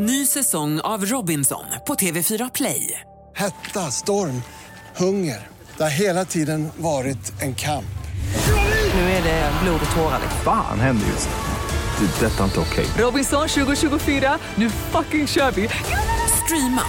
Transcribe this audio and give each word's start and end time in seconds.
Ny 0.00 0.26
säsong 0.26 0.80
av 0.80 1.04
Robinson 1.06 1.64
på 1.86 1.94
TV4 1.94 2.50
Play. 2.54 3.00
Hetta, 3.36 3.90
storm, 3.90 4.42
hunger. 4.96 5.48
Det 5.76 5.82
har 5.82 5.90
hela 5.90 6.24
tiden 6.24 6.68
varit 6.76 7.42
en 7.42 7.54
kamp. 7.54 7.98
Nu 8.94 9.00
är 9.00 9.22
det 9.22 9.52
blod 9.62 9.80
och 9.90 9.96
tårar. 9.96 10.20
Fan 10.44 10.80
händer 10.80 11.06
just 11.06 11.28
nu. 11.28 12.06
Det. 12.06 12.26
är 12.26 12.30
Detta 12.30 12.40
är 12.40 12.44
inte 12.44 12.60
okej. 12.60 12.86
Robinson 12.98 13.48
2024, 13.48 14.38
nu 14.54 14.70
fucking 14.70 15.26
kör 15.26 15.50
vi! 15.50 15.68
Streama 16.44 16.84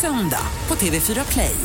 söndag 0.00 0.46
på 0.68 0.74
TV4 0.74 1.32
Play. 1.32 1.56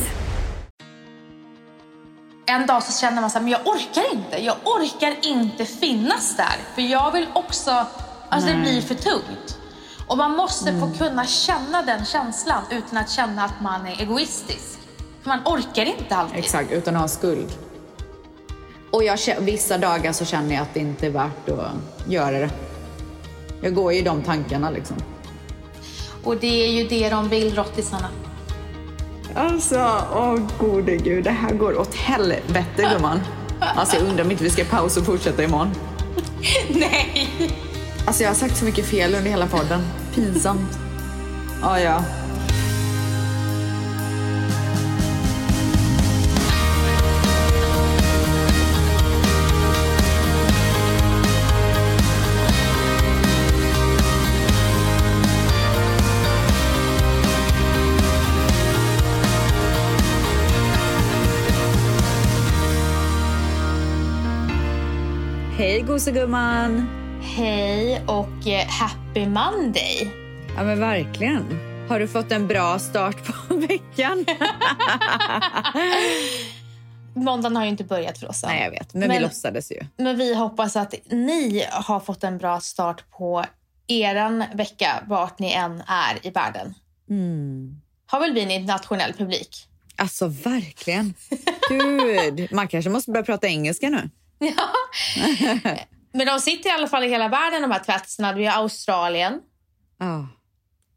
En 2.45 2.67
dag 2.67 2.83
så 2.83 2.99
känner 3.01 3.21
man 3.21 3.29
så 3.29 3.37
här, 3.37 3.43
men 3.43 3.51
jag 3.51 3.67
orkar 3.67 4.13
inte. 4.13 4.45
Jag 4.45 4.55
orkar 4.65 5.15
inte 5.25 5.65
finnas 5.65 6.35
där. 6.37 6.57
För 6.75 6.81
jag 6.81 7.11
vill 7.11 7.27
också, 7.33 7.85
alltså 8.29 8.49
det 8.49 8.61
blir 8.61 8.81
för 8.81 8.95
tungt. 8.95 9.58
Och 10.09 10.17
man 10.17 10.31
måste 10.31 10.79
få 10.79 10.91
kunna 10.97 11.25
känna 11.25 11.81
den 11.81 12.05
känslan 12.05 12.63
utan 12.71 12.97
att 12.97 13.09
känna 13.09 13.43
att 13.43 13.61
man 13.61 13.87
är 13.87 14.01
egoistisk. 14.01 14.79
För 15.21 15.29
man 15.29 15.39
orkar 15.45 15.85
inte 15.85 16.15
alltid. 16.15 16.39
Exakt, 16.39 16.71
utan 16.71 16.95
att 16.95 17.01
ha 17.01 17.07
skuld. 17.07 17.47
Och 18.91 19.03
jag, 19.03 19.17
vissa 19.39 19.77
dagar 19.77 20.11
så 20.11 20.25
känner 20.25 20.55
jag 20.55 20.61
att 20.61 20.73
det 20.73 20.79
inte 20.79 21.05
är 21.05 21.09
värt 21.09 21.49
att 21.49 22.11
göra 22.11 22.39
det. 22.39 22.49
Jag 23.61 23.73
går 23.73 23.93
ju 23.93 23.99
i 23.99 24.01
de 24.01 24.21
tankarna 24.21 24.69
liksom. 24.69 24.97
Och 26.23 26.37
det 26.37 26.65
är 26.65 26.71
ju 26.71 26.87
det 26.87 27.09
de 27.09 27.29
vill, 27.29 27.55
rottisarna. 27.55 28.09
Alltså, 29.35 30.05
åh 30.15 30.39
gode 30.59 30.95
gud, 30.95 31.23
det 31.23 31.31
här 31.31 31.53
går 31.53 31.79
åt 31.79 31.95
helvete 31.95 32.89
gumman. 32.93 33.19
Alltså 33.59 33.95
jag 33.95 34.05
undrar 34.05 34.25
om 34.25 34.31
inte 34.31 34.43
vi 34.43 34.49
ska 34.49 34.63
pausa 34.63 34.99
och 34.99 35.05
fortsätta 35.05 35.43
imorgon. 35.43 35.71
Nej! 36.69 37.68
Alltså 38.05 38.23
jag 38.23 38.29
har 38.29 38.35
sagt 38.35 38.57
så 38.57 38.65
mycket 38.65 38.85
fel 38.85 39.15
under 39.15 39.29
hela 39.29 39.47
podden. 39.47 39.81
Pinsamt. 40.15 40.79
Ja, 41.61 41.79
ja. 41.79 42.03
Hej 65.57 65.81
gosegumman! 65.81 66.98
Hej 67.35 68.01
och 68.07 68.47
eh, 68.47 68.67
happy 68.67 69.25
Monday! 69.25 70.11
Ja 70.55 70.63
men 70.63 70.79
verkligen. 70.79 71.59
Har 71.89 71.99
du 71.99 72.07
fått 72.07 72.31
en 72.31 72.47
bra 72.47 72.79
start 72.79 73.15
på 73.47 73.55
veckan? 73.67 74.25
Måndagen 77.15 77.55
har 77.55 77.63
ju 77.63 77.69
inte 77.69 77.83
börjat 77.83 78.17
för 78.17 78.29
oss 78.29 78.43
än. 78.43 78.49
Nej 78.49 78.63
jag 78.63 78.71
vet, 78.71 78.93
men, 78.93 79.01
vi 79.01 79.07
Men- 79.07 79.21
låtsades 79.21 79.71
ju. 79.71 79.79
Men 79.97 80.17
vi 80.17 80.35
hoppas 80.35 80.75
att 80.75 80.93
ni 81.11 81.65
har 81.71 81.99
fått 81.99 82.23
en 82.23 82.37
bra 82.37 82.59
start 82.59 83.03
på 83.11 83.45
eran 83.87 84.43
vecka, 84.53 85.03
vart 85.07 85.39
ni 85.39 85.51
än 85.51 85.83
är 85.87 86.27
i 86.27 86.29
världen. 86.29 86.73
Har 88.05 88.19
väl 88.19 88.33
vi 88.33 88.41
en 88.41 88.51
internationell 88.51 89.13
publik? 89.13 89.67
Alltså 89.95 90.27
verkligen. 90.27 91.13
Gud, 91.69 92.47
man 92.51 92.67
kanske 92.67 92.89
måste 92.89 93.11
börja 93.11 93.23
prata 93.25 93.47
engelska 93.47 93.89
nu. 93.89 94.09
Ja. 94.55 94.69
Men 96.11 96.27
de 96.27 96.39
sitter 96.39 96.69
i 96.69 96.73
alla 96.73 96.87
fall 96.87 97.03
i 97.03 97.07
hela 97.09 97.27
världen, 97.27 97.61
de 97.61 97.71
här 97.71 97.83
tvättisarna. 97.83 98.33
Vi 98.33 98.45
har 98.45 98.61
Australien, 98.61 99.41
Ja. 99.99 100.27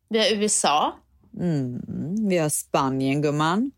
vi 0.09 0.19
har 0.19 0.43
USA. 0.43 0.97
Mm, 1.41 1.81
vi 2.29 2.39
har 2.39 2.49
Spanien 2.49 3.23
gumman. 3.23 3.71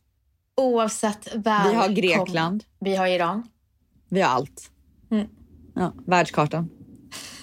Oavsett 0.57 1.35
värld. 1.35 1.69
Vi 1.71 1.75
har 1.75 1.89
Grekland. 1.89 2.65
Vi 2.81 2.97
har 2.97 3.07
Iran. 3.07 3.49
Vi 4.09 4.21
har 4.21 4.31
allt. 4.31 4.71
Mm. 5.11 5.27
Ja, 5.75 5.93
världskartan. 6.07 6.71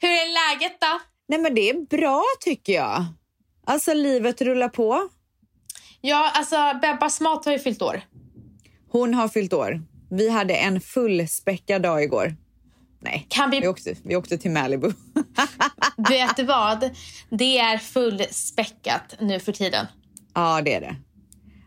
Hur 0.00 0.08
är 0.10 0.54
läget 0.54 0.80
då? 0.80 1.00
Nej 1.28 1.38
men 1.40 1.54
det 1.54 1.70
är 1.70 1.86
bra 1.86 2.22
tycker 2.40 2.72
jag. 2.72 3.04
Alltså 3.66 3.94
livet 3.94 4.42
rullar 4.42 4.68
på. 4.68 5.08
Ja, 6.00 6.30
alltså 6.34 6.56
Bebbas 6.82 7.20
mat 7.20 7.44
har 7.44 7.52
ju 7.52 7.58
fyllt 7.58 7.82
år. 7.82 8.00
Hon 8.90 9.14
har 9.14 9.28
fyllt 9.28 9.52
år. 9.52 9.82
Vi 10.10 10.30
hade 10.30 10.54
en 10.54 10.80
fullspäckad 10.80 11.82
dag 11.82 12.02
igår. 12.02 12.36
Nej, 13.02 13.26
Kan 13.28 13.50
vi- 13.50 13.60
vi, 13.60 13.68
åkte, 13.68 13.94
vi 14.04 14.16
åkte 14.16 14.38
till 14.38 14.50
Malibu. 14.50 14.92
Vet 16.08 16.36
du 16.36 16.44
vad? 16.44 16.90
Det 17.30 17.58
är 17.58 17.78
fullspäckat 17.78 19.14
nu 19.20 19.40
för 19.40 19.52
tiden. 19.52 19.86
ja, 20.34 20.62
det 20.64 20.74
är 20.74 20.80
det. 20.80 20.96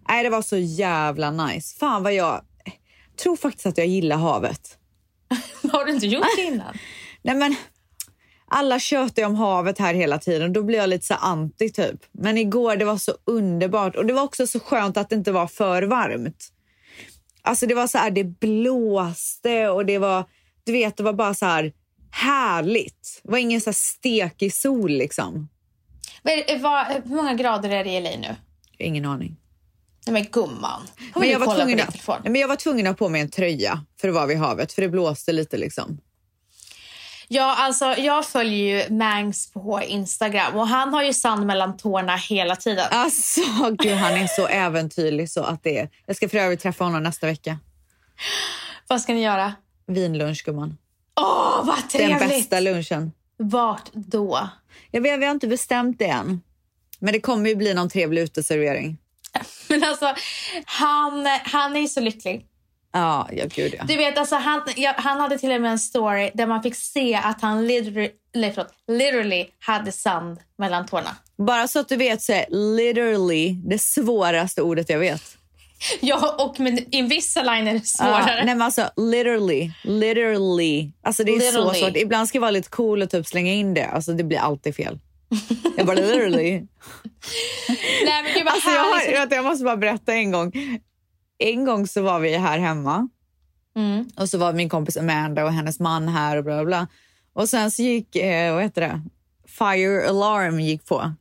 Nej, 0.09 0.23
det 0.23 0.29
var 0.29 0.41
så 0.41 0.57
jävla 0.57 1.31
nice. 1.31 1.77
Fan 1.79 2.03
vad 2.03 2.13
jag 2.13 2.41
tror 3.23 3.35
faktiskt 3.35 3.65
att 3.65 3.77
jag 3.77 3.87
gillar 3.87 4.17
havet. 4.17 4.77
har 5.71 5.85
du 5.85 5.91
inte 5.91 6.07
gjort 6.07 6.25
det 6.37 6.41
innan? 6.43 6.77
Nej 7.21 7.35
men, 7.35 7.55
alla 8.47 8.79
tjötar 8.79 9.23
om 9.23 9.35
havet 9.35 9.79
här 9.79 9.93
hela 9.93 10.19
tiden. 10.19 10.53
Då 10.53 10.63
blir 10.63 10.77
jag 10.77 10.89
lite 10.89 11.05
så 11.05 11.13
anti 11.13 11.69
typ. 11.69 11.99
Men 12.11 12.37
igår 12.37 12.75
det 12.75 12.85
var 12.85 12.97
så 12.97 13.13
underbart 13.25 13.95
och 13.95 14.05
det 14.05 14.13
var 14.13 14.23
också 14.23 14.47
så 14.47 14.59
skönt 14.59 14.97
att 14.97 15.09
det 15.09 15.15
inte 15.15 15.31
var 15.31 15.47
för 15.47 15.83
varmt. 15.83 16.47
Alltså 17.41 17.65
det 17.65 17.75
var 17.75 17.87
så 17.87 17.97
här, 17.97 18.11
det 18.11 18.23
blåste 18.23 19.69
och 19.69 19.85
det 19.85 19.97
var, 19.97 20.25
du 20.65 20.71
vet, 20.71 20.97
det 20.97 21.03
var 21.03 21.13
bara 21.13 21.33
så 21.33 21.45
här 21.45 21.73
härligt. 22.11 23.21
Det 23.23 23.31
var 23.31 23.37
ingen 23.37 23.61
så 23.61 23.69
här 23.69 23.73
stekig 23.75 24.53
sol 24.53 24.91
liksom. 24.91 25.49
Vad 26.23 26.33
det- 26.47 26.57
vad- 26.57 26.85
Hur 26.87 27.15
många 27.15 27.33
grader 27.33 27.69
är 27.69 27.83
det 27.83 27.89
i 27.91 28.01
LA 28.01 28.09
nu? 28.09 28.35
Ingen 28.77 29.05
aning. 29.05 29.37
Nej 30.07 30.13
men 30.13 30.23
gumman. 30.31 30.81
Men 31.15 31.29
jag, 31.29 31.39
var 31.39 31.55
tvungen 31.55 31.79
att, 31.81 32.07
nej, 32.07 32.31
men 32.31 32.41
jag 32.41 32.47
var 32.47 32.55
tvungen 32.55 32.87
att 32.87 32.91
ha 32.91 32.97
på 32.97 33.09
mig 33.09 33.21
en 33.21 33.29
tröja 33.29 33.83
för 34.01 34.07
att 34.07 34.13
vara 34.13 34.25
vid 34.25 34.37
havet, 34.37 34.73
för 34.73 34.81
det 34.81 34.89
blåste 34.89 35.31
lite 35.31 35.57
liksom. 35.57 35.97
Ja, 37.27 37.55
alltså 37.57 37.85
jag 37.85 38.25
följer 38.25 38.83
ju 38.83 38.95
Mangs 38.95 39.51
på 39.53 39.81
Instagram 39.87 40.55
och 40.55 40.67
han 40.67 40.93
har 40.93 41.03
ju 41.03 41.13
sand 41.13 41.45
mellan 41.45 41.77
tårna 41.77 42.15
hela 42.15 42.55
tiden. 42.55 42.87
Alltså, 42.91 43.41
gud, 43.79 43.91
han 43.93 44.13
är 44.13 44.27
så 44.27 44.47
äventyrlig 44.47 45.29
så 45.31 45.43
att 45.43 45.63
det 45.63 45.77
är. 45.79 45.89
Jag 46.05 46.15
ska 46.15 46.29
för 46.29 46.37
övrigt 46.37 46.59
träffa 46.61 46.83
honom 46.83 47.03
nästa 47.03 47.27
vecka. 47.27 47.59
Vad 48.87 49.01
ska 49.01 49.13
ni 49.13 49.21
göra? 49.23 49.53
Vinlunch, 49.87 50.43
gumman. 50.45 50.77
Åh, 51.21 51.65
vad 51.65 51.75
Den 51.75 51.87
trevligt! 51.87 52.29
bästa 52.29 52.59
lunchen. 52.59 53.11
Vart 53.37 53.89
då? 53.93 54.49
Jag 54.91 55.01
vet, 55.01 55.19
vi 55.19 55.25
har 55.25 55.31
inte 55.31 55.47
bestämt 55.47 55.99
det 55.99 56.05
än. 56.05 56.41
Men 56.99 57.13
det 57.13 57.19
kommer 57.19 57.49
ju 57.49 57.55
bli 57.55 57.73
någon 57.73 57.89
trevlig 57.89 58.21
uteservering. 58.21 58.97
Men 59.69 59.83
alltså, 59.83 60.15
han, 60.65 61.25
han 61.43 61.75
är 61.75 61.79
ju 61.79 61.87
så 61.87 61.99
lycklig. 61.99 62.45
Ja, 62.93 63.29
ja 63.31 63.45
gud 63.55 63.75
ja. 63.77 63.83
Du 63.87 63.97
vet, 63.97 64.17
alltså, 64.17 64.35
han, 64.35 64.61
ja, 64.75 64.93
han 64.97 65.19
hade 65.19 65.37
till 65.37 65.51
och 65.51 65.61
med 65.61 65.71
en 65.71 65.79
story 65.79 66.31
där 66.33 66.47
man 66.47 66.63
fick 66.63 66.75
se 66.75 67.15
att 67.15 67.41
han 67.41 67.67
literally, 67.67 68.11
förlåt, 68.33 68.73
literally 68.87 69.45
hade 69.59 69.91
sand 69.91 70.39
mellan 70.57 70.85
tårna. 70.85 71.15
Bara 71.37 71.67
så 71.67 71.79
att 71.79 71.89
du 71.89 71.95
vet 71.95 72.21
så 72.21 72.33
är 72.33 72.45
literally 72.75 73.49
det 73.49 73.81
svåraste 73.81 74.61
ordet 74.61 74.89
jag 74.89 74.99
vet. 74.99 75.37
Ja, 76.01 76.35
och 76.45 76.59
med 76.59 76.85
Invisalign 76.91 77.67
är 77.67 77.73
det 77.73 77.85
svårare. 77.85 78.19
Ja, 78.37 78.45
nej 78.45 78.55
men 78.55 78.61
alltså 78.61 78.89
literally, 78.97 79.71
literally. 79.83 80.91
Alltså 81.03 81.23
det 81.23 81.31
är 81.35 81.39
så 81.39 81.45
Literally. 81.59 81.79
svårt. 81.79 81.97
Ibland 81.97 82.27
ska 82.27 82.35
jag 82.35 82.41
vara 82.41 82.51
lite 82.51 82.69
cool 82.69 83.01
och 83.01 83.09
typ 83.09 83.27
slänga 83.27 83.53
in 83.53 83.73
det. 83.73 83.85
Alltså 83.85 84.13
det 84.13 84.23
blir 84.23 84.37
alltid 84.37 84.75
fel. 84.75 84.99
Jag 85.77 85.85
bara 85.85 85.95
literally. 85.95 86.51
Nej, 88.05 88.23
men 88.23 88.33
gud 88.33 88.47
Alltså 88.47 88.69
jag, 88.69 88.83
har, 88.83 89.11
vet, 89.25 89.31
jag 89.31 89.45
måste 89.45 89.65
bara 89.65 89.77
berätta 89.77 90.13
en 90.13 90.31
gång. 90.31 90.51
En 91.37 91.65
gång 91.65 91.87
så 91.87 92.01
var 92.01 92.19
vi 92.19 92.37
här 92.37 92.59
hemma 92.59 93.09
Mm. 93.77 94.09
och 94.17 94.29
så 94.29 94.37
var 94.37 94.53
min 94.53 94.69
kompis 94.69 94.97
Amanda 94.97 95.43
och 95.45 95.51
hennes 95.53 95.79
man 95.79 96.07
här 96.07 96.37
och 96.37 96.43
bla 96.43 96.55
bla 96.55 96.65
bla. 96.65 96.87
Och 97.33 97.49
sen 97.49 97.71
så 97.71 97.81
gick, 97.81 98.15
eh, 98.15 98.53
vad 98.53 98.63
heter 98.63 98.81
det, 98.81 99.01
fire 99.47 100.09
alarm 100.09 100.59
gick 100.59 100.85
på. 100.85 101.13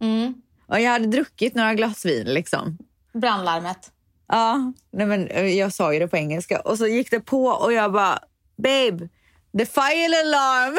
Mm. 0.00 0.34
Och 0.66 0.80
jag 0.80 0.90
hade 0.90 1.06
druckit 1.06 1.54
några 1.54 1.74
glas 1.74 2.04
vin 2.04 2.26
liksom. 2.26 2.78
Brandlarmet. 3.12 3.90
Ja, 4.32 4.72
nej 4.92 5.06
men 5.06 5.28
eh, 5.28 5.46
jag 5.58 5.72
sa 5.72 5.92
ju 5.92 5.98
det 5.98 6.08
på 6.08 6.16
engelska 6.16 6.60
och 6.60 6.78
så 6.78 6.86
gick 6.86 7.10
det 7.10 7.20
på 7.20 7.46
och 7.46 7.72
jag 7.72 7.92
bara 7.92 8.18
babe, 8.56 9.08
the 9.58 9.66
fire 9.66 10.20
alarm. 10.20 10.78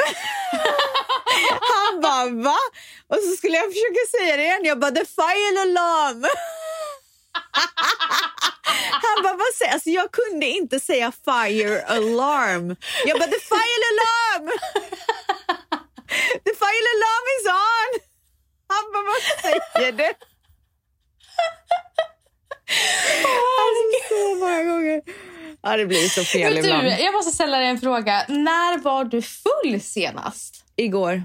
Han 1.72 2.00
bara 2.00 2.42
va? 2.42 2.56
Och 3.08 3.16
så 3.16 3.36
skulle 3.36 3.56
jag 3.56 3.72
försöka 3.72 4.18
säga 4.18 4.36
det 4.36 4.42
igen. 4.42 4.60
Jag 4.64 4.78
bara 4.78 4.90
the 4.90 5.04
fire 5.04 5.62
alarm. 5.62 6.24
Han 9.02 9.22
bara 9.22 9.36
vad 9.36 9.54
säger 9.58 9.72
alltså 9.72 9.90
jag 9.90 10.12
kunde 10.12 10.46
inte 10.46 10.80
säga 10.80 11.12
fire 11.24 11.84
alarm. 11.86 12.76
Jag 13.06 13.18
bara 13.18 13.30
the 13.30 13.40
fire 13.40 13.84
alarm. 13.92 14.50
The 16.44 16.54
fire 16.62 16.88
alarm 16.96 17.26
is 17.36 17.46
on. 17.46 18.00
Han 18.68 18.92
bara 18.92 19.02
vad 19.02 19.22
säger 19.42 19.92
du? 19.92 20.12
Alltså, 22.66 24.08
så 24.08 24.34
många 24.44 24.62
gånger. 24.64 25.02
Ja, 25.62 25.76
det 25.76 25.86
blir 25.86 26.08
så 26.08 26.24
fel 26.24 26.54
Men 26.54 26.64
ibland. 26.64 26.82
du, 26.84 26.88
jag 26.90 27.14
måste 27.14 27.32
ställa 27.32 27.58
dig 27.58 27.68
en 27.68 27.80
fråga. 27.80 28.24
När 28.28 28.78
var 28.82 29.04
du 29.04 29.22
full 29.22 29.80
senast? 29.80 30.64
Igår. 30.76 31.24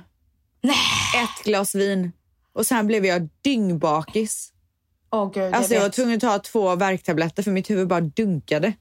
Ett 1.15 1.43
glas 1.43 1.75
vin. 1.75 2.11
Och 2.53 2.65
sen 2.65 2.87
blev 2.87 3.05
jag 3.05 3.29
dyngbakis. 3.41 4.51
Åh 5.11 5.31
gud, 5.33 5.53
Alltså 5.53 5.73
jag 5.73 5.79
jag 5.79 5.83
var 5.85 5.89
tvungen 5.89 6.15
att 6.15 6.21
ta 6.21 6.39
två 6.39 6.75
värktabletter 6.75 7.43
för 7.43 7.51
mitt 7.51 7.69
huvud 7.69 7.87
bara 7.87 8.01
dunkade. 8.01 8.73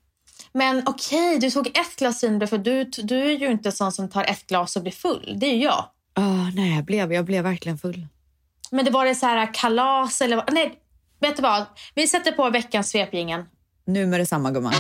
Men 0.53 0.83
okej, 0.87 1.39
du 1.39 1.51
tog 1.51 1.67
ett 1.67 1.97
glas 1.99 2.25
vin 2.25 2.49
för 2.49 2.59
du, 2.59 2.85
du 2.85 3.19
är 3.33 3.39
ju 3.39 3.51
inte 3.51 3.73
sån 3.73 3.93
som 3.93 4.11
tar 4.11 4.25
ett 4.25 4.47
glas 4.47 4.77
och 4.77 4.83
blir 4.83 4.93
full. 4.93 5.35
Det 5.41 5.47
är 5.47 5.55
ju 5.55 5.63
jag. 5.65 5.85
Ah, 6.15 6.51
nej, 6.55 6.75
jag 6.75 6.85
blev, 6.85 7.13
jag 7.13 7.25
blev 7.25 7.45
verkligen 7.45 7.79
full. 7.79 8.07
Men 8.71 8.85
det 8.85 8.91
var 8.91 9.05
det 9.05 9.15
så 9.15 9.27
här 9.27 9.55
kalas 9.55 10.21
eller? 10.21 10.45
Nej, 10.53 10.75
vet 11.21 11.37
du 11.37 11.43
vad? 11.43 11.65
Vi 11.95 12.07
sätter 12.07 12.33
på 12.33 12.51
veckans 12.51 12.91
svepjingen. 12.91 13.45
Nu 13.87 14.07
med 14.07 14.21
detsamma 14.21 14.51
gumman. 14.51 14.75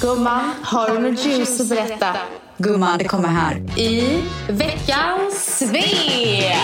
Gumman, 0.00 0.50
har 0.62 0.88
du 0.88 1.10
något 1.10 1.24
juice 1.26 1.60
att 1.60 1.68
berätta? 1.68 2.16
Gumman, 2.58 2.98
det 2.98 3.04
kommer 3.04 3.28
här. 3.28 3.78
I 3.78 4.22
veckans 4.48 5.58
svep! 5.58 6.56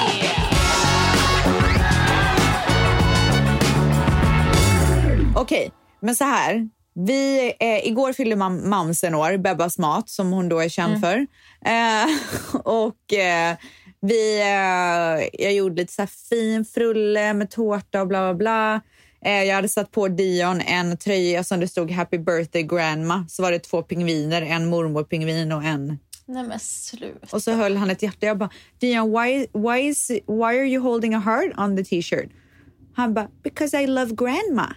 Okej, 5.37 5.73
men 6.01 6.15
så 6.17 6.25
här. 6.25 6.69
Vi, 7.07 7.55
eh, 7.61 7.87
igår 7.89 8.13
fyllde 8.13 8.37
mam 8.37 8.71
Mams 8.71 9.05
en 9.05 9.15
år, 9.15 9.37
Bebbas 9.37 9.79
mat, 9.79 10.09
som 10.09 10.33
hon 10.33 10.49
då 10.49 10.59
är 10.61 10.69
känd 10.69 11.01
för. 11.01 11.27
Eh, 11.65 12.07
och 12.65 13.13
eh, 13.13 13.57
vi, 14.01 14.41
eh, 14.41 15.45
jag 15.45 15.55
gjorde 15.55 15.83
lite 15.83 15.93
så 15.93 16.07
fin 16.07 16.65
frulle 16.65 17.35
med 17.35 17.51
tårta 17.51 18.01
och 18.01 18.09
bla 18.09 18.21
bla 18.21 18.35
bla. 18.35 18.81
Eh, 19.25 19.45
jag 19.45 19.55
hade 19.55 19.69
satt 19.69 19.91
på 19.91 20.09
Dion 20.09 20.61
en 20.61 20.97
tröja 20.97 21.45
som 21.45 21.61
det 21.61 21.69
stod 21.69 21.91
Happy 21.91 22.19
birthday 22.19 22.63
grandma. 22.63 23.27
Så 23.29 23.43
var 23.43 23.51
det 23.51 23.59
två 23.59 23.83
pingviner, 23.83 24.43
en 24.43 24.67
mormorpingvin 24.69 25.53
och 25.53 25.65
en 25.65 25.99
Nej 26.27 26.43
men 26.45 26.61
sluta. 26.61 27.37
och 27.37 27.43
så 27.43 27.53
höll 27.53 27.77
han 27.77 27.91
ett 27.91 28.03
hjärta. 28.03 28.27
Jag 28.27 28.39
bara, 28.39 28.51
Dion, 28.79 29.11
why, 29.13 29.47
why, 29.53 29.89
is, 29.89 30.11
why 30.11 30.45
are 30.45 30.67
you 30.67 30.83
holding 30.83 31.15
a 31.15 31.19
heart 31.19 31.59
on 31.59 31.77
the 31.77 31.85
t-shirt? 31.85 32.31
Han 32.95 33.15
bara, 33.15 33.29
because 33.43 33.83
I 33.83 33.87
love 33.87 34.15
grandma. 34.15 34.75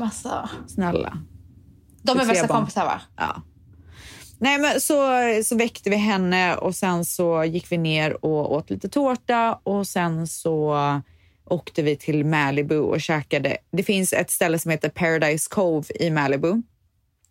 Alltså, 0.00 0.48
Snälla. 0.66 1.18
de 2.02 2.18
är 2.18 2.26
bästa 2.26 2.48
kompisar 2.48 2.84
va? 2.84 3.00
Ja. 3.16 3.42
Nej, 4.44 4.58
men 4.58 4.80
så, 4.80 5.08
så 5.44 5.56
väckte 5.56 5.90
vi 5.90 5.96
henne 5.96 6.56
och 6.56 6.74
sen 6.74 7.04
så 7.04 7.44
gick 7.44 7.72
vi 7.72 7.78
ner 7.78 8.24
och 8.24 8.52
åt 8.52 8.70
lite 8.70 8.88
tårta 8.88 9.58
och 9.62 9.86
sen 9.86 10.26
så 10.26 10.76
åkte 11.44 11.82
vi 11.82 11.96
till 11.96 12.24
Malibu 12.26 12.78
och 12.78 13.00
käkade. 13.00 13.56
Det 13.72 13.82
finns 13.82 14.12
ett 14.12 14.30
ställe 14.30 14.58
som 14.58 14.70
heter 14.70 14.88
Paradise 14.88 15.48
Cove 15.50 15.86
i 16.00 16.10
Malibu 16.10 16.62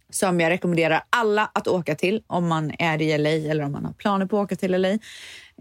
som 0.09 0.39
jag 0.39 0.49
rekommenderar 0.49 1.03
alla 1.09 1.49
att 1.53 1.67
åka 1.67 1.95
till 1.95 2.23
om 2.27 2.47
man 2.47 2.71
är 2.79 3.01
i 3.01 3.17
LA 3.17 3.29
eller 3.29 3.63
om 3.63 3.71
man 3.71 3.85
har 3.85 3.93
planer 3.93 4.25
på 4.25 4.39
att 4.39 4.43
åka 4.43 4.55
till 4.55 4.71
LA. 4.81 4.89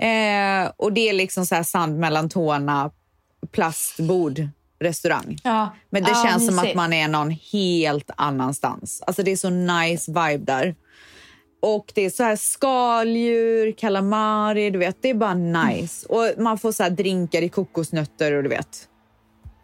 Eh, 0.06 0.70
och 0.76 0.92
det 0.92 1.08
är 1.08 1.12
liksom 1.12 1.46
så 1.46 1.54
här 1.54 1.62
sand 1.62 1.98
mellan 1.98 2.28
tårna, 2.28 2.90
plastbord, 3.50 4.48
restaurang. 4.80 5.38
Ja. 5.44 5.74
Men 5.90 6.02
det 6.02 6.10
Ja, 6.10 6.24
känns 6.28 6.46
som 6.46 6.58
att 6.58 6.62
mysigt. 6.64 6.76
man 6.76 6.92
är 6.92 7.08
någon 7.08 7.30
helt 7.30 8.10
annanstans. 8.16 9.02
Alltså 9.06 9.22
det 9.22 9.32
är 9.32 9.36
så 9.36 9.50
nice 9.50 10.10
vibe 10.12 10.44
där. 10.44 10.74
Och 11.62 11.92
det 11.94 12.04
är 12.04 12.10
så 12.10 12.22
här 12.22 12.36
skaldjur, 12.36 13.72
calamari, 13.72 14.70
du 14.70 14.78
vet. 14.78 15.02
Det 15.02 15.10
är 15.10 15.14
bara 15.14 15.34
nice. 15.34 16.06
Och 16.06 16.42
man 16.42 16.58
får 16.58 16.72
så 16.72 16.82
här 16.82 16.90
drinkar 16.90 17.42
i 17.42 17.48
kokosnötter 17.48 18.32
och 18.32 18.42
du 18.42 18.48
vet. 18.48 18.88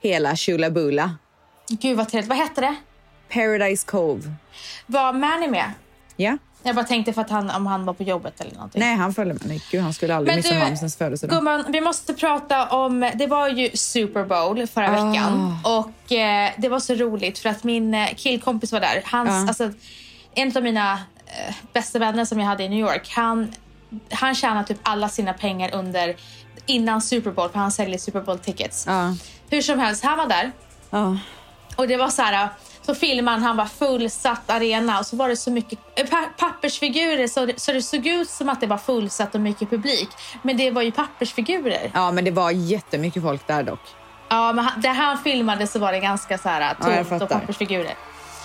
Hela 0.02 0.36
chulabula. 0.36 1.16
Gud 1.68 1.96
vad 1.96 2.08
trevligt. 2.08 2.28
Vad 2.28 2.38
hette 2.38 2.60
det? 2.60 2.74
Paradise 3.32 3.86
Cove. 3.86 4.22
Var 4.86 5.12
Manny 5.12 5.48
med? 5.48 5.72
Ja? 6.16 6.38
Jag 6.62 6.74
bara 6.76 6.84
tänkte 6.84 7.12
för 7.12 7.20
att 7.20 7.30
han, 7.30 7.50
om 7.50 7.66
han 7.66 7.84
var 7.84 7.94
på 7.94 8.02
jobbet 8.02 8.40
eller 8.40 8.54
någonting. 8.54 8.80
Nej, 8.80 8.96
han 8.96 9.14
följde 9.14 9.34
med. 9.34 9.42
Nej, 9.46 9.62
gud, 9.70 9.80
han 9.82 9.94
skulle 9.94 10.14
aldrig 10.14 10.32
Men 10.32 10.36
missa 10.36 10.54
du, 10.54 10.60
mamsens 10.60 10.96
födelsedag. 10.96 11.36
Gumman, 11.36 11.64
vi 11.68 11.80
måste 11.80 12.14
prata 12.14 12.66
om... 12.68 13.10
Det 13.14 13.26
var 13.26 13.48
ju 13.48 13.70
Super 13.76 14.24
Bowl 14.24 14.66
förra 14.66 15.00
Ah. 15.00 15.10
veckan. 15.10 15.56
Och 15.64 16.12
eh, 16.12 16.50
Det 16.58 16.68
var 16.68 16.80
så 16.80 16.94
roligt 16.94 17.38
för 17.38 17.48
att 17.48 17.64
min 17.64 17.94
eh, 17.94 18.08
killkompis 18.16 18.72
var 18.72 18.80
där. 18.80 19.02
Hans, 19.04 19.28
Ja. 19.30 19.48
alltså, 19.48 19.70
en 20.34 20.56
av 20.56 20.62
mina 20.62 20.98
bästa 21.72 21.98
vänner 21.98 22.25
som 22.25 22.38
jag 22.40 22.46
hade 22.46 22.64
i 22.64 22.69
New 22.69 22.78
York, 22.78 23.12
han, 23.16 23.52
han 24.12 24.34
tjänar 24.34 24.62
typ 24.64 24.78
alla 24.82 25.08
sina 25.08 25.32
pengar 25.32 25.70
under 25.75 26.16
innan 26.66 27.02
Super 27.02 27.30
Bowl, 27.30 27.48
för 27.50 27.58
han 27.58 27.72
säljer 27.72 27.98
Super 27.98 28.20
Bowl 28.20 28.38
tickets. 28.38 28.84
Ja. 28.86 29.14
Hur 29.50 29.62
som 29.62 29.78
helst, 29.78 30.04
han 30.04 30.19
var 30.19 30.26
där. 30.26 30.52
Ja. 30.90 31.19
Och 31.76 31.88
det 31.88 31.96
var 31.96 32.08
så 32.08 32.22
här, 32.22 32.48
så 32.82 32.94
filmade 32.94 33.42
han, 33.42 33.56
var 33.56 33.66
fullsatt 33.66 34.50
arena 34.50 34.98
och 34.98 35.06
så 35.06 35.16
var 35.16 35.28
det 35.28 35.36
så 35.36 35.50
mycket 35.50 35.78
eh, 35.96 36.06
pa- 36.06 36.28
pappersfigurer 36.38 37.26
så 37.26 37.46
det, 37.46 37.60
så 37.60 37.72
det 37.72 37.82
såg 37.82 38.06
ut 38.06 38.30
som 38.30 38.48
att 38.48 38.60
det 38.60 38.66
var 38.66 38.78
fullsatt 38.78 39.34
och 39.34 39.40
mycket 39.40 39.70
publik. 39.70 40.08
Men 40.42 40.56
det 40.56 40.70
var 40.70 40.82
ju 40.82 40.92
pappersfigurer. 40.92 41.90
ja, 41.94 42.10
men 42.12 42.25
det 42.25 42.30
var 42.30 42.50
jättemycket 42.50 43.22
folk 43.22 43.46
där 43.46 43.62
dock. 43.62 43.80
Ja, 44.28 44.52
men 44.52 44.64
han- 44.64 44.80
där 44.80 44.94
han 44.94 45.19
filmade 45.19 45.66
så 45.66 45.78
var 45.78 45.92
det 45.92 45.98
ganska 46.00 46.38
så 46.38 46.48
här 46.48 46.60
Ja, 46.60 46.75
tomt 46.84 47.00
och 47.00 47.06
fattar. 47.06 47.40
pappersfigurer. 47.40 47.94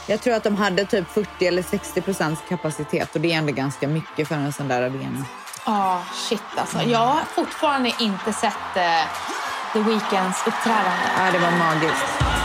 Jag 0.07 0.21
tror 0.21 0.33
att 0.33 0.43
de 0.43 0.55
hade 0.55 0.85
typ 0.85 1.09
40 1.11 1.45
eller 1.47 1.63
60 1.63 2.01
procents 2.01 2.41
kapacitet 2.49 3.15
och 3.15 3.21
det 3.21 3.33
är 3.33 3.37
ändå 3.37 3.53
ganska 3.53 3.87
mycket 3.87 4.27
för 4.27 4.35
en 4.35 4.53
sån 4.53 4.67
där 4.67 4.81
arena. 4.81 5.25
Ja, 5.65 6.01
shit 6.13 6.41
alltså. 6.55 6.81
Jag 6.81 6.99
har 6.99 7.21
fortfarande 7.35 7.91
inte 7.99 8.33
sett 8.33 8.75
eh, 8.75 8.83
The 9.73 9.79
Weeknds 9.79 10.47
uppträdande. 10.47 11.07
Ja, 11.17 11.31
det 11.31 11.39
var 11.39 11.51
magiskt. 11.51 12.42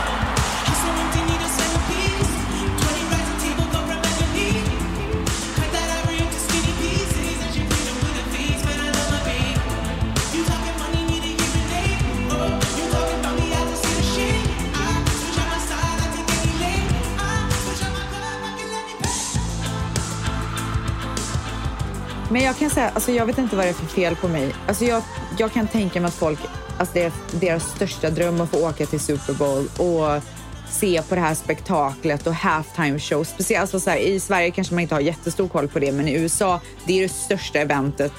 Men 22.31 22.41
jag 22.41 22.57
kan 22.57 22.69
säga, 22.69 22.89
alltså 22.89 23.11
jag 23.11 23.25
vet 23.25 23.37
inte 23.37 23.55
vad 23.55 23.65
det 23.65 23.69
är 23.69 23.73
för 23.73 23.85
fel 23.85 24.15
på 24.15 24.27
mig. 24.27 24.55
Alltså 24.67 24.85
jag, 24.85 25.03
jag 25.37 25.51
kan 25.51 25.67
tänka 25.67 26.01
mig 26.01 26.07
att 26.07 26.13
folk, 26.13 26.39
alltså 26.77 26.93
det 26.93 27.03
är 27.03 27.11
deras 27.31 27.63
största 27.75 28.09
dröm 28.09 28.41
att 28.41 28.49
få 28.49 28.69
åka 28.69 28.85
till 28.85 28.99
Super 28.99 29.33
Bowl 29.33 29.67
och 29.77 30.23
se 30.69 31.01
på 31.01 31.15
det 31.15 31.21
här 31.21 31.35
spektaklet 31.35 32.27
och 32.27 32.33
halftime 32.33 32.99
show. 32.99 33.23
Speciellt 33.23 33.61
alltså 33.61 33.79
så 33.79 33.89
här, 33.89 33.97
i 33.97 34.19
Sverige 34.19 34.51
kanske 34.51 34.73
man 34.73 34.81
inte 34.81 34.95
har 34.95 35.01
jättestor 35.01 35.47
koll 35.47 35.67
på 35.67 35.79
det, 35.79 35.91
men 35.91 36.07
i 36.07 36.13
USA, 36.13 36.59
det 36.85 36.97
är 36.97 37.01
det 37.03 37.09
största 37.09 37.59
eventet 37.59 38.13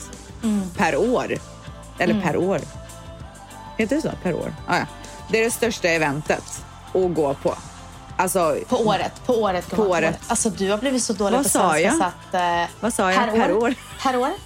per 0.76 0.96
år. 0.96 1.38
Eller 1.98 2.22
per 2.22 2.36
år. 2.36 2.60
Heter 3.78 3.96
det 3.96 4.02
så? 4.02 4.10
Per 4.22 4.34
år? 4.34 4.54
Ah, 4.66 4.76
ja. 4.76 4.86
Det 5.30 5.40
är 5.40 5.44
det 5.44 5.50
största 5.50 5.88
eventet 5.88 6.62
att 6.94 7.14
gå 7.14 7.34
på. 7.34 7.54
Alltså, 8.20 8.56
På 8.68 8.76
året. 8.76 9.26
På 9.26 9.34
året. 9.34 9.70
På 9.70 9.82
året. 9.82 10.20
Alltså 10.28 10.50
du 10.50 10.70
har 10.70 10.78
blivit 10.78 11.02
så 11.02 11.12
dålig 11.12 11.36
Vad 11.36 11.44
på 11.44 11.48
svenska 11.50 11.80
jag? 11.80 11.96
så 11.96 12.04
att... 12.04 12.34
Eh, 12.34 12.70
Vad 12.80 12.94
sa 12.94 13.12
jag? 13.12 13.32
Per 13.34 13.52
år? 13.52 13.74
Per 14.02 14.16
år. 14.16 14.30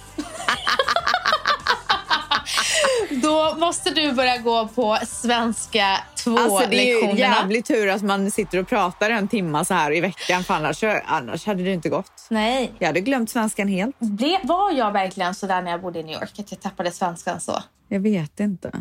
Då 3.21 3.55
måste 3.59 3.89
du 3.89 4.11
börja 4.11 4.37
gå 4.37 4.67
på 4.67 4.97
svenska 5.07 5.99
två 6.15 6.37
Alltså 6.37 6.69
det 6.69 6.91
är 6.91 7.13
ju 7.13 7.19
jävligt 7.19 7.65
tur 7.65 7.89
att 7.89 8.01
man 8.01 8.31
sitter 8.31 8.57
och 8.59 8.67
pratar 8.67 9.09
en 9.09 9.27
timma 9.27 9.65
så 9.65 9.73
här 9.73 9.95
i 9.95 10.01
veckan 10.01 10.43
för 10.43 10.53
annars, 10.53 10.83
annars 11.05 11.45
hade 11.45 11.63
det 11.63 11.71
inte 11.73 11.89
gått. 11.89 12.25
Nej. 12.29 12.71
Jag 12.79 12.87
hade 12.87 13.01
glömt 13.01 13.29
svenskan 13.29 13.67
helt. 13.67 13.99
Ble, 13.99 14.39
var 14.43 14.71
jag 14.71 14.91
verkligen 14.91 15.35
så 15.35 15.47
där 15.47 15.61
när 15.61 15.71
jag 15.71 15.81
bodde 15.81 15.99
i 15.99 16.03
New 16.03 16.13
York? 16.21 16.39
Att 16.39 16.51
jag 16.51 16.61
tappade 16.61 16.91
svenskan 16.91 17.39
så? 17.39 17.63
Jag 17.87 17.99
vet 17.99 18.39
inte. 18.39 18.71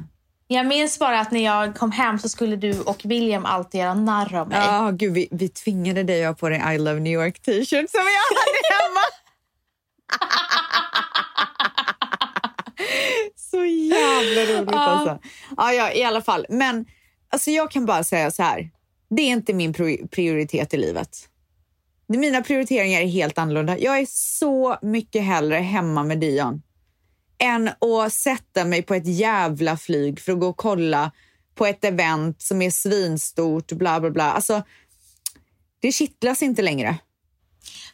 Jag 0.47 0.67
minns 0.67 0.99
bara 0.99 1.21
att 1.21 1.31
när 1.31 1.45
jag 1.45 1.77
kom 1.77 1.93
hem 1.93 2.19
så 2.19 2.29
skulle 2.29 2.57
du 2.57 2.81
och 2.81 3.01
William 3.05 3.45
alltid 3.47 3.81
göra 3.81 3.95
narr 3.95 4.35
av 4.35 4.49
mig. 4.49 4.59
Ja, 4.59 4.91
gud, 4.91 5.13
vi, 5.13 5.29
vi 5.31 5.49
tvingade 5.49 6.03
dig 6.03 6.25
att 6.25 6.29
ha 6.29 6.35
på 6.35 6.49
dig 6.49 6.75
I 6.75 6.79
love 6.79 7.01
New 7.01 7.13
York 7.13 7.43
t-shirt 7.43 7.91
som 7.91 8.01
jag 8.01 8.37
hade 8.37 8.61
hemma. 8.75 9.01
så 13.37 13.65
jävla 13.65 14.61
roligt 14.61 14.75
alltså. 14.75 15.19
Ja, 15.57 15.73
ja, 15.73 15.93
i 15.93 16.05
alla 16.05 16.23
fall. 16.23 16.47
Men 16.49 16.87
alltså, 17.33 17.51
jag 17.51 17.71
kan 17.71 17.87
bara 17.87 18.05
säga 18.05 18.31
så 18.31 18.43
här. 18.43 18.71
Det 19.11 19.23
är 19.23 19.27
inte 19.27 19.55
min 19.55 19.73
prioritet 20.11 20.75
i 20.75 20.77
livet. 20.77 21.29
Mina 22.07 22.43
prioriteringar 22.43 23.01
är 23.01 23.07
helt 23.07 23.39
annorlunda. 23.39 23.79
Jag 23.79 23.99
är 23.99 24.07
så 24.09 24.79
mycket 24.83 25.23
hellre 25.23 25.57
hemma 25.57 26.03
med 26.03 26.19
Dion 26.19 26.63
än 27.45 27.69
att 27.69 28.13
sätta 28.13 28.65
mig 28.65 28.83
på 28.83 28.95
ett 28.95 29.07
jävla 29.07 29.77
flyg 29.77 30.21
för 30.21 30.33
att 30.33 30.41
gå 30.41 30.47
och 30.47 30.57
kolla 30.57 31.13
på 31.55 31.67
ett 31.67 31.85
event 31.85 32.43
som 32.43 32.63
är 32.63 32.71
svinstort, 32.71 33.73
bla 33.73 34.01
bla 34.01 34.11
bla. 34.11 34.33
Alltså, 34.33 34.63
det 35.81 35.93
kittlas 35.93 36.43
inte 36.43 36.63
längre. 36.63 36.99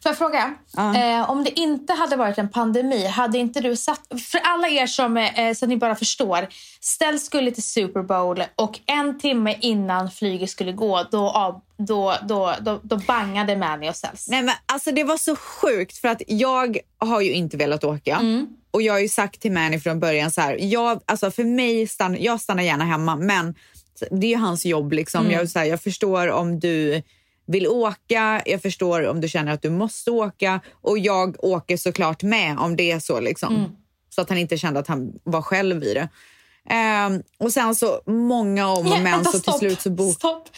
Får 0.02 0.11
jag 0.11 0.19
fråga? 0.19 0.54
Eh, 0.76 1.30
om 1.30 1.45
det 1.45 1.61
inte 1.61 1.92
hade 1.92 2.16
varit 2.16 2.38
en 2.38 2.49
pandemi, 2.49 3.07
hade 3.07 3.38
inte 3.38 3.61
du 3.61 3.76
satt... 3.76 4.00
För 4.30 4.40
alla 4.45 4.69
er 4.69 4.87
som, 4.87 5.16
eh, 5.16 5.54
så 5.54 5.64
att 5.64 5.69
ni 5.69 5.76
bara 5.76 5.95
förstår. 5.95 6.49
Ställ 6.80 7.21
skulle 7.21 7.50
till 7.50 7.62
Super 7.62 8.02
Bowl 8.02 8.42
och 8.54 8.80
en 8.87 9.19
timme 9.19 9.57
innan 9.61 10.11
flyget 10.11 10.50
skulle 10.50 10.73
gå, 10.73 11.07
då, 11.11 11.62
då, 11.78 12.14
då, 12.28 12.54
då, 12.61 12.80
då 12.83 12.97
bangade 12.97 13.57
Manny 13.57 13.90
och 13.90 13.97
Ställs. 13.97 14.28
Nej, 14.28 14.42
men 14.42 14.54
alltså 14.66 14.92
det 14.92 15.04
var 15.04 15.16
så 15.16 15.37
sjukt 15.37 15.99
för 15.99 16.09
att 16.09 16.23
jag 16.26 16.78
har 16.99 17.21
ju 17.21 17.33
inte 17.33 17.57
velat 17.57 17.85
åka. 17.85 18.21
Och 18.71 18.83
jag 18.83 18.92
har 18.92 19.00
ju 19.00 19.09
sagt 19.09 19.40
till 19.40 19.52
Manny 19.52 19.80
från 19.80 20.00
början 20.00 20.30
så 20.30 20.40
här, 20.40 20.57
jag, 20.61 21.00
alltså 21.07 21.30
för 21.30 21.45
mig, 21.45 21.87
stann, 21.87 22.16
jag 22.21 22.40
stannar 22.40 22.62
gärna 22.62 22.85
hemma 22.85 23.16
men 23.16 23.54
det 24.11 24.26
är 24.26 24.30
ju 24.30 24.37
hans 24.37 24.66
jobb 24.66 24.92
liksom. 24.92 25.30
Jag, 25.30 25.49
så 25.49 25.59
här, 25.59 25.66
jag 25.66 25.83
förstår 25.83 26.28
om 26.30 26.61
du 26.61 27.02
vill 27.50 27.66
åka, 27.66 28.42
jag 28.47 28.62
förstår 28.62 29.09
om 29.09 29.21
du 29.21 29.28
känner 29.28 29.52
att 29.52 29.62
du 29.62 29.71
måste 29.71 30.11
åka 30.11 30.61
och 30.83 30.99
jag 30.99 31.45
åker 31.45 31.76
såklart 31.76 32.23
med 32.23 32.59
om 32.59 32.76
det 32.76 32.90
är 32.90 32.99
så 32.99 33.21
liksom. 33.21 33.76
Så 34.14 34.21
att 34.21 34.28
han 34.28 34.38
inte 34.38 34.59
kände 34.59 34.80
att 34.80 34.87
han 34.87 35.12
var 35.25 35.42
själv 35.42 35.85
i 35.85 35.95
det. 35.95 36.09
Ehm, 36.71 37.23
och 37.38 37.52
sen 37.52 37.75
så 37.75 38.00
många 38.07 38.69
om 38.69 38.78
och 38.78 38.85
men 38.85 39.04
vänta, 39.04 39.30
så 39.30 39.40
till 39.40 39.52
slut 39.52 39.80
så 39.80 39.90
bok... 39.90 40.14
Stopp. 40.14 40.49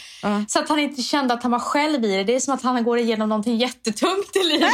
Så 0.47 0.59
att 0.59 0.69
han 0.69 0.79
inte 0.79 1.01
kände 1.01 1.33
att 1.33 1.43
han 1.43 1.51
var 1.51 1.59
själv 1.59 2.05
i 2.05 2.17
det. 2.17 2.23
Det 2.23 2.35
är 2.35 2.39
som 2.39 2.53
att 2.53 2.61
han 2.61 2.83
går 2.83 2.97
igenom 2.97 3.29
någonting 3.29 3.57
jättetungt 3.57 4.35
i 4.35 4.43
livet. 4.43 4.73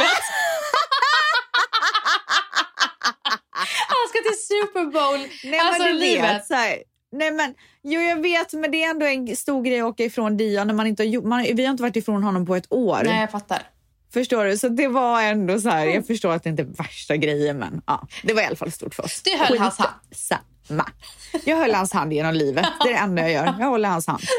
han 3.88 4.08
ska 4.08 4.18
till 4.28 4.38
Super 4.48 4.84
Bowl. 4.84 5.28
Nej, 5.44 5.60
alltså 5.60 5.82
men 5.82 5.98
livet. 5.98 6.34
vet, 6.34 6.46
så 6.46 6.54
här, 6.54 6.76
nej 7.12 7.30
men, 7.30 7.54
jo 7.82 8.00
jag 8.00 8.22
vet 8.22 8.52
men 8.52 8.70
det 8.70 8.84
är 8.84 8.90
ändå 8.90 9.06
en 9.06 9.36
stor 9.36 9.62
grej 9.62 9.80
att 9.80 9.86
åka 9.86 10.04
ifrån 10.04 10.36
Dion 10.36 10.66
när 10.66 10.74
man 10.74 10.86
inte 10.86 11.02
har, 11.02 11.22
man, 11.22 11.42
vi 11.42 11.64
har 11.64 11.70
inte 11.70 11.82
varit 11.82 11.96
ifrån 11.96 12.22
honom 12.22 12.46
på 12.46 12.56
ett 12.56 12.66
år. 12.72 13.00
Nej, 13.04 13.20
jag 13.20 13.30
fattar. 13.30 13.62
Förstår 14.12 14.44
du? 14.44 14.58
Så 14.58 14.68
det 14.68 14.88
var 14.88 15.22
ändå 15.22 15.60
så 15.60 15.68
här, 15.68 15.86
jag 15.86 16.06
förstår 16.06 16.32
att 16.32 16.42
det 16.42 16.50
inte 16.50 16.62
är 16.62 16.66
värsta 16.66 17.16
grejen 17.16 17.58
men 17.58 17.82
ja, 17.86 18.06
det 18.22 18.34
var 18.34 18.42
i 18.42 18.44
alla 18.44 18.56
fall 18.56 18.72
stort 18.72 18.94
för 18.94 19.04
oss. 19.04 19.22
Du 19.24 19.36
höll 19.36 19.58
hans 19.58 19.78
hand. 19.78 19.94
Samma. 20.12 20.86
Jag 21.44 21.56
höll 21.56 21.74
hans 21.74 21.92
hand 21.92 22.12
genom 22.12 22.34
livet. 22.34 22.66
Det 22.82 22.88
är 22.88 22.92
det 22.92 22.98
enda 22.98 23.22
jag 23.22 23.30
gör. 23.30 23.54
Jag 23.58 23.66
håller 23.66 23.88
hans 23.88 24.06
hand. 24.06 24.22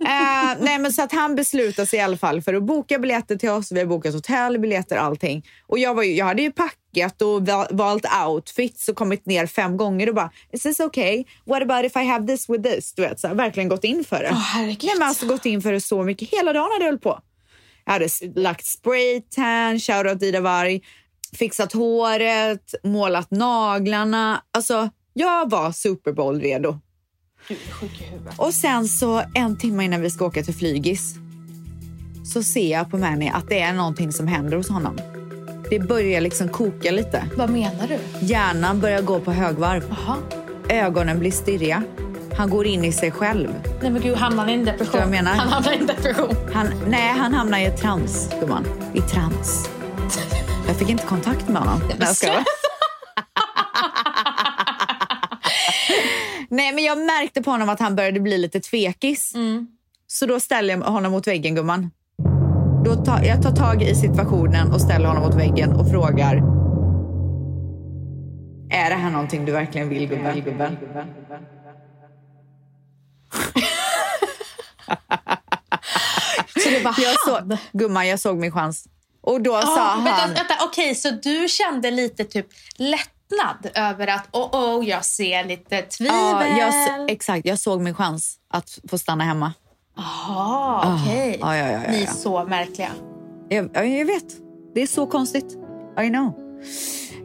Eh, 0.00 0.56
nej, 0.60 0.78
men 0.78 0.92
så 0.92 1.02
att 1.02 1.12
han 1.12 1.34
beslutade 1.34 1.86
sig 1.86 1.98
i 1.98 2.02
alla 2.02 2.16
fall 2.16 2.42
för 2.42 2.54
att 2.54 2.62
boka 2.62 2.98
biljetter 2.98 3.36
till 3.36 3.50
oss. 3.50 3.72
Vi 3.72 3.78
har 3.78 3.86
bokat 3.86 4.14
hotell, 4.14 4.58
biljetter, 4.58 4.96
allting. 4.96 5.46
Och 5.66 5.78
jag, 5.78 5.94
var 5.94 6.02
ju, 6.02 6.14
jag 6.14 6.26
hade 6.26 6.42
ju 6.42 6.52
packat 6.52 6.78
och 7.22 7.46
val- 7.46 7.66
valt 7.70 8.06
outfits 8.26 8.88
och 8.88 8.96
kommit 8.96 9.26
ner 9.26 9.46
fem 9.46 9.76
gånger 9.76 10.08
och 10.08 10.14
bara 10.14 10.30
“Is 10.52 10.62
this 10.62 10.80
okay? 10.80 11.24
What 11.44 11.62
about 11.62 11.84
if 11.84 11.96
I 11.96 12.04
have 12.04 12.26
this 12.26 12.48
with 12.48 12.62
this?” 12.62 12.92
Du 12.94 13.02
vet, 13.02 13.20
så 13.20 13.28
här, 13.28 13.34
verkligen 13.34 13.68
gått 13.68 13.84
in 13.84 14.04
för 14.04 14.22
det. 14.22 14.34
Herregud. 14.34 14.84
nej, 14.84 14.94
men 14.98 15.08
alltså 15.08 15.26
gått 15.26 15.46
in 15.46 15.62
för 15.62 15.72
det 15.72 15.80
så 15.80 16.02
mycket. 16.02 16.30
Hela 16.30 16.52
dagen 16.52 16.68
hade 16.72 16.84
jag 16.84 16.90
hållit 16.90 17.02
på. 17.02 17.20
Jag 17.84 17.92
hade 17.92 18.08
lagt 18.34 18.66
spraytan, 18.66 19.80
shoutout 19.80 20.22
Ida 20.22 20.40
Varg, 20.40 20.80
fixat 21.32 21.72
håret, 21.72 22.74
målat 22.84 23.30
naglarna. 23.30 24.42
Alltså, 24.50 24.90
jag 25.12 25.50
var 25.50 25.72
Super 25.72 26.12
Bowl 26.12 26.40
redo. 26.40 26.78
Och 28.36 28.54
sen 28.54 28.88
så 28.88 29.22
en 29.34 29.58
timme 29.58 29.84
innan 29.84 30.00
vi 30.00 30.10
ska 30.10 30.26
åka 30.26 30.42
till 30.42 30.54
flygis 30.54 31.14
så 32.24 32.42
ser 32.42 32.72
jag 32.72 32.90
på 32.90 32.98
Manny 32.98 33.28
att 33.28 33.48
det 33.48 33.60
är 33.60 33.72
någonting 33.72 34.12
som 34.12 34.26
händer 34.26 34.56
hos 34.56 34.68
honom. 34.68 34.96
Det 35.70 35.78
börjar 35.78 36.20
liksom 36.20 36.48
koka 36.48 36.90
lite. 36.90 37.24
Vad 37.36 37.50
menar 37.50 37.88
du? 37.88 38.26
Hjärnan 38.26 38.80
börjar 38.80 39.02
gå 39.02 39.20
på 39.20 39.32
högvarv. 39.32 39.82
Jaha. 39.88 40.16
Ögonen 40.68 41.18
blir 41.18 41.30
stirriga. 41.30 41.82
Han 42.36 42.50
går 42.50 42.66
in 42.66 42.84
i 42.84 42.92
sig 42.92 43.10
själv. 43.10 43.48
Nej 43.82 43.90
men 43.90 44.02
gud, 44.02 44.16
hamnar 44.16 44.42
han 44.42 44.50
i 44.50 44.54
en 44.54 44.64
depression? 44.64 45.00
Jag 45.00 45.10
menar? 45.10 45.32
Han 45.32 45.48
hamnar 45.48 45.72
i 45.72 45.76
en 45.76 45.86
depression. 45.86 46.36
Han, 46.52 46.66
nej, 46.88 47.08
han 47.12 47.34
hamnar 47.34 47.58
i 47.58 47.64
ett 47.64 47.80
trans, 47.80 48.30
gumman. 48.40 48.66
I 48.94 49.00
trans. 49.00 49.70
Jag 50.66 50.76
fick 50.76 50.88
inte 50.88 51.06
kontakt 51.06 51.48
med 51.48 51.62
honom. 51.62 51.80
Nej, 51.88 51.96
jag 51.98 52.16
skojar. 52.16 52.44
Nej, 56.48 56.72
men 56.74 56.84
jag 56.84 56.98
märkte 56.98 57.42
på 57.42 57.50
honom 57.50 57.68
att 57.68 57.80
han 57.80 57.96
började 57.96 58.20
bli 58.20 58.38
lite 58.38 58.60
tvekis. 58.60 59.32
Så 60.06 60.26
då 60.26 60.40
ställer 60.40 60.76
jag 60.76 60.80
honom 60.82 61.12
mot 61.12 61.26
väggen, 61.26 61.54
gumman. 61.54 61.90
Då 62.84 62.94
tar, 63.04 63.22
jag 63.22 63.42
tar 63.42 63.52
tag 63.52 63.82
i 63.82 63.94
situationen 63.94 64.72
och 64.72 64.80
ställer 64.80 65.06
honom 65.08 65.22
mot 65.22 65.34
väggen 65.34 65.72
och 65.72 65.90
frågar. 65.90 66.36
Är 68.70 68.90
det 68.90 68.96
här 68.96 69.10
någonting 69.10 69.44
du 69.44 69.52
verkligen 69.52 69.88
vill, 69.88 70.08
gubben? 70.08 70.40
gubben? 70.44 70.76
Så 76.62 76.70
det 76.70 76.80
var 76.84 76.94
Jag 76.98 77.34
han? 77.40 77.50
så, 77.50 77.56
gumman, 77.72 78.08
jag 78.08 78.20
såg 78.20 78.36
min 78.36 78.52
chans. 78.52 78.84
Och 79.20 79.40
då 79.40 79.60
sa 79.62 79.80
Ah, 79.80 79.84
han... 79.90 80.04
vänta, 80.04 80.26
vänta, 80.26 80.54
Okej, 80.64 80.94
så 80.94 81.10
du 81.10 81.46
kände 81.48 81.90
lite 81.90 82.24
typ 82.24 82.46
lättnad 82.76 83.70
över 83.74 84.06
att 84.06 84.28
oh, 84.32 84.78
oh, 84.78 84.88
jag 84.88 85.04
ser 85.04 85.44
lite 85.44 85.82
tvivel? 85.82 86.14
Ja, 86.16 86.46
jag, 86.46 87.10
exakt. 87.10 87.46
Jag 87.46 87.58
såg 87.58 87.80
min 87.80 87.94
chans 87.94 88.36
att 88.50 88.78
få 88.90 88.98
stanna 88.98 89.24
hemma. 89.24 89.52
Jaha, 89.96 90.94
okej. 91.02 91.38
Ja, 91.40 91.56
ja, 91.56 91.70
ja, 91.70 91.82
ja, 91.84 91.90
Ni 91.90 91.96
är 91.96 92.00
ja. 92.06 92.12
så 92.12 92.44
märkliga. 92.44 92.88
Jag, 93.48 93.70
ja, 93.72 93.84
jag 93.84 94.06
vet. 94.06 94.24
Det 94.74 94.82
är 94.82 94.86
så 94.86 95.06
konstigt. 95.06 95.56
I 96.00 96.08
know. 96.08 96.32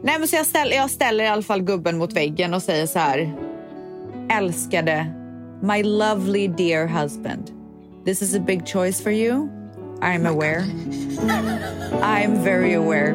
Nej, 0.02 0.18
men 0.18 0.28
så 0.28 0.36
jag, 0.36 0.46
ställer, 0.46 0.76
jag 0.76 0.90
ställer 0.90 1.24
i 1.24 1.28
alla 1.28 1.42
fall 1.42 1.62
gubben 1.62 1.98
mot 1.98 2.12
väggen 2.12 2.54
och 2.54 2.62
säger 2.62 2.86
så 2.86 2.98
här. 2.98 3.34
Älskade, 4.30 5.06
my 5.62 5.82
lovely 5.82 6.48
dear 6.48 6.86
husband. 6.86 7.50
This 8.04 8.22
is 8.22 8.34
a 8.34 8.40
big 8.46 8.66
choice 8.66 9.02
for 9.02 9.12
you. 9.12 9.48
I'm 10.00 10.26
aware. 10.26 10.64
I'm 12.02 12.42
very 12.44 12.74
aware. 12.74 13.12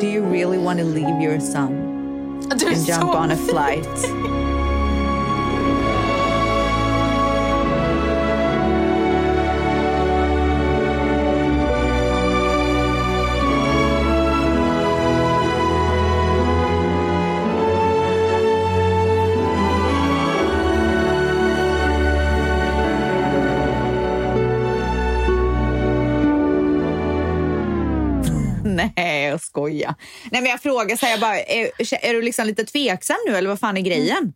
Do 0.00 0.06
you 0.06 0.22
really 0.32 0.58
want 0.58 0.78
to 0.80 0.84
leave 0.86 1.20
your 1.22 1.40
son 1.40 1.72
and 2.50 2.86
jump 2.86 3.14
on 3.14 3.30
a 3.30 3.36
flight? 3.36 4.53
Jag. 29.84 29.94
Nej, 30.30 30.42
men 30.42 30.50
jag 30.50 30.60
frågar 30.62 30.96
så 30.96 31.06
här, 31.06 31.12
jag 31.12 31.20
bara, 31.20 31.40
är, 31.40 31.70
är 32.06 32.14
du 32.14 32.22
liksom 32.22 32.46
lite 32.46 32.64
tveksam 32.64 33.16
nu 33.26 33.36
eller 33.36 33.48
vad 33.48 33.60
fan 33.60 33.76
är 33.76 33.80
grejen? 33.80 34.32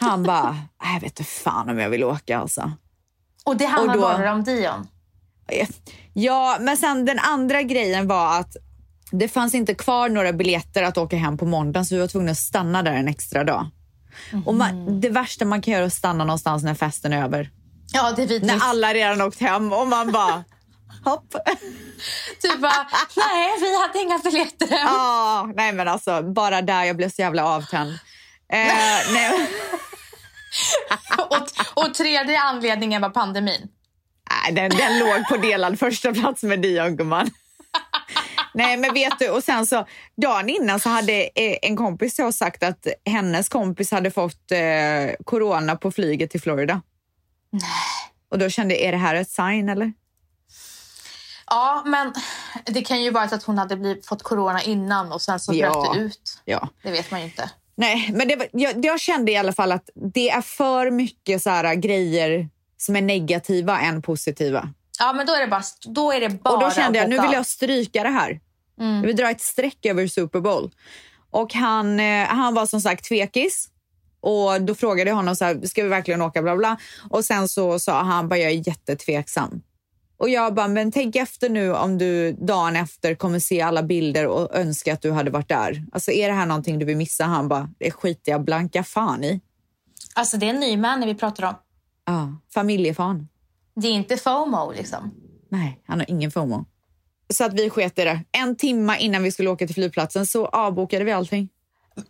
Han 0.00 0.22
bara, 0.22 0.50
"Nej, 0.82 0.94
jag 0.94 1.00
vet 1.00 1.18
inte 1.20 1.24
fan 1.30 1.68
om 1.70 1.78
jag 1.78 1.90
vill 1.90 2.04
åka 2.04 2.38
alltså. 2.38 2.72
Och 3.44 3.56
det 3.56 3.66
handlar 3.66 3.94
Och 3.94 4.00
då- 4.00 4.08
bara 4.08 4.32
om 4.32 4.44
Dion? 4.44 4.86
Ja, 6.12 6.56
men 6.60 6.76
sen 6.76 7.04
den 7.04 7.18
andra 7.18 7.62
grejen 7.62 8.08
var 8.08 8.40
att 8.40 8.56
det 9.10 9.28
fanns 9.28 9.54
inte 9.54 9.74
kvar 9.74 10.08
några 10.08 10.32
biljetter 10.32 10.82
att 10.82 10.98
åka 10.98 11.16
hem 11.16 11.38
på 11.38 11.46
måndagen 11.46 11.86
så 11.86 11.94
vi 11.94 12.00
var 12.00 12.08
tvungna 12.08 12.30
att 12.30 12.38
stanna 12.38 12.82
där 12.82 12.92
en 12.92 13.08
extra 13.08 13.44
dag. 13.44 13.66
Och 14.46 14.54
man, 14.54 15.00
det 15.00 15.08
värsta 15.08 15.44
man 15.44 15.62
kan 15.62 15.72
göra 15.72 15.82
är 15.82 15.86
att 15.86 15.92
stanna 15.92 16.24
någonstans 16.24 16.62
när 16.62 16.74
festen 16.74 17.12
är 17.12 17.24
över. 17.24 17.50
Ja, 17.92 18.12
det 18.16 18.22
är 18.22 18.26
vidrigt. 18.26 18.46
När 18.46 18.58
alla 18.62 18.94
redan 18.94 19.20
åkt 19.20 19.40
hem 19.40 19.72
och 19.72 19.86
man 19.88 20.12
bara 20.12 20.44
hopp. 21.04 21.34
Du 22.42 22.58
bara, 22.58 22.86
nej, 23.16 23.50
vi 23.60 23.82
hade 23.82 23.98
inga 23.98 24.18
biljetter 24.18 24.66
hem. 24.66 24.86
Ja, 24.86 25.50
nej 25.54 25.72
men 25.72 25.88
alltså 25.88 26.22
bara 26.22 26.62
där 26.62 26.84
jag 26.84 26.96
blev 26.96 27.08
så 27.10 27.22
jävla 27.22 27.46
avtänd. 27.46 27.90
Eh, 28.52 29.12
nej, 29.14 29.48
Och, 31.18 31.48
och 31.84 31.94
tredje 31.94 32.40
anledningen 32.40 33.02
var 33.02 33.10
pandemin. 33.10 33.68
nej, 34.30 34.52
den, 34.52 34.70
den 34.70 34.98
låg 34.98 35.28
på 35.28 35.36
delad 35.36 35.78
första 35.78 36.12
plats 36.12 36.42
med 36.42 36.60
Dion 36.62 36.96
gumman. 36.96 37.30
Nej 38.54 38.76
men 38.76 38.94
vet 38.94 39.18
du, 39.18 39.28
och 39.30 39.44
sen 39.44 39.66
så 39.66 39.86
dagen 40.22 40.48
innan 40.48 40.80
så 40.80 40.88
hade 40.88 41.22
eh, 41.22 41.56
en 41.62 41.76
kompis 41.76 42.16
så 42.16 42.32
sagt 42.32 42.62
att 42.62 42.86
hennes 43.06 43.48
kompis 43.48 43.90
hade 43.90 44.10
fått 44.10 44.50
eh, 44.52 45.14
corona 45.24 45.76
på 45.76 45.90
flyget 45.92 46.30
till 46.30 46.40
Florida. 46.40 46.82
Och 48.30 48.38
då 48.38 48.48
kände 48.48 48.74
jag, 48.74 48.84
är 48.84 48.92
det 48.92 48.98
här 48.98 49.14
ett 49.14 49.30
sign 49.30 49.68
eller? 49.68 49.92
Ja, 51.54 51.82
men 51.86 52.12
det 52.64 52.82
kan 52.82 53.02
ju 53.02 53.10
vara 53.10 53.24
att 53.24 53.42
hon 53.42 53.58
hade 53.58 53.76
blivit, 53.76 54.06
fått 54.06 54.22
corona 54.22 54.62
innan 54.62 55.12
och 55.12 55.22
sen 55.22 55.40
så 55.40 55.54
Ja. 55.54 55.70
bröt 55.70 55.94
det 55.94 56.00
ut. 56.00 56.38
Ja. 56.44 56.68
Det 56.82 56.90
vet 56.90 57.10
man 57.10 57.20
ju 57.20 57.26
inte. 57.26 57.50
Nej, 57.74 58.10
men 58.14 58.28
det, 58.28 58.48
jag, 58.52 58.84
jag 58.84 59.00
kände 59.00 59.32
i 59.32 59.36
alla 59.36 59.52
fall 59.52 59.72
att 59.72 59.90
det 60.14 60.30
är 60.30 60.40
för 60.40 60.90
mycket 60.90 61.42
så 61.42 61.50
här, 61.50 61.74
grejer 61.74 62.48
som 62.76 62.96
är 62.96 63.02
negativa 63.02 63.80
än 63.80 64.02
positiva. 64.02 64.68
Ja, 64.98 65.12
men 65.12 65.26
då 65.26 65.34
är 65.34 65.40
det 65.40 65.46
bara, 65.46 65.62
då 65.86 66.12
är 66.12 66.20
det 66.20 66.28
bara 66.28 66.54
Och 66.54 66.60
då 66.60 66.70
kände 66.70 66.98
jag, 66.98 67.08
nu 67.08 67.18
vill 67.20 67.32
jag 67.32 67.46
stryka 67.46 68.02
det 68.02 68.08
här. 68.08 68.40
Jag 68.76 69.02
vill 69.06 69.16
dra 69.16 69.30
ett 69.30 69.40
streck 69.40 69.86
över 69.86 70.06
Super 70.06 70.40
Bowl. 70.40 70.70
Och 71.30 71.54
han, 71.54 72.00
eh, 72.00 72.26
han 72.26 72.54
var 72.54 72.66
som 72.66 72.80
sagt 72.80 73.04
tvekis. 73.04 73.68
Och 74.20 74.62
då 74.62 74.74
frågade 74.74 75.10
jag 75.10 75.16
honom 75.16 75.36
så 75.36 75.44
här, 75.44 75.66
ska 75.66 75.82
vi 75.82 75.88
verkligen 75.88 76.22
åka 76.22 76.42
bla 76.42 76.56
bla. 76.56 76.76
Och 77.10 77.24
sen 77.24 77.48
så 77.48 77.78
sa 77.78 78.02
han 78.02 78.28
bara, 78.28 78.38
jag 78.38 78.50
är 78.50 78.68
jättetveksam. 78.68 79.62
Och 80.22 80.28
jag 80.28 80.54
bara, 80.54 80.68
men 80.68 80.92
tänk 80.92 81.16
efter 81.16 81.48
nu 81.48 81.74
om 81.74 81.98
du 81.98 82.32
dagen 82.32 82.76
efter 82.76 83.14
kommer 83.14 83.38
se 83.38 83.60
alla 83.60 83.82
bilder 83.82 84.26
och 84.26 84.54
önska 84.56 84.92
att 84.92 85.02
du 85.02 85.10
hade 85.10 85.30
varit 85.30 85.48
där. 85.48 85.84
Alltså 85.92 86.10
är 86.10 86.28
det 86.28 86.34
här 86.34 86.46
någonting 86.46 86.78
du 86.78 86.84
vill 86.84 86.96
missa? 86.96 87.24
Han 87.24 87.48
bara, 87.48 87.68
det 87.78 87.90
skiter 87.90 88.32
jag 88.32 88.44
blanka 88.44 88.84
fan 88.84 89.24
i. 89.24 89.40
Alltså 90.14 90.36
det 90.36 90.46
är 90.46 90.50
en 90.50 90.60
ny 90.60 90.76
man 90.76 91.06
vi 91.06 91.14
pratar 91.14 91.46
om. 91.46 91.54
Ja, 92.06 92.40
familjefan. 92.54 93.28
Det 93.74 93.88
är 93.88 93.92
inte 93.92 94.16
FOMO 94.16 94.72
liksom. 94.72 95.14
Nej, 95.48 95.82
han 95.86 95.98
har 95.98 96.10
ingen 96.10 96.30
FOMO. 96.30 96.64
Så 97.32 97.44
att 97.44 97.54
vi 97.54 97.70
sket 97.70 97.98
i 97.98 98.04
det. 98.04 98.20
En 98.32 98.56
timma 98.56 98.98
innan 98.98 99.22
vi 99.22 99.32
skulle 99.32 99.50
åka 99.50 99.66
till 99.66 99.74
flygplatsen 99.74 100.26
så 100.26 100.46
avbokade 100.46 101.04
vi 101.04 101.12
allting. 101.12 101.48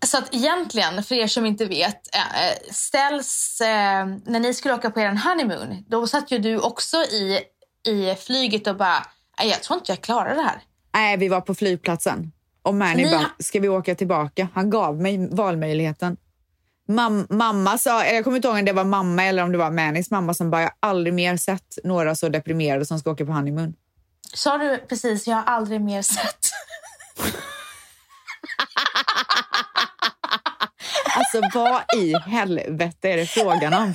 Så 0.07 0.19
att 0.19 0.35
egentligen, 0.35 1.03
för 1.03 1.15
er 1.15 1.27
som 1.27 1.47
inte 1.47 1.65
vet, 1.65 2.17
eh, 2.17 2.73
ställs, 2.73 3.61
eh, 3.61 4.07
när 4.27 4.41
ni 4.41 4.55
skulle 4.55 4.75
åka 4.75 4.91
på 4.91 5.01
er 5.01 5.21
honeymoon, 5.29 5.85
då 5.89 6.07
satt 6.07 6.31
ju 6.31 6.39
du 6.39 6.59
också 6.59 6.97
i, 6.97 7.41
i 7.89 8.15
flyget 8.15 8.67
och 8.67 8.77
bara, 8.77 9.07
"Nej, 9.39 9.49
jag 9.49 9.63
tror 9.63 9.79
inte 9.79 9.93
jag 9.93 10.01
klarar 10.03 10.35
det 10.35 10.43
här. 10.43 10.61
Nej, 10.95 11.17
vi 11.17 11.29
var 11.29 11.41
på 11.41 11.55
flygplatsen. 11.55 12.33
Och 12.63 12.75
Mani 12.75 13.05
Ni- 13.05 13.11
bara, 13.11 13.27
ska 13.39 13.61
vi 13.61 13.69
åka 13.69 13.95
tillbaka? 13.95 14.49
Han 14.55 14.71
gav 14.71 15.01
mig 15.01 15.29
valmöjligheten. 15.31 16.17
Mam 16.89 17.27
mamma 17.31 17.79
sa, 17.79 18.05
jag 18.05 18.25
kommer 18.25 18.37
inte 18.37 18.49
ihåg 18.49 18.57
om 18.59 18.65
det 18.65 18.73
var 18.73 18.85
mamma 18.85 19.25
eller 19.25 19.43
om 19.43 19.53
det 19.53 19.59
var 19.59 19.71
Manis 19.71 20.11
mamma 20.11 20.35
som 20.35 20.51
bara, 20.51 20.61
jag 20.63 20.69
har 20.81 20.91
aldrig 20.91 21.15
mer 21.15 21.37
sett 21.37 21.79
några 21.85 22.15
så 22.15 22.29
deprimerade 22.29 22.87
som 22.87 22.99
ska 22.99 23.11
åka 23.11 23.27
på 23.27 23.33
honeymoon. 23.33 23.75
Sa 24.35 24.59
du 24.59 24.79
precis, 24.89 25.27
jag 25.27 25.37
har 25.37 25.43
aldrig 25.45 25.81
mer 25.81 26.03
sett. 26.03 26.39
Alltså 31.17 31.41
vad 31.59 31.83
i 32.03 32.15
helvete 32.27 33.09
är 33.11 33.17
det 33.17 33.27
frågan 33.27 33.75
om? 33.75 33.93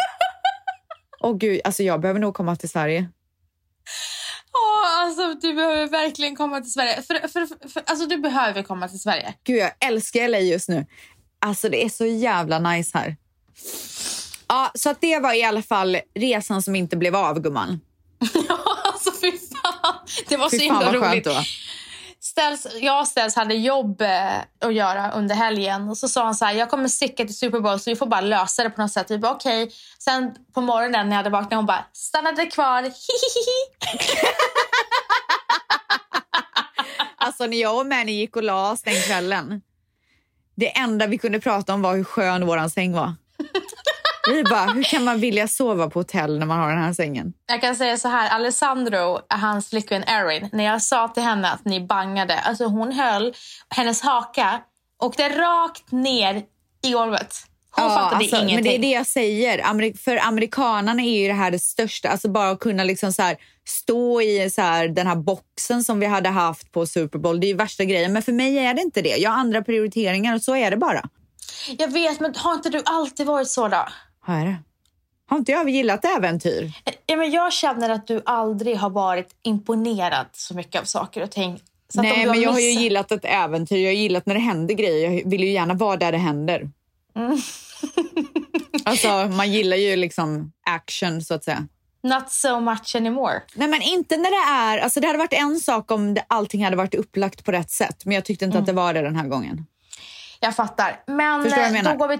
Åh 1.19 1.37
gud, 1.37 1.61
alltså 1.63 1.83
jag 1.83 2.01
behöver 2.01 2.19
nog 2.19 2.33
komma 2.33 2.55
till 2.55 2.69
Sverige. 2.69 3.09
Åh, 4.53 5.01
alltså, 5.01 5.33
du 5.33 5.53
behöver 5.53 5.87
verkligen 5.87 6.35
komma 6.35 6.61
till 6.61 6.71
Sverige. 6.73 7.01
För, 7.01 7.27
för, 7.27 7.69
för, 7.69 7.83
alltså, 7.85 8.05
du 8.05 8.17
behöver 8.17 8.63
komma 8.63 8.87
till 8.87 8.99
Sverige. 8.99 9.33
Gud, 9.43 9.57
jag 9.57 9.71
älskar 9.79 10.27
LA 10.27 10.39
just 10.39 10.69
nu. 10.69 10.85
Alltså 11.41 11.69
det 11.69 11.85
är 11.85 11.89
så 11.89 12.05
jävla 12.05 12.59
nice 12.59 12.97
här. 12.97 13.15
Ja, 14.47 14.71
så 14.75 14.89
att 14.89 15.01
det 15.01 15.19
var 15.19 15.33
i 15.33 15.43
alla 15.43 15.61
fall 15.61 15.97
resan 16.19 16.63
som 16.63 16.75
inte 16.75 16.97
blev 16.97 17.15
av, 17.15 17.39
gumman. 17.39 17.79
Ja, 18.49 18.57
alltså 18.93 19.11
fy 19.21 19.31
fan. 19.31 19.95
Det 20.27 20.37
var 20.37 20.49
så 20.49 20.59
Fy 20.59 20.67
fan 20.67 20.83
himla 20.83 21.09
roligt. 21.09 21.23
då. 21.25 21.35
Ställs, 22.37 22.67
jag 22.81 23.01
och 23.01 23.07
Ställs 23.07 23.35
hade 23.35 23.53
jobb 23.53 24.01
eh, 24.01 24.37
att 24.61 24.73
göra 24.73 25.11
under 25.11 25.35
helgen. 25.35 25.89
Och 25.89 25.97
så 25.97 26.07
sa 26.07 26.25
han 26.25 26.35
så 26.35 26.45
här, 26.45 26.53
jag 26.53 26.69
kommer 26.69 26.87
sticka 26.87 27.25
till 27.25 27.37
Super 27.37 27.59
Bowl 27.59 27.79
så 27.79 27.89
vi 27.89 27.95
får 27.95 28.05
bara 28.05 28.21
lösa 28.21 28.63
det 28.63 28.69
på 28.69 28.81
något 28.81 28.91
sätt. 28.91 29.11
Vi 29.11 29.17
bara 29.17 29.31
okej. 29.31 29.71
Sen 29.99 30.35
på 30.53 30.61
morgonen 30.61 31.09
när 31.09 31.15
jag 31.15 31.17
hade 31.17 31.29
vaknat 31.29 31.57
hon 31.57 31.65
bara, 31.65 31.85
stannade 31.93 32.45
kvar. 32.45 32.81
Hihihi. 32.81 32.93
Alltså 37.19 37.45
när 37.45 37.57
jag 37.57 37.79
och 37.79 37.85
Manny 37.85 38.11
gick 38.11 38.35
och 38.35 38.43
la 38.43 38.71
oss 38.71 38.81
den 38.81 39.01
kvällen. 39.01 39.61
Det 40.55 40.77
enda 40.77 41.07
vi 41.07 41.17
kunde 41.17 41.39
prata 41.39 41.73
om 41.73 41.81
var 41.81 41.95
hur 41.95 42.03
skön 42.03 42.45
våran 42.45 42.69
säng 42.69 42.93
var. 42.93 43.13
Vi 44.33 44.43
bara, 44.43 44.65
hur 44.65 44.83
kan 44.83 45.03
man 45.03 45.19
vilja 45.19 45.47
sova 45.47 45.89
på 45.89 45.99
hotell 45.99 46.39
när 46.39 46.45
man 46.45 46.59
har 46.59 46.69
den 46.69 46.83
här 46.83 46.93
sängen? 46.93 47.33
Jag 47.47 47.61
kan 47.61 47.75
säga 47.75 47.97
så 47.97 48.07
här, 48.07 48.29
Alessandro, 48.29 49.19
hans 49.29 49.69
flickvän 49.69 50.03
Erin, 50.03 50.49
när 50.53 50.63
jag 50.63 50.81
sa 50.81 51.07
till 51.07 51.23
henne 51.23 51.51
att 51.51 51.65
ni 51.65 51.81
bangade, 51.81 52.39
alltså 52.39 52.65
hon 52.65 52.91
höll 52.91 53.33
hennes 53.69 54.01
haka 54.01 54.61
åkte 54.99 55.29
rakt 55.29 55.91
ner 55.91 56.43
i 56.83 56.91
golvet. 56.91 57.35
Hon 57.71 57.89
fattade 57.89 58.15
alltså, 58.15 58.35
ingenting. 58.35 58.55
Men 58.55 58.63
det 58.63 58.75
är 58.75 58.79
det 58.79 58.91
jag 58.91 59.07
säger. 59.07 59.59
Ameri- 59.59 59.97
för 59.97 60.27
amerikanarna 60.27 61.01
är 61.01 61.21
ju 61.21 61.27
det 61.27 61.33
här 61.33 61.51
det 61.51 61.59
största. 61.59 62.09
Alltså 62.09 62.29
bara 62.29 62.49
att 62.49 62.59
kunna 62.59 62.83
liksom 62.83 63.13
så 63.13 63.21
här, 63.21 63.37
stå 63.67 64.21
i 64.21 64.49
så 64.49 64.61
här, 64.61 64.87
den 64.87 65.07
här 65.07 65.15
boxen 65.15 65.83
som 65.83 65.99
vi 65.99 66.05
hade 66.05 66.29
haft 66.29 66.71
på 66.71 66.85
Super 66.85 67.19
Bowl. 67.19 67.39
Det 67.39 67.45
är 67.45 67.49
ju 67.49 67.53
värsta 67.53 67.83
grejen. 67.83 68.13
Men 68.13 68.21
för 68.21 68.31
mig 68.31 68.57
är 68.57 68.73
det 68.73 68.81
inte 68.81 69.01
det. 69.01 69.17
Jag 69.17 69.29
har 69.29 69.37
andra 69.37 69.61
prioriteringar 69.61 70.35
och 70.35 70.41
så 70.41 70.55
är 70.55 70.71
det 70.71 70.77
bara. 70.77 71.09
Jag 71.77 71.91
vet, 71.91 72.19
men 72.19 72.35
har 72.35 72.53
inte 72.53 72.69
du 72.69 72.81
alltid 72.85 73.25
varit 73.25 73.47
så 73.47 73.67
då? 73.67 73.87
Har 74.27 74.37
jag 74.37 74.47
det? 74.47 74.57
Har 75.29 75.37
inte 75.37 75.51
jag 75.51 75.69
gillat 75.69 76.05
äventyr? 76.05 76.71
Ja, 77.05 77.15
men 77.15 77.31
jag 77.31 77.53
känner 77.53 77.89
att 77.89 78.07
du 78.07 78.21
aldrig 78.25 78.77
har 78.77 78.89
varit 78.89 79.29
imponerad 79.43 80.25
så 80.33 80.53
mycket 80.53 80.81
av 80.81 80.85
saker 80.85 81.23
och 81.23 81.31
ting. 81.31 81.59
Nej, 81.93 82.27
men 82.27 82.41
jag 82.41 82.51
har 82.51 82.59
ju 82.59 82.71
gillat 82.71 83.11
ett 83.11 83.25
äventyr. 83.25 83.77
Jag 83.77 83.89
har 83.89 83.95
gillat 83.95 84.25
när 84.25 84.33
det 84.33 84.41
händer 84.41 84.73
grejer. 84.73 85.11
Jag 85.11 85.29
vill 85.29 85.43
ju 85.43 85.49
gärna 85.51 85.73
vara 85.73 85.97
där 85.97 86.11
det 86.11 86.17
händer. 86.17 86.69
Mm. 87.15 87.37
alltså, 88.85 89.07
man 89.27 89.51
gillar 89.51 89.77
ju 89.77 89.95
liksom 89.95 90.51
action, 90.65 91.21
så 91.21 91.33
att 91.33 91.43
säga. 91.43 91.67
Not 92.03 92.31
so 92.31 92.59
much 92.59 92.95
anymore. 92.95 93.41
Nej, 93.53 93.67
men 93.67 93.81
inte 93.81 94.17
när 94.17 94.31
det 94.31 94.51
är... 94.51 94.77
Alltså, 94.77 94.99
det 94.99 95.07
hade 95.07 95.19
varit 95.19 95.33
en 95.33 95.59
sak 95.59 95.91
om 95.91 96.13
det, 96.13 96.25
allting 96.27 96.63
hade 96.63 96.77
varit 96.77 96.95
upplagt 96.95 97.45
på 97.45 97.51
rätt 97.51 97.71
sätt. 97.71 98.05
Men 98.05 98.15
jag 98.15 98.25
tyckte 98.25 98.45
inte 98.45 98.57
att 98.57 98.65
det 98.65 98.73
var 98.73 98.93
det 98.93 99.01
den 99.01 99.15
här 99.15 99.27
gången. 99.27 99.65
Jag 100.39 100.55
fattar. 100.55 100.99
Men 101.07 101.43
Förstår 101.43 101.57
du 101.57 101.61
vad 101.61 101.69
jag 101.69 101.77
eh, 101.77 101.83
menar? 101.83 101.91
då 101.91 101.97
går 101.97 102.07
vi... 102.07 102.19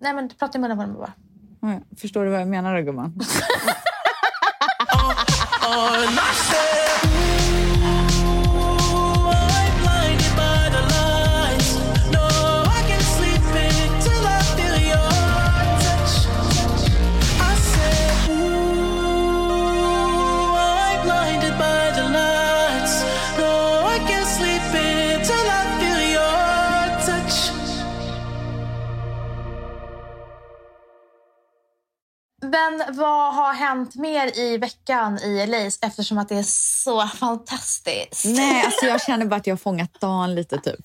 Nej, 0.00 0.14
men 0.14 0.28
prata 0.28 0.58
i 0.58 0.60
munnen 0.60 0.94
på 0.94 1.00
bara. 1.00 1.12
Mm. 1.62 1.80
Förstår 2.00 2.24
du 2.24 2.30
vad 2.30 2.40
jag 2.40 2.48
menar, 2.48 2.76
då, 2.76 2.82
gumman? 2.82 3.20
Ah, 4.90 5.14
ah, 5.62 6.10
Men 32.50 32.96
vad 32.96 33.34
har 33.34 33.54
hänt 33.54 33.94
mer 33.94 34.38
i 34.38 34.58
veckan 34.58 35.18
i 35.18 35.46
LA 35.46 35.56
eftersom 35.86 36.18
att 36.18 36.28
det 36.28 36.34
är 36.36 36.42
så 36.42 37.06
fantastiskt? 37.06 38.24
Nej, 38.24 38.62
alltså 38.66 38.86
jag 38.86 39.02
känner 39.02 39.26
bara 39.26 39.36
att 39.36 39.46
jag 39.46 39.52
har 39.54 39.58
fångat 39.58 40.00
dagen 40.00 40.34
lite, 40.34 40.58
typ. 40.58 40.80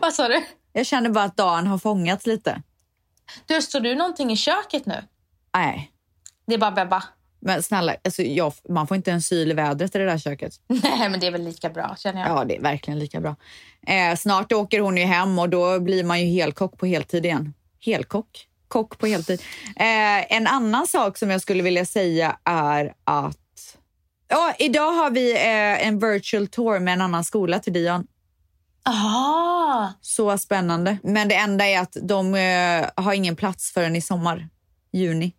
Vad 0.00 0.14
sa 0.14 0.28
du? 0.28 0.44
Jag 0.72 0.86
känner 0.86 1.10
bara 1.10 1.24
att 1.24 1.36
dagen 1.36 1.66
har 1.66 1.78
fångats 1.78 2.26
lite. 2.26 2.62
Du, 3.46 3.62
står 3.62 3.80
du 3.80 3.94
någonting 3.94 4.32
i 4.32 4.36
köket 4.36 4.86
nu? 4.86 5.04
Nej, 5.54 5.90
Det 6.46 6.54
är 6.54 6.58
bara 6.58 6.70
Bebba. 6.70 7.02
men 7.40 7.62
snälla, 7.62 7.96
alltså 8.04 8.22
jag, 8.22 8.52
man 8.68 8.86
får 8.86 8.96
inte 8.96 9.12
en 9.12 9.22
syl 9.22 9.50
i 9.50 9.54
vädret 9.54 9.94
i 9.94 9.98
det 9.98 10.04
där 10.04 10.18
köket. 10.18 10.52
Nej, 10.66 11.08
men 11.08 11.20
det 11.20 11.26
är 11.26 11.30
väl 11.30 11.44
lika 11.44 11.70
bra 11.70 11.94
känner 11.98 12.20
jag. 12.20 12.30
Ja, 12.30 12.44
det 12.44 12.56
är 12.56 12.60
verkligen 12.62 12.98
lika 12.98 13.20
bra. 13.20 13.36
Eh, 13.86 14.16
snart 14.16 14.52
åker 14.52 14.80
hon 14.80 14.96
ju 14.96 15.04
hem 15.04 15.38
och 15.38 15.48
då 15.48 15.80
blir 15.80 16.04
man 16.04 16.20
ju 16.20 16.26
helkock 16.26 16.78
på 16.78 16.86
heltid 16.86 17.24
igen. 17.24 17.54
Helkock? 17.84 18.48
Kock 18.72 18.98
på 18.98 19.06
heltid. 19.06 19.42
Eh, 19.76 20.32
en 20.36 20.46
annan 20.46 20.86
sak 20.86 21.18
som 21.18 21.30
jag 21.30 21.40
skulle 21.40 21.62
vilja 21.62 21.84
säga 21.84 22.36
är 22.44 22.94
att 23.04 23.76
ja, 24.28 24.54
idag 24.58 24.92
har 24.92 25.10
vi 25.10 25.32
eh, 25.32 25.86
en 25.86 25.98
virtual 25.98 26.46
tour 26.48 26.78
med 26.78 26.94
en 26.94 27.00
annan 27.00 27.24
skola 27.24 27.58
till 27.58 27.72
Dion. 27.72 28.06
Ah, 28.84 29.88
Så 30.00 30.38
spännande. 30.38 30.98
Men 31.02 31.28
det 31.28 31.34
enda 31.34 31.66
är 31.66 31.80
att 31.80 31.96
de 32.02 32.34
eh, 32.34 33.04
har 33.04 33.12
ingen 33.12 33.36
plats 33.36 33.72
förrän 33.72 33.96
i 33.96 34.00
sommar, 34.00 34.48
juni. 34.92 35.32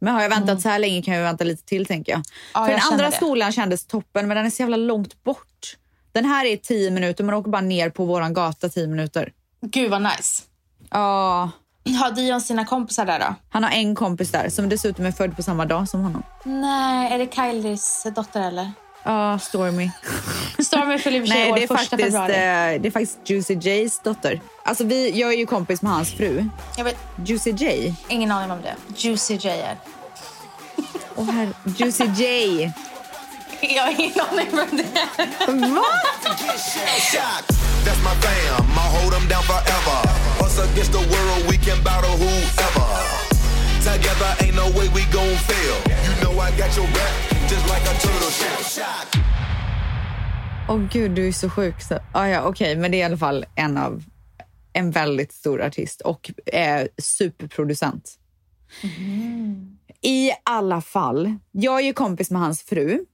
Men 0.00 0.14
har 0.14 0.22
jag 0.22 0.28
väntat 0.30 0.60
så 0.60 0.68
här 0.68 0.78
länge 0.78 1.02
kan 1.02 1.14
jag 1.14 1.22
vänta 1.22 1.44
lite 1.44 1.64
till 1.64 1.86
tänker 1.86 2.12
jag. 2.12 2.22
Ja, 2.54 2.64
För 2.64 2.72
jag 2.72 2.80
den 2.80 2.92
andra 2.92 3.10
det. 3.10 3.16
skolan 3.16 3.52
kändes 3.52 3.86
toppen 3.86 4.28
men 4.28 4.36
den 4.36 4.46
är 4.46 4.50
så 4.50 4.62
jävla 4.62 4.76
långt 4.76 5.24
bort. 5.24 5.76
Den 6.12 6.24
här 6.24 6.44
är 6.44 6.56
tio 6.56 6.90
minuter, 6.90 7.24
man 7.24 7.34
åker 7.34 7.50
bara 7.50 7.62
ner 7.62 7.90
på 7.90 8.04
våran 8.04 8.34
gata 8.34 8.68
tio 8.68 8.86
minuter. 8.86 9.32
gud 9.60 9.90
vad 9.90 10.02
nice. 10.02 10.42
Ja, 10.90 11.50
Har 11.94 12.10
Dion 12.10 12.40
sina 12.40 12.64
kompisar 12.64 13.04
där 13.06 13.18
då? 13.18 13.34
han 13.50 13.64
har 13.64 13.70
en 13.70 13.94
kompis 13.94 14.30
där 14.30 14.48
som 14.48 14.68
dessutom 14.68 15.06
är 15.06 15.12
född 15.12 15.36
på 15.36 15.42
samma 15.42 15.64
dag 15.64 15.88
som 15.88 16.00
honom. 16.02 16.22
Nej, 16.44 17.12
är 17.12 17.18
det 17.18 17.34
Kylies 17.34 18.06
dotter 18.16 18.40
eller? 18.40 18.72
Ja, 19.02 19.38
Stormy. 19.38 19.90
Stormy 20.58 20.98
fyller 20.98 21.18
i 21.18 21.22
och 21.22 21.26
för 21.28 21.34
sig 21.34 21.42
Nej, 21.42 21.52
år 21.52 21.56
det 21.56 21.62
är, 21.62 21.66
första 21.68 21.76
faktiskt, 21.96 22.02
februari. 22.16 22.32
eh, 22.74 22.80
det 22.82 22.88
är 22.88 22.90
faktiskt 22.90 23.18
Juicy 23.24 23.54
J's 23.54 23.92
dotter. 24.04 24.40
Alltså 24.64 24.84
vi, 24.84 25.20
jag 25.20 25.32
är 25.32 25.36
ju 25.36 25.46
kompis 25.46 25.82
med 25.82 25.92
hans 25.92 26.12
fru. 26.12 26.48
Jag 26.76 26.84
vet 26.84 26.96
Juicy 27.24 27.50
J. 27.50 27.94
ingen 28.08 28.32
aning 28.32 28.50
om 28.50 28.62
det. 28.62 28.74
Juicy 28.96 29.34
J 29.34 29.48
är. 29.50 29.76
Åh 31.16 31.30
herre, 31.30 31.52
Juicy 31.76 32.04
J. 32.04 32.72
Jag 33.60 33.82
har 33.82 33.90
ingen 34.00 34.20
aning 34.30 34.48
om 34.52 34.76
det. 34.76 35.74
Vad? 35.74 35.84
Against 40.58 40.92
the 40.92 40.98
world, 40.98 41.42
we 41.50 41.56
can 41.56 41.78
battle 41.84 42.16
whoever. 42.22 42.88
Together, 43.88 44.30
ain't 44.42 44.56
no 44.56 44.66
way 44.78 44.88
we 44.96 45.02
gon' 45.16 45.36
fail. 45.50 45.76
You 46.06 46.14
know 46.22 46.32
I 46.40 46.50
got 46.50 46.76
your 46.76 46.86
back, 46.86 47.12
just 47.50 47.64
like 47.68 47.84
a 47.90 47.94
turtle 48.02 48.30
shell. 48.30 48.84
Åh 50.68 50.80
gud, 50.92 51.10
du 51.10 51.28
är 51.28 51.32
så 51.32 51.50
sjuk. 51.50 51.82
Så, 51.82 51.98
ah, 52.12 52.26
ja, 52.26 52.42
Okej, 52.42 52.76
men 52.76 52.90
det 52.90 52.96
är 52.96 52.98
i 52.98 53.02
alla 53.02 53.16
fall 53.16 53.46
en 53.54 53.76
av 53.76 54.04
en 54.72 54.90
väldigt 54.90 55.32
stor 55.32 55.62
artist 55.62 56.00
och 56.00 56.30
eh, 56.46 56.86
superproducent. 56.98 58.18
I 60.00 60.30
alla 60.44 60.80
fall, 60.80 61.34
jag 61.52 61.80
är 61.80 61.84
ju 61.84 61.92
kompis 61.92 62.30
med 62.30 62.40
hans 62.40 62.62
fru 62.62 63.04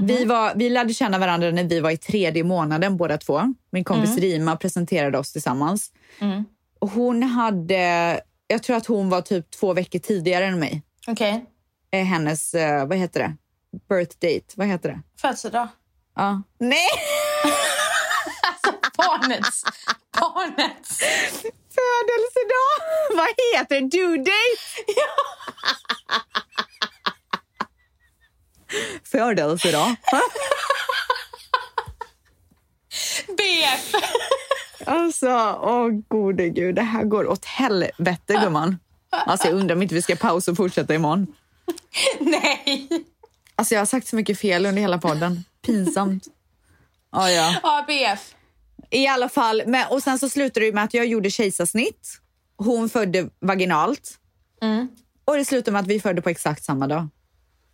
Vi, 0.00 0.24
var, 0.24 0.52
vi 0.56 0.70
lärde 0.70 0.94
känna 0.94 1.18
varandra 1.18 1.50
när 1.50 1.64
vi 1.64 1.80
var 1.80 1.90
i 1.90 1.96
tredje 1.96 2.44
månaden 2.44 2.96
båda 2.96 3.18
två. 3.18 3.54
Min 3.72 3.84
kompis 3.84 4.10
Rima 4.18 4.56
presenterade 4.56 5.18
oss 5.18 5.32
tillsammans. 5.32 5.92
Hon 6.80 7.22
hade, 7.22 8.20
jag 8.46 8.62
tror 8.62 8.76
att 8.76 8.86
hon 8.86 9.10
var 9.10 9.20
typ 9.20 9.50
två 9.50 9.72
veckor 9.72 9.98
tidigare 9.98 10.44
än 10.46 10.58
mig. 10.58 10.82
Okej. 11.06 11.44
Eh, 11.90 12.04
Hennes, 12.04 12.54
eh, 12.54 12.86
vad 12.86 12.98
heter 12.98 13.20
det? 13.20 13.36
Birth 13.88 14.16
date, 14.18 14.54
vad 14.56 14.66
heter 14.66 14.88
det? 14.88 15.00
Födelsedag. 15.20 15.68
Ja. 16.16 16.42
Nej! 16.58 16.88
Barnets. 18.96 19.64
Barnets. 20.20 20.98
Födelsedag! 21.78 22.78
Vad 23.16 23.26
heter? 23.54 23.80
Due 23.80 24.18
date? 24.18 24.58
Födelsedag. 29.04 29.96
BF. 33.36 33.94
Alltså, 34.88 35.28
åh 35.62 35.88
gode 36.08 36.48
gud, 36.48 36.74
det 36.74 36.82
här 36.82 37.04
går 37.04 37.26
åt 37.26 37.44
helvete 37.44 38.34
gumman. 38.42 38.78
Alltså 39.10 39.48
jag 39.48 39.56
undrar 39.56 39.76
om 39.76 39.82
inte 39.82 39.94
vi 39.94 40.02
ska 40.02 40.16
pausa 40.16 40.50
och 40.50 40.56
fortsätta 40.56 40.94
imorgon. 40.94 41.26
Nej. 42.20 42.88
Alltså 43.56 43.74
jag 43.74 43.80
har 43.80 43.86
sagt 43.86 44.06
så 44.06 44.16
mycket 44.16 44.38
fel 44.38 44.66
under 44.66 44.82
hela 44.82 44.98
podden. 44.98 45.44
Pinsamt. 45.66 46.24
Ja, 47.12 47.30
ja. 47.30 47.54
Ja, 47.62 47.84
BF. 47.86 48.34
I 48.90 49.06
alla 49.06 49.28
fall, 49.28 49.62
men, 49.66 49.86
och 49.90 50.02
sen 50.02 50.18
så 50.18 50.28
slutade 50.28 50.66
det 50.66 50.72
med 50.72 50.84
att 50.84 50.94
jag 50.94 51.06
gjorde 51.06 51.30
kejsarsnitt. 51.30 52.18
Hon 52.56 52.88
födde 52.88 53.28
vaginalt. 53.40 54.18
Och 55.24 55.36
det 55.36 55.44
slutade 55.44 55.72
med 55.72 55.80
att 55.80 55.86
vi 55.86 56.00
födde 56.00 56.22
på 56.22 56.28
exakt 56.28 56.64
samma 56.64 56.86
dag. 56.86 57.08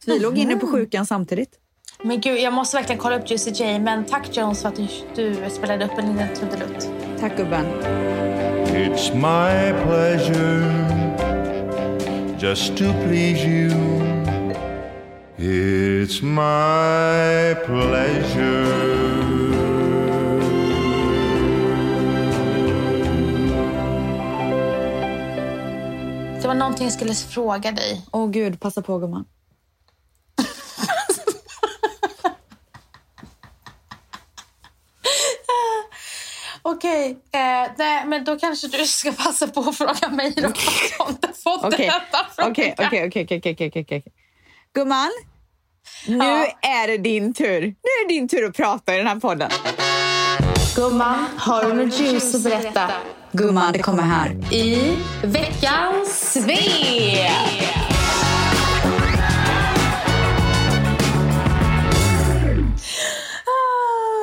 Så 0.05 0.13
vi 0.13 0.19
låg 0.19 0.39
inne 0.39 0.57
på 0.57 0.67
sjukan 0.67 1.07
samtidigt. 1.07 1.59
Men 2.03 2.21
gud, 2.21 2.39
jag 2.39 2.53
måste 2.53 2.77
verkligen 2.77 3.01
kolla 3.01 3.19
upp 3.19 3.31
Juicy 3.31 3.51
J. 3.51 3.79
Men 3.79 4.05
tack 4.05 4.37
Jones 4.37 4.63
för 4.63 4.69
att 4.69 4.77
du, 4.77 4.87
du 5.15 5.51
spelade 5.51 5.85
upp 5.85 5.99
en 5.99 6.13
liten 6.13 6.35
trudelutt. 6.35 7.04
Tack 7.21 7.37
gubben. 7.37 7.67
It's 8.67 9.15
my 9.15 9.73
pleasure 9.85 10.85
just 12.39 12.77
to 12.77 12.93
please 13.05 13.45
you. 13.45 13.71
It's 15.39 16.23
my 16.23 17.55
pleasure. 17.67 18.95
Det 26.43 26.49
var 26.49 26.55
någonting 26.55 26.85
jag 26.85 26.93
skulle 26.93 27.15
fråga 27.15 27.73
dig. 27.73 28.03
Åh 28.13 28.31
gud, 28.31 28.61
passa 28.61 28.83
på 28.83 28.99
gumman. 28.99 29.25
Okej, 36.67 37.11
eh, 37.33 37.71
nej, 37.79 38.07
men 38.07 38.25
då 38.25 38.39
kanske 38.39 38.69
du 38.69 38.87
ska 38.87 39.13
passa 39.13 39.47
på 39.47 39.61
att 39.61 39.77
fråga 39.77 40.09
mig 40.09 40.31
då. 40.37 40.43
Fått 41.45 41.71
detta 41.71 41.93
okej, 42.43 42.75
okej, 42.79 43.83
okej. 43.83 44.05
Gumman, 44.75 45.11
nu 46.07 46.17
Ja. 46.17 46.47
är 46.63 46.87
det 46.89 46.99
din 46.99 47.35
tur. 47.35 47.61
Nu 47.61 47.67
är 47.67 48.09
det 48.09 48.15
din 48.15 48.29
tur 48.29 48.45
att 48.45 48.57
prata 48.57 48.95
i 48.95 48.99
den 48.99 49.07
här 49.07 49.21
podden. 49.21 49.51
Gumman, 50.77 51.27
har 51.37 51.65
du 51.65 51.73
något 51.73 52.01
juice 52.01 52.35
att 52.35 52.43
berätta? 52.43 52.91
Gumman, 53.33 53.73
det 53.73 53.79
kommer 53.79 54.03
här. 54.03 54.55
I 54.55 54.97
veckans 55.25 56.33
svep! 56.33 57.33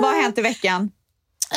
Vad 0.01 0.11
har 0.13 0.21
hänt 0.21 0.37
i 0.37 0.41
veckan? 0.41 0.91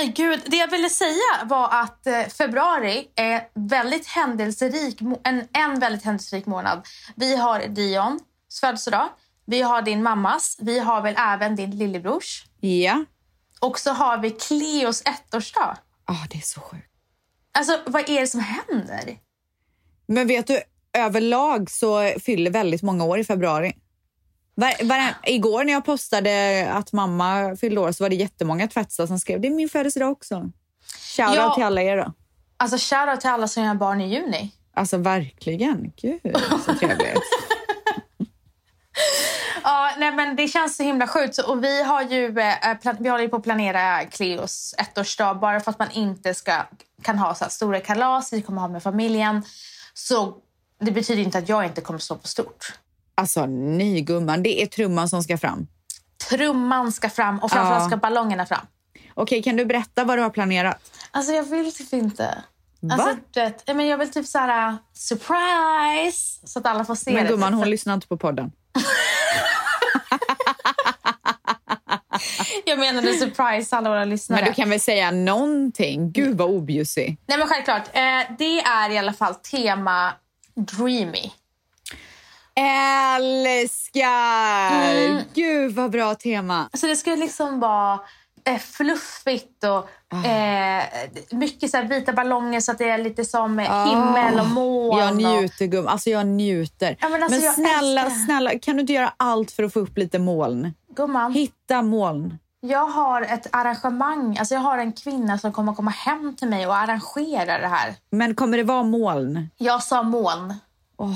Gud, 0.03 0.43
det 0.47 0.57
jag 0.57 0.71
ville 0.71 0.91
säga 0.91 1.45
var 1.45 1.69
att 1.83 2.07
eh, 2.07 2.23
februari 2.23 3.09
är 3.15 3.49
väldigt 3.55 4.07
händelserik, 4.07 5.01
en, 5.25 5.49
en 5.53 5.81
väldigt 5.81 6.05
händelserik 6.05 6.47
månad. 6.47 6.87
Vi 7.17 7.37
har 7.37 7.61
Dions 7.61 8.23
födelsedag, 8.61 9.09
vi 9.47 9.63
har 9.63 9.83
din 9.83 10.03
mammas, 10.03 10.57
vi 10.61 10.79
har 10.79 11.03
väl 11.03 11.15
även 11.19 11.57
din 11.57 11.71
lillebrors. 11.71 12.45
Ja. 12.61 13.05
Och 13.61 13.79
så 13.79 13.91
har 13.91 14.19
vi 14.19 14.31
Cleos 14.31 15.03
ettårsdag. 15.05 15.77
Ah, 16.05 16.27
det 16.31 16.39
är 16.39 16.43
så 16.43 16.61
sjukt. 16.61 16.91
Alltså, 17.53 17.81
vad 17.87 18.11
är 18.11 18.21
det 18.21 18.27
som 18.27 18.41
händer? 18.41 19.19
Men 20.07 20.27
vet 20.27 20.47
du, 20.47 20.63
överlag 20.93 21.71
så 21.71 22.13
fyller 22.25 22.51
väldigt 22.51 22.83
många 22.83 23.05
år 23.05 23.19
i 23.19 23.25
februari. 23.25 23.73
Var, 24.55 24.85
var, 24.85 25.15
igår 25.23 25.65
när 25.65 25.73
jag 25.73 25.85
postade 25.85 26.69
att 26.73 26.93
mamma 26.93 27.57
fyllde 27.61 27.81
år 27.81 27.93
så 27.93 28.05
var 28.05 28.09
det 28.11 28.17
jättemånga 28.17 28.69
tvättsar 28.69 29.07
som 29.07 29.19
skrev 29.19 29.41
det 29.41 29.49
är 29.49 29.53
min 29.55 29.69
födelsedag 29.69 30.11
också. 30.13 30.51
Shoutout 31.17 31.37
Ja. 31.37 31.55
till 31.55 31.65
alla 31.65 31.83
er 31.83 31.97
då. 31.97 32.13
Alltså, 32.57 32.77
shoutout 32.97 33.21
till 33.21 33.31
alla 33.31 33.49
som 33.49 33.63
gör 33.65 33.75
barn 33.75 34.01
i 34.01 34.15
juni. 34.15 34.51
Alltså 34.75 34.97
verkligen. 34.97 35.93
Gud, 35.97 36.21
så 36.67 36.75
trevligt. 36.79 37.19
Ja, 39.63 39.91
nej, 39.99 40.13
men 40.13 40.37
det 40.37 40.49
känns 40.49 40.77
så 40.77 40.83
himla 40.83 41.07
sjukt. 41.07 41.39
Och 41.39 41.65
vi, 41.65 41.83
har 41.83 42.03
ju, 42.03 42.39
eh, 42.39 42.75
plan- 42.83 42.97
vi 43.01 43.09
håller 43.09 43.25
ju 43.25 43.29
på 43.31 43.37
att 43.37 43.43
planera 43.43 44.05
Cleos 44.05 44.75
ettårsdag 44.79 45.35
bara 45.35 45.61
för 45.61 45.71
att 45.71 45.79
man 45.79 45.91
inte 45.91 46.35
ska, 46.35 46.63
kan 47.03 47.19
ha 47.19 47.35
så 47.35 47.45
stora 47.49 47.81
kalas. 47.81 48.33
Vi 48.33 48.43
kommer 48.43 48.61
ha 48.61 48.69
med 48.69 48.83
familjen. 48.83 49.43
Så 49.95 50.37
det 50.81 50.91
betyder 50.91 51.23
inte 51.23 51.39
att 51.39 51.49
jag 51.49 51.65
inte 51.65 51.81
kommer 51.81 51.99
stå 51.99 52.17
på 52.17 52.29
stort. 52.29 52.73
Alltså 53.15 53.47
nej 53.47 54.01
gumman, 54.01 54.43
det 54.43 54.63
är 54.63 54.67
trumman 54.67 55.09
som 55.09 55.23
ska 55.23 55.39
fram. 55.39 55.67
Trumman 56.31 56.93
ska 56.93 57.11
fram 57.11 57.39
och 57.39 57.51
framförallt 57.51 57.83
Ja. 57.83 57.89
ska 57.89 57.97
ballongerna 57.97 58.47
fram. 58.47 58.67
Okej, 59.15 59.43
kan 59.43 59.57
du 59.57 59.65
berätta 59.65 60.05
vad 60.05 60.19
du 60.19 60.23
har 60.23 60.31
planerat? 60.31 60.91
Alltså 61.11 61.33
jag 61.33 61.43
vill 61.43 61.73
typ 61.75 61.93
inte. 61.93 62.43
Alltså, 62.93 63.17
du 63.31 63.41
vet, 63.41 63.63
ja, 63.67 63.75
men 63.75 63.87
jag 63.87 63.99
vill 63.99 64.11
typ 64.13 64.27
så 64.27 64.39
här 64.39 64.69
uh, 64.71 64.75
surprise 64.93 66.47
så 66.47 66.59
att 66.59 66.67
alla 66.67 66.85
får 66.85 66.95
se 66.95 67.13
Men 67.13 67.25
det. 67.25 67.31
gumman, 67.31 67.53
typ. 67.53 67.59
hon 67.59 67.71
lyssnar 67.71 67.95
inte 67.95 68.07
på 68.07 68.17
podden. 68.17 68.53
Jag 72.65 72.79
menade 72.79 73.13
surprise 73.15 73.77
alla 73.77 73.91
våra 73.91 74.05
lyssnare. 74.05 74.41
Men 74.41 74.51
du 74.51 74.55
kan 74.55 74.71
väl 74.71 74.81
säga 74.81 75.11
någonting? 75.11 76.13
Gud 76.13 76.39
vad 76.39 76.51
objussig. 76.51 77.17
Nej 77.27 77.39
men 77.39 77.49
självklart. 77.49 77.83
Eh, 77.93 78.37
det 78.39 78.61
är 78.61 78.91
i 78.91 78.99
alla 78.99 79.13
fall 79.13 79.35
tema 79.35 80.13
dreamy. 80.55 81.33
Älskar! 83.55 84.95
Mm. 84.95 85.23
Gud 85.35 85.75
vad 85.75 85.91
bra 85.91 86.15
tema. 86.15 86.69
Så 86.75 86.87
det 86.87 86.97
skulle 86.97 87.17
liksom 87.17 87.61
vara 87.61 88.01
eh, 88.45 88.59
fluffigt 88.59 89.65
och 89.65 89.89
Ah. 90.09 90.25
eh, 90.29 90.85
mycket 91.31 91.71
så 91.71 91.83
vita 91.83 92.13
ballonger 92.13 92.61
så 92.61 92.73
att 92.73 92.79
det 92.79 92.89
är 92.89 92.99
lite 92.99 93.25
som 93.25 93.59
eh, 93.59 93.87
himmel 93.89 94.41
och 94.41 94.47
moln. 94.47 94.99
Jag 94.99 95.17
njuter 95.41 95.67
gumman, 95.67 95.93
alltså 95.93 96.11
jag 96.11 96.27
njuter. 96.27 96.97
Ja, 97.01 97.09
men 97.09 97.23
alltså, 97.23 97.41
jag 97.41 97.55
snälla, 97.55 98.01
älskar 98.03 98.25
snälla, 98.25 98.59
kan 98.59 98.75
du 98.77 98.81
inte 98.81 98.93
göra 98.93 99.13
allt 99.17 99.51
för 99.51 99.63
att 99.63 99.73
få 99.73 99.81
upp 99.81 99.99
lite 99.99 100.19
moln? 100.19 100.75
Gumman, 100.97 101.33
Hitta 101.33 101.83
moln. 101.83 102.39
jag 102.61 102.87
har 102.87 103.23
ett 103.23 103.47
arrangemang. 103.53 104.37
Alltså 104.39 104.55
jag 104.55 104.61
har 104.63 104.79
en 104.79 104.93
kvinna 104.93 105.39
som 105.39 105.53
kommer 105.53 105.75
komma 105.75 105.91
hem 105.91 106.37
till 106.37 106.49
mig 106.49 106.67
och 106.67 106.77
arrangera 106.77 107.59
det 107.59 107.69
här. 107.69 107.95
Men 108.11 108.35
kommer 108.35 108.57
det 108.57 108.65
vara 108.65 108.83
moln? 108.83 109.49
Jag 109.57 109.83
sa 109.83 110.03
moln. 110.03 110.55
Gud, 110.99 111.15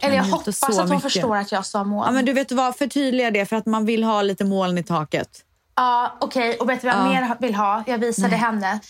Eller 0.00 0.16
jag 0.16 0.24
hoppas 0.24 0.62
att 0.62 0.74
hon 0.76 0.88
mycket. 0.88 1.02
förstår 1.02 1.36
att 1.36 1.52
jag 1.52 1.66
sa 1.66 1.84
moln. 1.84 2.06
Ja, 2.06 2.12
men 2.12 2.24
du 2.24 2.32
vet 2.32 2.52
vad, 2.52 2.76
förtydliga 2.76 3.30
det 3.30 3.46
för 3.46 3.56
att 3.56 3.66
man 3.66 3.86
vill 3.86 4.04
ha 4.04 4.22
lite 4.22 4.44
moln 4.44 4.78
i 4.78 4.82
taket. 4.82 5.28
Ja, 5.76 6.16
okej. 6.20 6.56
Och 6.56 6.68
vet 6.68 6.80
du 6.80 6.86
vad 6.88 6.96
jag 6.96 7.06
Ja. 7.14 7.20
mer 7.20 7.36
vill 7.40 7.54
ha? 7.54 7.84
Jag 7.86 7.98
visade 7.98 8.36
henne. 8.36 8.80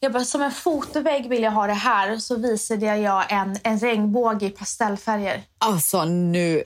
Jag 0.00 0.12
bara, 0.12 0.24
som 0.24 0.42
en 0.42 0.50
fotovägg 0.52 1.28
vill 1.28 1.42
jag 1.42 1.50
ha 1.50 1.66
det 1.66 1.72
här. 1.72 2.16
Så 2.18 2.36
visade 2.36 2.86
jag 2.96 3.32
en, 3.32 3.56
en 3.62 3.78
regnbåge 3.78 4.46
i 4.46 4.50
pastellfärger. 4.50 5.42
Alltså 5.58 6.04
nu, 6.04 6.62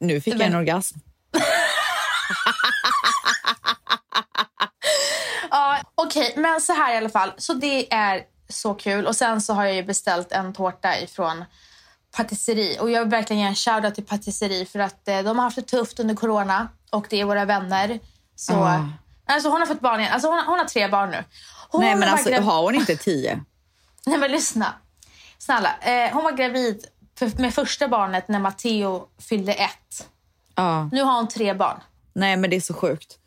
nu 0.00 0.20
fick 0.20 0.34
jag 0.34 0.40
en 0.40 0.52
Men- 0.52 0.60
orgasm. 0.60 0.98
Ja, 5.50 5.78
okej. 5.94 6.34
Men 6.36 6.60
så 6.60 6.72
här 6.72 6.94
i 6.94 6.96
alla 6.96 7.08
fall. 7.08 7.32
Så 7.36 7.52
det 7.52 7.92
är 7.94 8.22
så 8.48 8.74
kul. 8.74 9.06
Och 9.06 9.16
sen 9.16 9.40
så 9.40 9.52
har 9.54 9.64
jag 9.64 9.74
ju 9.74 9.82
beställt 9.82 10.32
en 10.32 10.52
tårta 10.52 10.98
ifrån 11.00 11.44
patisserie. 12.16 12.80
Och 12.80 12.90
jag 12.90 13.00
vill 13.00 13.10
verkligen 13.10 13.42
ge 13.42 13.48
en 13.48 13.54
shoutout 13.54 13.94
till 13.94 14.04
patisserie 14.04 14.66
för 14.66 14.78
att 14.78 15.08
eh, 15.08 15.18
de 15.18 15.38
har 15.38 15.44
haft 15.44 15.56
det 15.56 15.62
tufft 15.62 16.00
under 16.00 16.14
corona. 16.14 16.68
Och 16.90 17.06
det 17.10 17.20
är 17.20 17.24
våra 17.24 17.44
vänner. 17.44 18.00
Så... 18.34 18.54
Ah. 18.54 18.88
Alltså 19.26 19.48
hon 19.48 19.60
har 19.60 19.66
fått 19.66 19.80
barn 19.80 20.00
igen. 20.00 20.12
Alltså 20.12 20.28
hon, 20.28 20.38
hon 20.46 20.58
har 20.58 20.64
tre 20.64 20.88
barn 20.88 21.10
nu. 21.10 21.24
Hon 21.68 21.80
Nej 21.80 21.96
men 21.96 22.08
alltså 22.08 22.40
har 22.40 22.62
hon 22.62 22.74
inte 22.74 22.96
tio? 22.96 23.40
Nej 24.06 24.18
men 24.18 24.30
lyssna. 24.30 24.74
Snälla. 25.38 25.76
Eh, 25.80 26.12
hon 26.12 26.24
var 26.24 26.32
gravid 26.32 26.86
för, 27.18 27.40
med 27.40 27.54
första 27.54 27.88
barnet 27.88 28.28
när 28.28 28.38
Matteo 28.38 29.08
fyllde 29.28 29.52
ett. 29.52 30.08
Ja. 30.54 30.88
Nu 30.92 31.02
har 31.02 31.16
hon 31.16 31.28
tre 31.28 31.54
barn. 31.54 31.80
Nej 32.12 32.36
men 32.36 32.50
det 32.50 32.56
är 32.56 32.60
så 32.60 32.74
sjukt. 32.74 33.18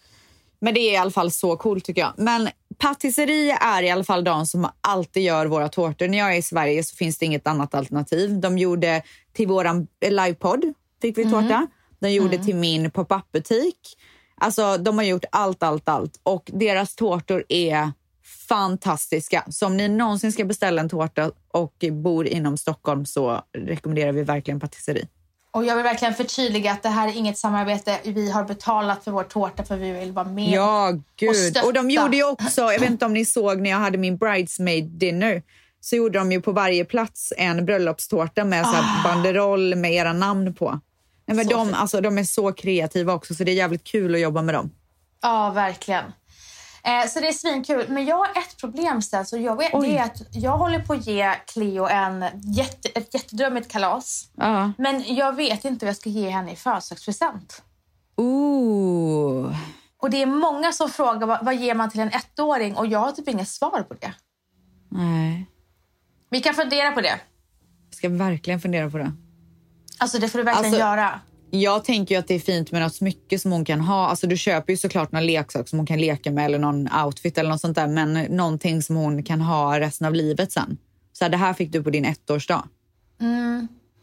Men 0.62 0.74
det 0.74 0.80
är 0.80 0.94
i 0.94 0.98
alla 0.98 1.12
fall 1.12 1.32
så 1.32 1.58
coolt 1.58 1.86
tycker 1.86 2.02
jag. 2.02 2.14
Men 2.18 2.50
patisserie 2.80 3.58
är 3.62 3.84
i 3.84 3.90
alla 3.90 4.04
fall 4.04 4.24
de 4.24 4.46
som 4.46 4.70
alltid 4.82 5.24
gör 5.24 5.46
våra 5.46 5.70
tårtor. 5.70 6.08
När 6.08 6.18
jag 6.18 6.34
är 6.34 6.38
i 6.38 6.42
Sverige 6.42 6.84
så 6.84 6.96
finns 6.96 7.18
det 7.18 7.26
inget 7.26 7.48
annat 7.48 7.76
alternativ. 7.76 8.40
De 8.40 8.58
gjorde 8.58 9.04
till 9.34 9.48
våran 9.48 9.88
livepodd, 10.10 10.74
fick 11.02 11.18
vi 11.18 11.24
tårta. 11.24 11.68
De 12.00 12.10
gjorde 12.12 12.38
till 12.38 12.56
min 12.56 12.92
pop-up 12.92 13.32
butik. 13.32 13.98
Alltså, 14.38 14.78
de 14.78 14.98
har 14.98 15.06
gjort 15.06 15.26
allt, 15.32 15.64
allt, 15.64 15.90
allt. 15.90 16.20
Och 16.24 16.50
deras 16.54 16.96
tårtor 16.96 17.44
är 17.50 17.92
fantastiska. 18.48 19.44
Så 19.50 19.66
om 19.66 19.78
ni 19.78 19.88
någonsin 19.88 20.32
ska 20.32 20.46
beställa 20.46 20.82
en 20.82 20.90
tårta 20.90 21.32
och 21.52 21.86
bor 21.92 22.28
inom 22.28 22.58
Stockholm 22.58 23.06
så 23.06 23.42
rekommenderar 23.58 24.12
vi 24.12 24.24
verkligen 24.24 24.60
patisserie. 24.60 25.08
Och 25.52 25.66
jag 25.66 25.76
vill 25.76 25.84
verkligen 25.84 26.14
förtydliga 26.14 26.72
att 26.72 26.84
det 26.84 26.90
här 26.90 27.08
är 27.08 27.18
inget 27.18 27.38
samarbete. 27.38 28.00
Vi 28.04 28.32
har 28.32 28.44
betalat 28.44 29.04
för 29.04 29.12
vår 29.12 29.24
tårta 29.24 29.64
för 29.64 29.78
vi 29.78 29.92
vill 29.92 30.12
vara 30.12 30.26
med. 30.28 30.50
Ja, 30.50 30.94
gud. 31.16 31.36
stötta. 31.36 31.66
Och 31.68 31.74
de 31.74 31.90
gjorde 31.90 32.18
ju 32.18 32.24
också, 32.24 32.62
jag 32.62 32.80
vet 32.80 32.90
inte 32.90 33.06
om 33.06 33.14
ni 33.14 33.26
såg 33.26 33.62
när 33.62 33.70
jag 33.70 33.78
hade 33.78 33.98
min 33.98 34.18
bridesmaid 34.18 34.86
dinner, 34.86 35.44
så 35.82 35.96
gjorde 35.96 36.20
de 36.20 36.32
ju 36.32 36.42
på 36.42 36.52
varje 36.52 36.86
plats 36.86 37.34
en 37.38 37.66
bröllopstårta 37.66 38.44
med 38.46 38.66
så 38.66 38.72
här 38.72 39.04
banderoll 39.04 39.76
med 39.76 39.94
era 39.94 40.14
namn 40.14 40.54
på. 40.54 40.80
Nej, 41.26 41.36
men 41.36 41.46
Så 41.46 41.52
de, 41.52 41.66
fint. 41.68 41.78
alltså, 41.78 42.02
de 42.02 42.18
är 42.18 42.24
så 42.24 42.52
kreativa 42.52 43.14
också, 43.14 43.36
så 43.36 43.44
det 43.44 43.52
är 43.52 43.56
jävligt 43.56 43.84
kul 43.84 44.16
att 44.16 44.22
jobba 44.22 44.42
med 44.42 44.56
dem. 44.56 44.72
Ja, 45.22 45.52
verkligen. 45.56 46.04
Eh, 46.84 47.08
så 47.10 47.20
det 47.20 47.28
är 47.28 47.34
svinkul. 47.34 47.86
Men 47.90 48.06
jag 48.06 48.16
har 48.16 48.26
ett 48.30 48.58
problem 48.58 49.02
och 49.34 49.40
jag 49.40 49.58
vet, 49.58 49.74
Oj. 49.74 49.88
det 49.90 49.98
är 49.98 50.04
att 50.04 50.22
jag 50.32 50.58
håller 50.58 50.80
på 50.80 50.94
att 50.94 51.08
ge 51.08 51.36
Cleo 51.48 51.86
en 51.88 52.26
jätte, 52.56 52.90
ett 52.90 53.14
jättedrömmigt 53.14 53.72
kalas. 53.72 54.32
Ja. 54.36 54.72
Men 54.78 55.16
jag 55.16 55.36
vet 55.36 55.66
inte 55.66 55.86
vad 55.86 55.90
jag 55.90 55.98
ska 55.98 56.10
ge 56.10 56.30
henne 56.30 56.52
i 56.52 56.56
födelsedagspresent. 56.56 57.62
Ooh. 58.16 59.56
Och 59.98 60.10
det 60.10 60.22
är 60.22 60.26
många 60.26 60.72
som 60.72 60.90
frågar 60.90 61.28
vad, 61.28 61.46
vad 61.46 61.56
ger 61.56 61.76
man 61.76 61.90
till 61.90 62.00
en 62.00 62.12
ettåring 62.12 62.76
och 62.76 62.88
jag 62.88 63.00
har 63.00 63.12
typ 63.12 63.28
inget 63.28 63.50
svar 63.50 63.84
på 63.84 63.94
det. 63.94 64.14
Nej. 64.92 65.46
Vi 66.30 66.42
kan 66.42 66.54
fundera 66.54 66.92
på 66.92 67.02
det. 67.02 67.20
Jag 67.90 67.96
ska 67.96 68.10
verkligen 68.10 68.60
fundera 68.62 68.90
på 68.90 68.98
det. 68.98 69.12
Alltså 69.98 70.20
det 70.20 70.30
får 70.30 70.38
du 70.38 70.44
verkligen 70.44 70.66
Alltså- 70.74 70.80
göra. 70.80 71.20
Jag 71.52 71.86
tänker 71.86 72.16
ju 72.16 72.20
att 72.20 72.28
det 72.28 72.36
är 72.36 72.40
fint 72.40 72.72
med 72.72 72.82
något 72.82 72.96
smycke 72.96 73.40
som 73.40 73.52
hon 73.52 73.66
kan 73.66 73.82
ha. 73.82 74.08
Alltså 74.08 74.28
du 74.28 74.38
köper 74.38 74.74
ju 74.74 74.78
såklart 74.78 75.12
någon 75.12 75.26
leksak 75.26 75.70
som 75.70 75.80
hon 75.80 75.86
kan 75.86 76.02
leka 76.02 76.32
med 76.32 76.46
eller 76.46 76.60
någon 76.60 76.90
outfit 77.06 77.38
eller 77.38 77.50
något 77.50 77.62
sånt 77.62 77.76
där. 77.76 77.88
Men 77.88 78.14
någonting 78.14 78.82
som 78.82 78.96
hon 78.96 79.24
kan 79.24 79.42
ha 79.42 79.80
resten 79.80 80.08
av 80.08 80.14
livet 80.14 80.52
sen. 80.52 80.78
Så 81.14 81.26
här, 81.26 81.30
det 81.30 81.38
här 81.38 81.54
fick 81.54 81.72
du 81.72 81.84
på 81.84 81.90
din 81.90 82.06
ettårsdag. 82.06 82.64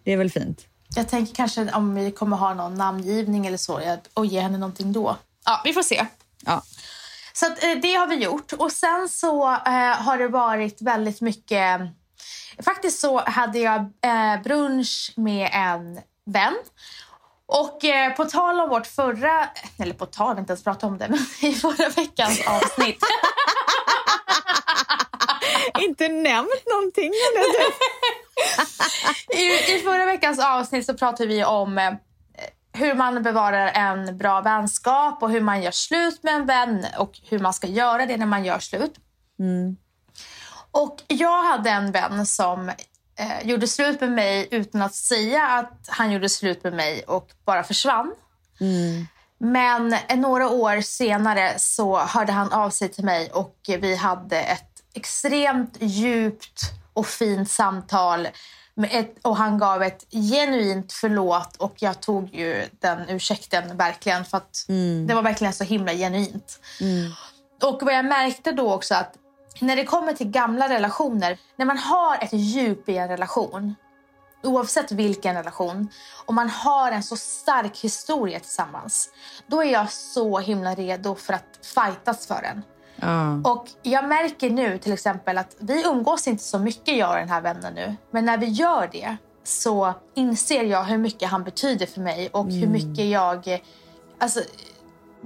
Det 0.05 0.13
är 0.13 0.17
väl 0.17 0.31
fint? 0.31 0.67
Jag 0.95 1.09
tänker 1.09 1.35
kanske 1.35 1.73
om 1.73 1.95
vi 1.95 2.11
kommer 2.11 2.37
ha 2.37 2.55
någon 2.55 2.75
namngivning 2.75 3.47
eller 3.47 3.57
så 3.57 3.99
och 4.15 4.27
ge 4.27 4.41
henne 4.41 4.59
någonting 4.59 4.93
då. 4.93 5.17
Ja, 5.45 5.61
vi 5.65 5.73
får 5.73 5.83
se. 5.83 6.07
Ja. 6.45 6.63
Så 7.33 7.47
att, 7.47 7.65
eh, 7.65 7.71
det 7.83 7.95
har 7.95 8.07
vi 8.07 8.15
gjort. 8.15 8.53
Och 8.53 8.73
sen 8.73 9.09
så 9.09 9.53
eh, 9.53 10.03
har 10.03 10.19
det 10.19 10.29
varit 10.29 10.83
väldigt 10.83 11.21
mycket... 11.21 11.81
Faktiskt 12.65 13.01
så 13.01 13.21
hade 13.21 13.59
jag 13.59 13.81
eh, 13.81 14.43
brunch 14.43 15.13
med 15.17 15.51
en 15.53 16.01
vän. 16.27 16.55
Och 17.47 17.85
eh, 17.85 18.13
på 18.15 18.25
tal 18.25 18.61
om 18.61 18.69
vårt 18.69 18.87
förra... 18.87 19.49
Eller 19.79 19.95
på 19.95 20.07
tal, 20.07 20.39
inte 20.39 20.53
ens 20.53 20.65
pratat 20.65 20.83
om 20.83 20.99
det, 20.99 21.09
men 21.41 21.51
i 21.51 21.55
förra 21.55 21.89
veckans 21.89 22.47
avsnitt. 22.47 22.99
Inte 25.81 26.09
nämnt 26.09 26.67
någonting 26.71 27.13
om 27.37 27.43
det. 27.53 29.39
I, 29.39 29.77
I 29.77 29.83
förra 29.83 30.07
veckans 30.07 30.39
avsnitt 30.39 30.87
så 30.87 30.95
pratade 30.95 31.29
vi 31.29 31.45
om 31.45 31.79
eh, 31.79 31.93
hur 32.73 32.95
man 32.95 33.23
bevarar 33.23 33.67
en 33.67 34.19
bra 34.19 34.41
vänskap 34.41 35.23
och 35.23 35.31
hur 35.31 35.41
man 35.41 35.63
gör 35.63 35.71
slut 35.71 36.23
med 36.23 36.35
en 36.35 36.47
vän 36.47 36.87
och 36.99 37.21
hur 37.29 37.39
man 37.39 37.53
ska 37.53 37.67
göra 37.67 38.07
det 38.07 38.17
när 38.17 38.27
man 38.27 38.45
gör 38.45 38.59
slut. 38.59 38.95
Och 40.71 41.03
jag 41.07 41.43
hade 41.43 41.71
en 41.71 41.93
vän 41.93 42.27
som 42.27 42.71
eh, 43.19 43.49
gjorde 43.49 43.69
slut 43.69 44.01
med 44.01 44.13
mig 44.13 44.49
utan 44.51 44.83
att 44.83 44.95
säga 44.95 45.43
att 45.43 45.89
han 45.89 46.13
gjorde 46.13 46.29
slut 46.29 46.65
med 46.65 46.73
mig 46.73 47.03
och 47.03 47.31
bara 47.45 47.63
försvann. 47.65 48.15
Men 49.39 49.93
eh, 49.93 50.17
några 50.17 50.49
år 50.49 50.81
senare 50.81 51.55
så 51.59 51.99
hörde 51.99 52.33
han 52.33 52.53
av 52.53 52.71
sig 52.71 52.89
till 52.89 53.05
mig 53.05 53.31
och 53.31 53.57
vi 53.67 53.97
hade 53.97 54.41
ett 54.41 54.83
extremt 54.95 55.77
djupt 55.81 56.61
och 56.93 57.07
fint 57.07 57.51
samtal. 57.51 58.29
Ett, 58.91 59.15
och 59.23 59.37
han 59.37 59.59
gav 59.59 59.83
ett 59.83 60.07
genuint 60.11 60.93
förlåt 60.93 61.57
och 61.57 61.75
jag 61.79 62.01
tog 62.01 62.35
ju 62.35 62.65
den 62.81 63.09
ursäkten 63.09 63.77
verkligen 63.77 64.25
för 64.25 64.37
att 64.37 64.65
det 65.07 65.15
var 65.15 65.23
verkligen 65.23 65.53
så 65.53 65.65
himla 65.65 65.93
genuint. 65.93 66.61
Och 67.63 67.83
vad 67.83 67.95
jag 67.95 68.05
märkte 68.05 68.53
då 68.53 68.73
också 68.73 68.95
att 68.95 69.15
när 69.61 69.77
det 69.77 69.85
kommer 69.85 70.12
till 70.12 70.31
gamla 70.31 70.69
relationer, 70.69 71.38
när 71.57 71.66
man 71.66 71.79
har 71.79 72.16
ett 72.21 72.33
djup 72.33 72.88
i 72.88 72.97
en 72.97 73.09
relation, 73.09 73.75
oavsett 74.42 74.92
vilken 74.92 75.35
relation, 75.35 75.88
och 76.27 76.35
man 76.35 76.49
har 76.49 76.92
en 76.92 77.03
så 77.03 77.16
stark 77.16 77.79
historia 77.79 78.40
tillsammans, 78.40 79.11
då 79.47 79.64
är 79.64 79.73
jag 79.73 79.92
så 79.92 80.38
himla 80.38 80.75
redo 80.75 81.14
för 81.14 81.33
att 81.33 81.61
fightas 81.75 82.27
för 82.27 82.42
den. 82.42 82.62
Ja. 82.97 83.51
Och 83.53 83.66
jag 83.83 84.09
märker 84.09 84.51
nu 84.51 84.79
till 84.79 84.92
exempel 84.92 85.38
att 85.38 85.57
vi 85.59 85.87
umgås 85.87 86.29
inte 86.29 86.45
så 86.45 86.59
mycket 86.59 86.97
jag 86.97 87.11
och 87.11 87.16
den 87.16 87.29
här 87.29 87.40
vännen 87.40 87.75
nu. 87.75 87.97
Men 88.11 88.25
när 88.25 88.38
vi 88.38 88.47
gör 88.47 88.88
det 88.92 89.16
så 89.45 89.95
inser 90.14 90.64
jag 90.64 90.85
hur 90.85 90.99
mycket 90.99 91.31
han 91.31 91.45
betyder 91.45 91.87
för 91.87 92.01
mig 92.01 92.29
och 92.29 92.53
hur 92.53 92.66
mycket 92.66 93.07
jag... 93.07 93.62
Alltså, 94.19 94.40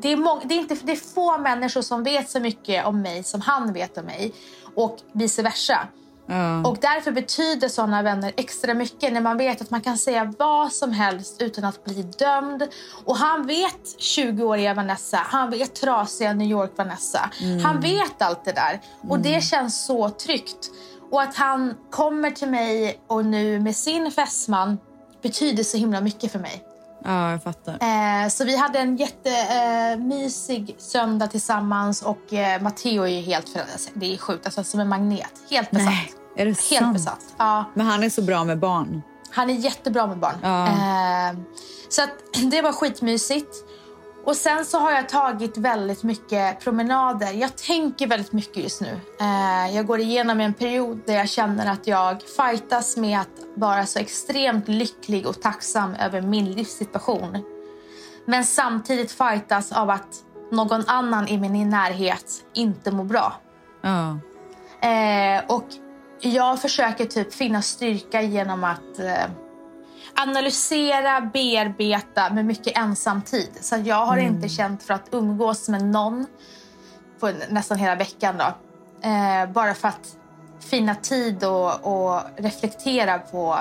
det, 0.02 0.12
är 0.12 0.48
det, 0.48 0.54
är 0.54 0.58
inte, 0.58 0.76
det 0.82 0.92
är 0.92 1.14
få 1.14 1.38
människor 1.38 1.82
som 1.82 2.02
vet 2.02 2.30
så 2.30 2.40
mycket 2.40 2.86
om 2.86 3.02
mig 3.02 3.24
som 3.24 3.40
han 3.40 3.72
vet 3.72 3.98
om 3.98 4.04
mig. 4.04 4.32
Och 4.74 4.98
vice 5.12 5.42
versa. 5.42 5.88
Ja. 6.26 6.68
Och 6.68 6.78
därför 6.80 7.12
betyder 7.12 7.68
såna 7.68 8.02
vänner 8.02 8.32
extra 8.36 8.74
mycket 8.74 9.12
när 9.12 9.20
man 9.20 9.36
vet 9.36 9.60
att 9.60 9.70
man 9.70 9.80
kan 9.80 9.98
säga 9.98 10.34
vad 10.38 10.72
som 10.72 10.92
helst 10.92 11.42
utan 11.42 11.64
att 11.64 11.84
bli 11.84 12.02
dömd. 12.02 12.68
Och 13.04 13.16
han 13.16 13.46
vet 13.46 13.98
20-åriga 13.98 14.74
Vanessa, 14.74 15.16
han 15.16 15.50
vet 15.50 15.74
trasiga 15.74 16.32
New 16.32 16.48
York 16.48 16.72
Vanessa. 16.76 17.30
Han 17.64 17.80
vet 17.80 18.22
allt 18.22 18.44
det 18.44 18.52
där 18.52 18.80
och 19.08 19.18
det 19.18 19.40
känns 19.40 19.84
så 19.86 20.10
tryggt. 20.10 20.70
Och 21.10 21.22
att 21.22 21.36
han 21.36 21.74
kommer 21.90 22.30
till 22.30 22.48
mig 22.48 23.00
och 23.06 23.24
nu 23.24 23.60
med 23.60 23.76
sin 23.76 24.10
fästman 24.10 24.78
betyder 25.22 25.62
så 25.64 25.76
himla 25.76 26.00
mycket 26.00 26.32
för 26.32 26.38
mig. 26.38 26.64
Ja, 27.04 27.30
jag 27.30 27.42
fattar. 27.42 27.72
Eh, 27.72 28.28
så 28.28 28.44
vi 28.44 28.56
hade 28.56 28.78
en 28.78 28.96
jättemysig 28.96 30.70
eh, 30.70 30.76
söndag 30.78 31.26
tillsammans 31.26 32.02
och 32.02 32.32
eh, 32.32 32.62
Matteo 32.62 33.02
är 33.02 33.08
ju 33.08 33.20
helt 33.20 33.48
förälskad. 33.48 33.92
Det 33.94 34.14
är 34.14 34.18
sjukt, 34.18 34.46
alltså 34.46 34.64
som 34.64 34.80
en 34.80 34.88
magnet. 34.88 35.30
Helt 35.50 35.70
besatt. 35.70 35.86
Nej, 35.86 36.12
är 36.36 36.44
det 36.44 36.50
Helt 36.50 36.60
sant? 36.82 36.92
besatt. 36.92 37.20
Ja, 37.38 37.64
Men 37.74 37.86
han 37.86 38.02
är 38.02 38.10
så 38.10 38.22
bra 38.22 38.44
med 38.44 38.58
barn. 38.58 39.02
han 39.30 39.50
är 39.50 39.54
jättebra 39.54 40.06
med 40.06 40.18
barn. 40.18 40.34
Ja. 40.42 40.66
Eh, 40.66 41.36
så 41.88 42.02
att, 42.02 42.10
det 42.50 42.62
var 42.62 42.72
skitmysigt. 42.72 43.54
Och 44.24 44.36
sen 44.36 44.64
så 44.64 44.78
har 44.78 44.90
jag 44.90 45.08
tagit 45.08 45.56
väldigt 45.56 46.02
mycket 46.02 46.60
promenader. 46.60 47.32
Jag 47.32 47.56
tänker 47.56 48.06
väldigt 48.06 48.32
mycket 48.32 48.62
just 48.62 48.80
nu. 48.80 49.00
Eh, 49.20 49.76
jag 49.76 49.86
går 49.86 50.00
igenom 50.00 50.40
en 50.40 50.54
period 50.54 51.00
där 51.06 51.14
jag 51.14 51.28
känner 51.28 51.72
att 51.72 51.86
jag 51.86 52.22
fightas 52.22 52.96
med 52.96 53.20
att 53.20 53.44
vara 53.54 53.86
så 53.86 53.98
extremt 53.98 54.68
lycklig 54.68 55.26
och 55.26 55.42
tacksam 55.42 55.94
över 55.94 56.20
min 56.20 56.52
livssituation. 56.52 57.38
Men 58.24 58.44
samtidigt 58.44 59.12
fightas 59.12 59.72
av 59.72 59.90
att 59.90 60.24
någon 60.52 60.84
annan 60.86 61.28
i 61.28 61.38
min 61.38 61.70
närhet 61.70 62.44
inte 62.54 62.90
mår 62.90 63.04
bra. 63.04 63.32
Eh, 64.82 65.44
och 65.48 65.66
jag 66.20 66.62
försöker 66.62 67.04
typ 67.04 67.34
finna 67.34 67.62
styrka 67.62 68.22
genom 68.22 68.64
att 68.64 68.98
eh, 68.98 69.24
analysera, 70.14 71.20
bearbeta 71.20 72.30
med 72.32 72.44
mycket 72.44 72.78
ensamtid. 72.78 73.50
Så 73.60 73.76
jag 73.84 74.06
har 74.06 74.16
inte 74.16 74.48
känt 74.48 74.82
för 74.82 74.94
att 74.94 75.08
umgås 75.10 75.68
med 75.68 75.84
någon 75.84 76.26
på 77.20 77.32
nästan 77.50 77.78
hela 77.78 77.94
veckan. 77.94 78.34
Då. 78.38 78.44
Eh, 79.08 79.52
bara 79.52 79.74
för 79.74 79.88
att 79.88 80.16
finna 80.70 80.94
tid 80.94 81.44
och, 81.44 82.12
och 82.12 82.20
reflektera 82.36 83.18
på... 83.18 83.58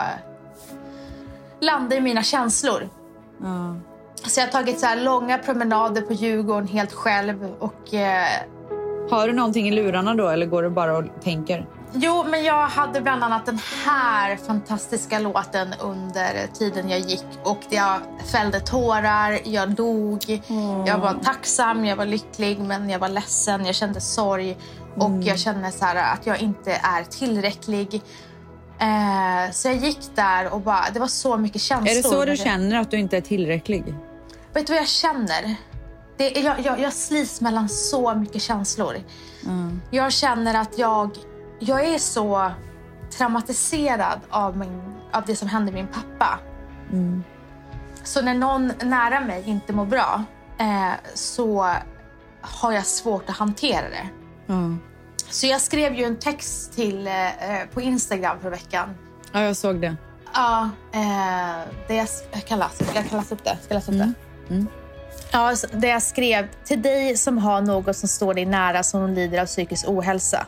Landa 1.62 1.95
i 1.95 2.01
mina 2.01 2.23
känslor. 2.23 2.89
Ja. 3.41 3.75
Så 4.27 4.39
jag 4.39 4.47
har 4.47 4.51
tagit 4.51 4.79
så 4.79 4.85
här 4.85 5.01
långa 5.01 5.38
promenader 5.38 6.01
på 6.01 6.13
Djurgården 6.13 6.67
helt 6.67 6.93
själv. 6.93 7.55
Och, 7.59 7.93
eh, 7.93 8.27
Har 9.12 9.27
du 9.27 9.33
någonting 9.33 9.67
i 9.67 9.71
lurarna 9.71 10.15
då 10.15 10.27
eller 10.27 10.45
går 10.45 10.63
du 10.63 10.69
bara 10.69 10.97
och 10.97 11.03
tänker? 11.23 11.65
Jo, 11.93 12.25
men 12.30 12.43
jag 12.43 12.67
hade 12.67 13.02
bland 13.02 13.23
annat 13.23 13.45
den 13.45 13.60
här 13.86 14.36
fantastiska 14.38 15.19
låten 15.19 15.73
under 15.80 16.47
tiden 16.54 16.89
jag 16.89 16.99
gick. 16.99 17.25
Och 17.43 17.60
jag 17.69 17.99
fällde 18.32 18.60
tårar, 18.60 19.39
jag 19.43 19.69
dog. 19.69 20.41
Jag 20.86 20.97
var 20.97 21.13
tacksam, 21.23 21.86
jag 21.86 21.95
var 21.95 22.06
lycklig, 22.06 22.60
men 22.60 22.89
jag 22.89 22.99
var 22.99 23.10
ledsen. 23.10 23.65
Jag 23.65 23.75
kände 23.75 24.02
sorg. 24.02 24.58
Och 24.95 25.12
jag 25.21 25.39
kände 25.39 25.71
så 25.71 25.86
här 25.86 26.13
att 26.13 26.25
jag 26.25 26.41
inte 26.41 26.71
är 26.71 27.04
tillräcklig. 27.04 28.02
Eh, 28.80 29.52
så 29.52 29.67
jag 29.67 29.78
gick 29.78 30.15
där 30.15 30.54
och 30.54 30.62
bara, 30.62 30.86
det 30.93 30.99
var 30.99 31.08
så 31.08 31.38
mycket 31.38 31.62
känslor. 31.62 31.91
Är 31.91 31.95
det 31.95 32.04
så 32.04 32.25
du 32.25 32.38
känner 32.38 32.80
att 32.80 32.91
du 32.91 32.97
inte 32.97 33.17
är 33.17 33.21
tillräcklig? 33.21 33.95
Vet 34.54 34.67
du 34.67 34.73
vad 34.73 34.82
jag 34.82 34.88
känner? 34.88 35.56
Det, 36.17 36.30
jag, 36.30 36.60
jag, 36.60 36.80
jag 36.80 36.93
slits 36.93 37.41
mellan 37.41 37.69
så 37.69 38.15
mycket 38.15 38.41
känslor. 38.41 38.95
Jag 39.91 40.13
känner 40.13 40.54
att 40.62 40.78
jag, 40.78 41.12
jag 41.60 41.86
är 41.86 41.98
så 41.98 42.52
traumatiserad 43.17 44.19
av, 44.30 44.58
min, 44.58 44.82
av 45.12 45.24
det 45.26 45.36
som 45.36 45.48
hände 45.48 45.72
min 45.72 45.88
pappa. 45.88 46.39
Så 48.04 48.22
när 48.22 48.34
någon 48.34 48.72
nära 48.84 49.19
mig 49.19 49.43
inte 49.45 49.74
mår 49.74 49.86
bra 49.86 50.24
eh, 50.60 50.91
så 51.13 51.74
har 52.41 52.72
jag 52.72 52.86
svårt 52.86 53.30
att 53.30 53.38
hantera 53.38 53.89
det. 53.89 54.10
Ja. 54.45 54.76
Så 55.30 55.48
jag 55.48 55.62
skrev 55.62 55.93
ju 55.93 56.04
en 56.04 56.15
text 56.15 56.74
till, 56.74 57.08
eh, 57.08 57.62
eh, 57.62 57.67
på 57.74 57.82
Instagram 57.82 58.39
för 58.41 58.50
veckan. 58.50 58.89
ja, 59.32 59.41
jag 59.41 59.58
såg 59.58 59.82
det. 59.82 59.95
Ja, 60.34 60.69
eh, 60.93 61.67
det 61.88 61.95
jag, 61.95 62.08
jag 62.32 62.45
kan 62.45 62.60
läsa, 62.60 62.84
jag 62.95 63.10
kan 63.10 63.19
läsa 63.19 63.36
upp 63.36 63.43
det? 63.43 63.58
Ska 63.62 63.74
läsa 63.74 63.91
upp 63.91 63.98
det? 63.98 64.13
Ja, 65.32 65.56
så 65.56 65.67
det 65.72 65.88
jag 65.88 66.02
skrev. 66.04 66.48
Till 66.65 66.82
dig 66.82 67.17
som 67.17 67.38
har 67.38 67.62
något 67.62 67.95
som 67.95 68.10
står 68.10 68.34
dig 68.34 68.45
nära 68.45 68.84
som 68.84 69.10
lider 69.10 69.41
av 69.41 69.45
psykisk 69.45 69.86
ohälsa. 69.88 70.45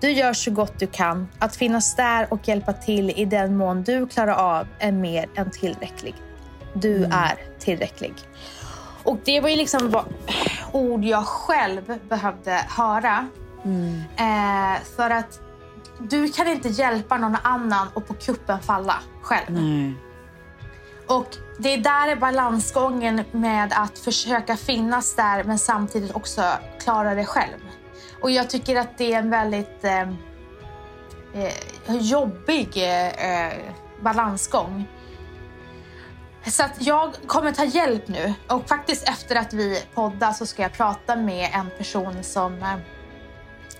Du 0.00 0.10
gör 0.10 0.32
så 0.32 0.50
gott 0.50 0.78
du 0.78 0.86
kan. 0.86 1.28
Att 1.38 1.56
finnas 1.56 1.96
där 1.96 2.32
och 2.32 2.48
hjälpa 2.48 2.72
till 2.72 3.10
i 3.10 3.24
den 3.24 3.56
mån 3.56 3.82
du 3.82 4.06
klarar 4.06 4.32
av 4.32 4.66
är 4.78 4.92
mer 4.92 5.28
än 5.34 5.50
tillräcklig. 5.50 6.14
Du 6.74 7.04
är 7.04 7.38
tillräcklig. 7.58 8.14
Och 9.02 9.18
det 9.24 9.40
var 9.40 9.48
ju 9.48 9.56
liksom 9.56 9.90
vad, 9.90 10.04
ord 10.72 11.04
jag 11.04 11.26
själv 11.26 11.98
behövde 12.08 12.64
höra. 12.68 13.28
Eh, 14.16 14.82
för 14.96 15.10
att 15.10 15.40
du 15.98 16.28
kan 16.28 16.48
inte 16.48 16.68
hjälpa 16.68 17.16
någon 17.16 17.36
annan 17.42 17.88
och 17.94 18.06
på 18.06 18.14
kuppen 18.14 18.60
falla 18.60 18.94
själv. 19.22 19.46
Nej. 19.48 19.94
Och 21.06 21.26
det 21.58 21.74
är 21.74 21.78
där 21.78 22.08
är 22.08 22.16
balansgången 22.16 23.24
med 23.32 23.72
att 23.76 23.98
försöka 23.98 24.56
finnas 24.56 25.14
där 25.14 25.44
men 25.44 25.58
samtidigt 25.58 26.16
också 26.16 26.42
klara 26.80 27.14
det 27.14 27.24
själv. 27.24 27.67
Och 28.22 28.30
jag 28.30 28.50
tycker 28.50 28.76
att 28.76 28.98
det 28.98 29.12
är 29.12 29.18
en 29.18 29.30
väldigt 29.30 29.84
eh, 29.84 30.08
eh 31.34 31.52
jobbig 31.88 32.68
eh, 32.76 33.08
eh, 33.08 33.52
balansgång. 34.02 34.86
Så 36.46 36.62
att 36.62 36.86
jag 36.86 37.14
kommer 37.26 37.52
ta 37.52 37.64
hjälp 37.64 38.08
nu. 38.08 38.34
Och 38.48 38.68
faktiskt 38.68 39.08
efter 39.08 39.36
att 39.36 39.52
vi 39.52 39.82
poddar 39.94 40.32
så 40.32 40.46
ska 40.46 40.62
jag 40.62 40.72
prata 40.72 41.16
med 41.16 41.50
en 41.52 41.70
person 41.78 42.24
som 42.24 42.62
eh, 42.62 42.76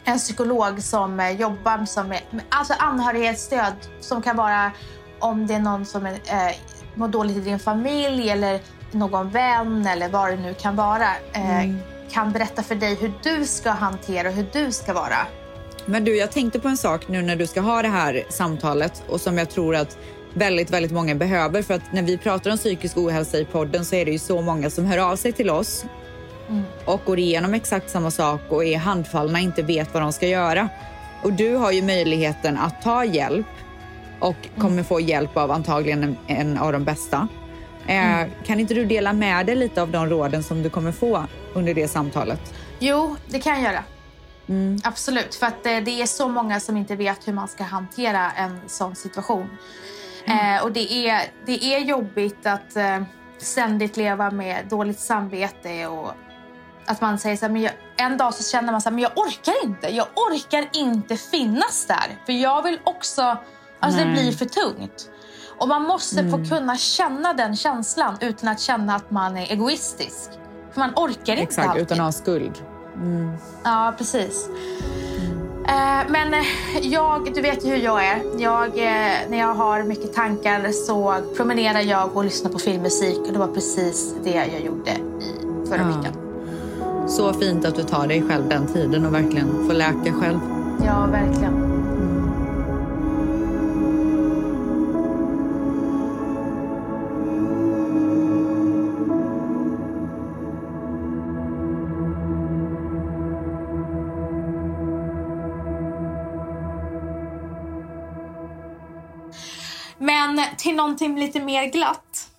en 0.04 0.18
psykolog 0.18 0.82
som 0.82 1.20
eh, 1.20 1.30
jobbar 1.30 1.84
som 1.84 2.08
med, 2.08 2.20
alltså 2.48 2.74
anhörighetsstöd 2.78 3.74
som 4.00 4.22
kan 4.22 4.36
vara 4.36 4.72
om 5.18 5.46
det 5.46 5.54
är 5.54 5.60
någon 5.60 5.86
som 5.86 6.06
är, 6.06 6.12
eh, 6.12 6.54
mår 6.94 7.08
dåligt 7.08 7.36
i 7.36 7.40
din 7.40 7.58
familj 7.58 8.30
eller 8.30 8.60
någon 8.92 9.30
vän 9.30 9.86
eller 9.86 10.08
vad 10.08 10.30
det 10.30 10.36
nu 10.36 10.54
kan 10.54 10.76
vara. 10.76 11.08
Eh, 11.32 11.64
mm. 11.64 11.78
Kan 12.10 12.32
berätta 12.32 12.62
för 12.62 12.74
dig 12.74 12.94
hur 12.94 13.12
du 13.22 13.44
ska 13.46 13.70
hantera 13.70 14.28
och 14.28 14.34
hur 14.34 14.46
du 14.52 14.72
ska 14.72 14.92
vara. 14.92 15.16
Men 15.86 16.04
du, 16.04 16.16
jag 16.16 16.32
tänkte 16.32 16.60
på 16.60 16.68
en 16.68 16.76
sak 16.76 17.08
nu 17.08 17.22
när 17.22 17.36
du 17.36 17.46
ska 17.46 17.60
ha 17.60 17.82
det 17.82 17.88
här 17.88 18.22
samtalet 18.28 19.02
och 19.08 19.20
som 19.20 19.38
jag 19.38 19.50
tror 19.50 19.76
att 19.76 19.98
väldigt, 20.34 20.70
väldigt 20.70 20.92
många 20.92 21.14
behöver. 21.14 21.62
För 21.62 21.74
att 21.74 21.92
när 21.92 22.02
vi 22.02 22.18
pratar 22.18 22.50
om 22.50 22.56
psykisk 22.56 22.96
ohälsa 22.96 23.38
i 23.38 23.44
podden 23.44 23.84
så 23.84 23.94
är 23.94 24.04
det 24.04 24.10
ju 24.10 24.18
så 24.18 24.42
många 24.42 24.70
som 24.70 24.84
hör 24.84 24.98
av 24.98 25.16
sig 25.16 25.32
till 25.32 25.50
oss 25.50 25.84
och 26.84 27.00
går 27.06 27.18
igenom 27.18 27.54
exakt 27.54 27.90
samma 27.90 28.10
sak 28.10 28.40
och 28.48 28.64
är 28.64 28.78
handfallna, 28.78 29.40
inte 29.40 29.62
vet 29.62 29.94
vad 29.94 30.02
de 30.02 30.12
ska 30.12 30.26
göra. 30.26 30.68
Och 31.22 31.32
du 31.32 31.54
har 31.54 31.72
ju 31.72 31.82
möjligheten 31.82 32.58
att 32.58 32.82
ta 32.82 33.04
hjälp 33.04 33.46
och 34.20 34.36
kommer 34.58 34.82
få 34.82 35.00
hjälp 35.00 35.36
av 35.36 35.50
antagligen 35.50 36.02
en, 36.02 36.16
en 36.26 36.58
av 36.58 36.72
de 36.72 36.84
bästa. 36.84 37.28
Eh, 37.86 38.26
Kan 38.44 38.60
inte 38.60 38.74
du 38.74 38.84
dela 38.84 39.12
med 39.12 39.46
dig 39.46 39.56
lite 39.56 39.82
av 39.82 39.90
de 39.90 40.06
råden 40.06 40.42
som 40.42 40.62
du 40.62 40.70
kommer 40.70 40.92
få 40.92 41.24
under 41.58 41.74
det 41.74 41.88
samtalet? 41.88 42.54
Jo, 42.78 43.16
det 43.26 43.40
kan 43.40 43.52
jag 43.52 43.62
göra. 43.62 43.84
Absolut, 44.84 45.34
för 45.34 45.46
att 45.46 45.66
eh, 45.66 45.76
det 45.76 46.02
är 46.02 46.06
så 46.06 46.28
många 46.28 46.60
som 46.60 46.76
inte 46.76 46.96
vet 46.96 47.28
hur 47.28 47.32
man 47.32 47.48
ska 47.48 47.64
hantera 47.64 48.30
en 48.30 48.60
sån 48.66 48.96
situation. 48.96 49.48
Eh, 50.24 50.62
och 50.62 50.72
det 50.72 50.92
är, 50.92 51.22
det 51.46 51.64
är 51.64 51.78
jobbigt 51.78 52.46
att 52.46 52.76
eh, 52.76 53.02
ständigt 53.38 53.96
leva 53.96 54.30
med 54.30 54.66
dåligt 54.70 55.00
samvete 55.00 55.86
och 55.86 56.12
att 56.86 57.00
man 57.00 57.18
säger 57.18 57.36
så 57.36 57.44
här, 57.44 57.52
men 57.52 57.62
jag, 57.62 57.72
en 57.96 58.16
dag 58.16 58.34
så 58.34 58.50
känner 58.50 58.72
man 58.72 58.80
så 58.80 58.88
här, 58.88 58.94
men 58.94 59.02
jag 59.02 59.12
orkar 59.18 59.64
inte. 59.64 59.88
Jag 59.88 60.06
orkar 60.14 60.68
inte 60.72 61.16
finnas 61.16 61.86
där. 61.86 62.22
För 62.26 62.32
jag 62.32 62.62
vill 62.62 62.78
också, 62.84 63.36
alltså 63.80 64.00
det 64.00 64.04
Nej. 64.06 64.14
blir 64.14 64.32
för 64.32 64.44
tungt. 64.44 65.10
Och 65.58 65.68
man 65.68 65.82
måste 65.82 66.30
få 66.30 66.44
kunna 66.44 66.76
känna 66.76 67.32
den 67.32 67.56
känslan 67.56 68.16
utan 68.20 68.48
att 68.48 68.60
känna 68.60 68.94
att 68.94 69.10
man 69.10 69.36
är 69.36 69.52
egoistisk. 69.52 70.30
Man 70.78 70.90
orkar 70.96 71.32
inte 71.32 71.42
Exakt, 71.42 71.68
alltid. 71.68 71.82
utan 71.82 71.98
att 72.00 72.04
ha 72.04 72.12
skuld. 72.12 72.52
Ja, 73.64 73.94
precis. 73.98 74.48
Eh, 75.68 76.00
men 76.08 76.34
eh, 76.34 76.40
jag, 76.82 77.34
du 77.34 77.40
vet 77.40 77.64
ju 77.64 77.68
hur 77.70 77.76
jag 77.76 78.04
är. 78.06 78.22
Jag, 78.38 78.66
eh, 78.66 79.12
när 79.30 79.38
jag 79.38 79.54
har 79.54 79.82
mycket 79.82 80.14
tankar 80.14 80.72
så 80.72 81.14
promenerar 81.36 81.80
jag 81.80 82.16
och 82.16 82.24
lyssnar 82.24 82.50
på 82.50 82.58
filmmusik. 82.58 83.18
Och 83.26 83.32
det 83.32 83.38
var 83.38 83.46
precis 83.48 84.14
det 84.24 84.30
jag 84.52 84.60
gjorde 84.60 84.90
i 84.90 85.68
förra 85.68 85.80
Ja. 85.80 85.86
veckan. 85.86 86.12
Så 87.08 87.32
fint 87.32 87.64
att 87.64 87.74
du 87.74 87.82
tar 87.82 88.06
dig 88.06 88.22
själv 88.28 88.48
den 88.48 88.66
tiden 88.66 89.06
och 89.06 89.14
verkligen 89.14 89.66
får 89.66 89.74
läka 89.74 90.12
själv. 90.20 90.38
Ja, 90.86 91.06
verkligen. 91.12 91.77
Men 110.08 110.40
till 110.56 110.76
någonting 110.76 111.18
lite 111.18 111.40
mer 111.40 111.66
glatt. 111.66 112.30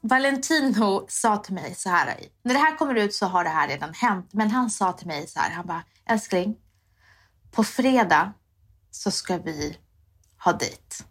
Valentino 0.00 1.06
sa 1.08 1.36
till 1.36 1.54
mig 1.54 1.74
så 1.74 1.88
här. 1.88 2.16
När 2.42 2.54
det 2.54 2.60
här 2.60 2.76
kommer 2.76 2.94
ut 2.94 3.14
så 3.14 3.26
har 3.26 3.44
det 3.44 3.50
här 3.50 3.68
redan 3.68 3.94
hänt. 3.94 4.28
Men 4.32 4.50
han 4.50 4.70
sa 4.70 4.92
till 4.92 5.06
mig 5.06 5.26
så 5.26 5.40
här. 5.40 5.50
Han 5.50 5.66
bara, 5.66 5.82
älskling. 6.08 6.56
På 7.52 7.64
fredag 7.64 8.32
så 8.90 9.10
ska 9.10 9.38
vi 9.38 9.76
ha 10.44 10.52
dejt. 10.52 11.04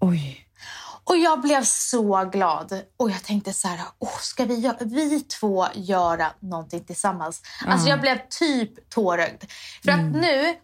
Oj. 0.00 0.48
Och 1.04 1.16
jag 1.16 1.40
blev 1.40 1.62
så 1.64 2.24
glad. 2.24 2.82
Och 2.96 3.10
jag 3.10 3.24
tänkte 3.24 3.52
så 3.52 3.68
här, 3.68 3.80
oh, 3.98 4.18
ska 4.20 4.44
vi, 4.44 4.72
vi 4.80 5.20
två 5.20 5.66
göra 5.74 6.32
någonting 6.40 6.84
tillsammans? 6.84 7.42
Alltså 7.66 7.88
jag 7.88 8.00
blev 8.00 8.18
typ 8.30 8.90
tårögd. 8.90 9.44
För 9.84 9.92
att 9.92 10.12
nu, 10.12 10.56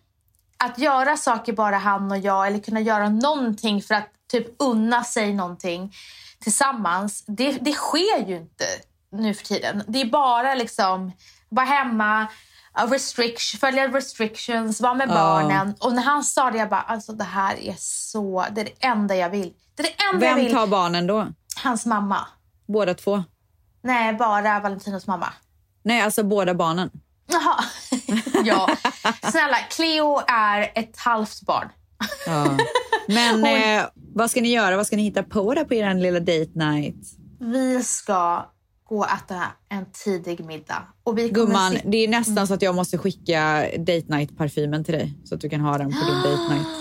att 0.56 0.78
göra 0.78 1.16
saker 1.16 1.52
bara 1.52 1.78
han 1.78 2.10
och 2.10 2.18
jag 2.18 2.46
eller 2.46 2.58
kunna 2.58 2.80
göra 2.80 3.08
någonting 3.08 3.82
för 3.82 3.94
att 3.94 4.08
typ 4.30 4.46
unna 4.58 5.04
sig 5.04 5.32
någonting 5.34 5.94
tillsammans, 6.42 7.24
det, 7.26 7.52
det 7.52 7.72
sker 7.72 8.26
ju 8.28 8.36
inte 8.36 8.64
nu 9.12 9.34
för 9.34 9.44
tiden. 9.44 9.82
Det 9.88 10.00
är 10.00 10.04
bara 10.04 10.54
liksom, 10.54 11.12
vara 11.48 11.66
hemma, 11.66 12.26
restriction, 12.74 13.58
följa 13.60 13.88
restrictions, 13.88 14.80
vara 14.80 14.94
med 14.94 15.08
Ja. 15.08 15.14
barnen. 15.14 15.74
Och 15.80 15.92
när 15.92 16.02
han 16.02 16.24
sa 16.24 16.50
det, 16.50 16.58
jag 16.58 16.68
bara, 16.68 16.80
alltså 16.80 17.12
det 17.12 17.24
här 17.24 17.56
är 17.60 17.74
så, 17.78 18.46
det 18.52 18.60
är 18.60 18.64
det 18.64 18.86
enda 18.86 19.16
jag 19.16 19.30
vill. 19.30 19.52
Det 19.74 19.82
är 19.82 19.86
det 19.86 20.04
enda 20.14 20.26
jag 20.26 20.34
Vem 20.34 20.44
vill. 20.44 20.54
tar 20.54 20.66
barnen 20.66 21.06
då? 21.06 21.26
Hans 21.62 21.86
mamma. 21.86 22.26
Båda 22.68 22.94
två? 22.94 23.24
Nej, 23.82 24.12
bara 24.14 24.60
Valentinos 24.60 25.06
mamma. 25.06 25.32
Nej, 25.82 26.00
alltså 26.02 26.22
båda 26.22 26.54
barnen. 26.54 26.90
Jaha. 27.26 27.64
ja. 28.44 28.68
Snälla, 29.30 29.56
Cleo 29.70 30.22
är 30.28 30.72
ett 30.74 30.98
halvt 30.98 31.42
barn. 31.42 31.68
Ja. 32.26 32.56
Men 33.14 33.44
eh, 33.44 33.84
vad 34.14 34.30
ska 34.30 34.40
ni 34.40 34.48
göra? 34.52 34.76
Vad 34.76 34.86
ska 34.86 34.96
ni 34.96 35.02
hitta 35.02 35.22
på 35.22 35.54
där 35.54 35.64
på 35.64 35.74
er 35.74 35.94
lilla 35.94 36.20
date 36.20 36.50
night? 36.54 36.96
Vi 37.40 37.82
ska 37.84 38.46
gå 38.88 38.98
och 38.98 39.06
äta 39.10 39.42
en 39.68 39.84
tidig 40.04 40.44
middag. 40.44 40.82
Och 41.04 41.18
vi 41.18 41.28
Gumman, 41.28 41.72
sit- 41.72 41.82
det 41.84 41.96
är 42.04 42.08
nästan 42.08 42.46
så 42.46 42.54
att 42.54 42.62
jag 42.62 42.74
måste 42.74 42.98
skicka 42.98 43.64
date 43.78 44.04
night-parfymen 44.08 44.84
till 44.84 44.94
dig 44.94 45.14
så 45.24 45.34
att 45.34 45.40
du 45.40 45.48
kan 45.48 45.60
ha 45.60 45.78
den 45.78 45.88
på 45.92 45.98
din 46.06 46.22
date 46.32 46.54
night. 46.54 46.66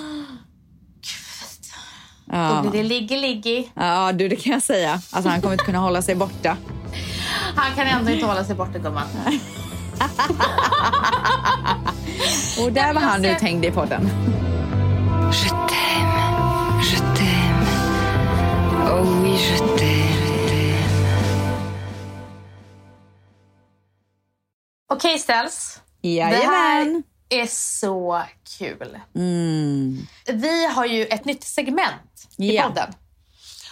Då 2.26 2.36
Ja. 2.36 2.66
blir 2.72 2.84
det 2.84 2.90
liggy-liggy. 2.90 3.64
ja, 3.74 4.12
du 4.12 4.28
det 4.30 4.36
kan 4.36 4.54
jag 4.54 4.64
säga. 4.64 4.92
Alltså 4.92 5.30
han 5.30 5.42
kommer 5.42 5.54
inte 5.54 5.66
kunna 5.66 5.78
hålla 5.80 6.02
sig 6.02 6.16
borta. 6.16 6.58
Han 7.56 7.76
kan 7.76 7.88
ändå 7.88 8.12
inte 8.12 8.26
hålla 8.26 8.44
sig 8.44 8.56
borta, 8.56 8.80
gumman. 8.80 9.08
Och 12.66 12.72
där 12.72 12.94
var 12.94 13.02
han 13.02 13.26
uthängd 13.26 13.66
i 13.66 13.72
podden. 13.72 14.10
Oh 18.92 19.22
oui, 19.22 19.38
je 19.38 19.58
t'aime. 19.78 20.10
Okej, 24.92 25.20
Ställs. 25.20 25.80
Det 26.02 26.08
Jajamän. 26.10 26.50
här 26.50 27.04
är 27.30 27.46
så 27.48 28.24
kul. 28.58 29.00
Mm. 29.16 29.98
Vi 30.34 30.66
har 30.66 30.86
ju 30.86 31.06
ett 31.06 31.26
nytt 31.26 31.44
segment 31.44 32.28
i 32.38 32.56
Ja. 32.56 32.64
podden. 32.64 32.94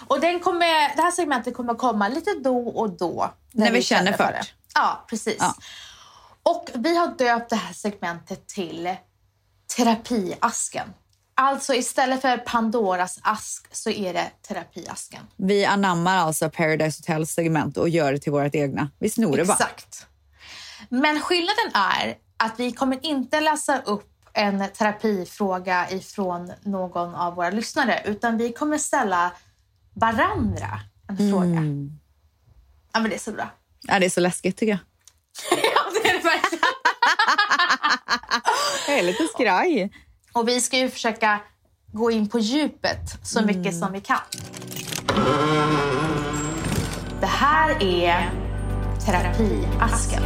Och 0.08 0.20
den 0.20 0.40
kommer, 0.40 0.96
det 0.96 1.02
här 1.02 1.12
segmentet 1.12 1.54
kommer 1.54 1.74
komma 1.74 2.08
lite 2.08 2.34
då 2.44 2.68
och 2.68 2.90
då. 2.90 3.34
När 3.52 3.72
vi 3.72 3.82
känner 3.82 4.14
för 4.14 4.32
det. 4.32 4.42
Ja, 4.76 5.06
precis. 5.10 5.38
Ja. 5.40 5.56
Och 6.44 6.70
vi 6.74 6.98
har 6.98 7.08
döpt 7.08 7.50
det 7.50 7.56
här 7.56 7.74
segmentet 7.74 8.48
till 8.48 8.96
Terapiasken. 9.78 10.94
Alltså 11.40 11.74
istället 11.74 12.22
för 12.22 12.38
Pandoras 12.38 13.20
ask 13.22 13.76
så 13.76 13.90
är 13.90 14.14
det 14.14 14.32
terapiasken. 14.48 15.24
Vi 15.36 15.66
anammar 15.66 16.18
alltså 16.18 16.50
Paradise 16.50 17.02
Hotels 17.02 17.32
segment 17.32 17.78
och 17.78 17.90
gör 17.90 18.12
det 18.12 18.20
till 18.20 18.32
vårt 18.32 18.56
egna. 18.56 18.90
Vi 19.00 19.10
snor 19.10 19.38
det 19.38 19.46
bara. 19.46 19.54
Exakt. 19.54 20.08
Men 20.90 21.20
skillnaden 21.20 21.72
är 21.74 22.18
att 22.38 22.60
vi 22.60 22.72
kommer 22.72 23.06
inte 23.06 23.40
läsa 23.42 23.82
upp 23.82 24.10
en 24.34 24.70
terapifråga 24.70 25.90
ifrån 25.92 26.54
någon 26.64 27.16
av 27.16 27.36
våra 27.36 27.50
lyssnare 27.50 28.02
utan 28.06 28.38
vi 28.38 28.54
kommer 28.54 28.78
ställa 28.78 29.32
varandra 29.94 30.80
en 31.10 31.18
fråga. 31.18 31.62
Ja, 32.94 33.00
men 33.00 33.10
det 33.10 33.16
är 33.16 33.20
så 33.20 33.32
bra. 33.32 33.50
Ja, 33.82 34.00
det 34.00 34.06
är 34.06 34.10
så 34.10 34.20
läskigt 34.20 34.58
tycker 34.58 34.72
jag. 34.72 34.80
ja, 35.76 35.82
det 35.94 36.10
är 36.10 36.14
det 36.14 36.24
verkligen. 36.24 36.64
Jag 38.88 39.00
är 39.00 39.04
lite 39.04 39.28
skraj. 39.34 39.92
Och 40.38 40.48
vi 40.48 40.62
ska 40.62 40.78
ju 40.78 40.90
försöka 40.90 41.40
gå 41.92 42.12
in 42.12 42.30
på 42.30 42.40
djupet 42.40 43.00
så 43.24 43.42
mycket 43.42 43.66
Mm. 43.74 43.80
som 43.80 43.92
vi 43.94 44.02
kan. 44.02 44.18
Det 47.20 47.26
här 47.26 47.84
är 47.84 48.30
terapiasken. 49.06 50.24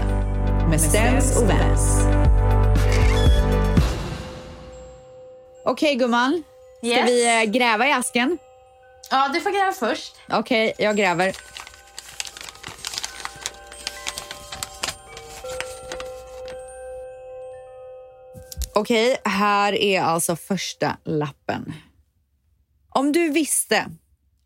Med 0.70 0.82
Stens 0.82 1.38
och 1.38 1.50
Vens. 1.50 2.02
Okej 5.66 5.96
gumman, 5.96 6.44
ska 6.78 6.88
Yes. 6.88 7.10
vi 7.10 7.42
eh, 7.44 7.52
gräva 7.52 7.88
i 7.88 7.92
asken? 7.92 8.38
Ja, 9.12 9.30
du 9.34 9.42
får 9.42 9.52
gräva 9.52 9.72
först. 9.72 10.16
Okej, 10.30 10.74
jag 10.78 10.98
gräver. 10.98 11.36
Okej, 18.76 19.18
här 19.26 19.74
är 19.74 20.02
alltså 20.02 20.36
första 20.36 20.98
lappen. 21.04 21.74
Om 22.90 23.12
du 23.12 23.30
visste 23.30 23.86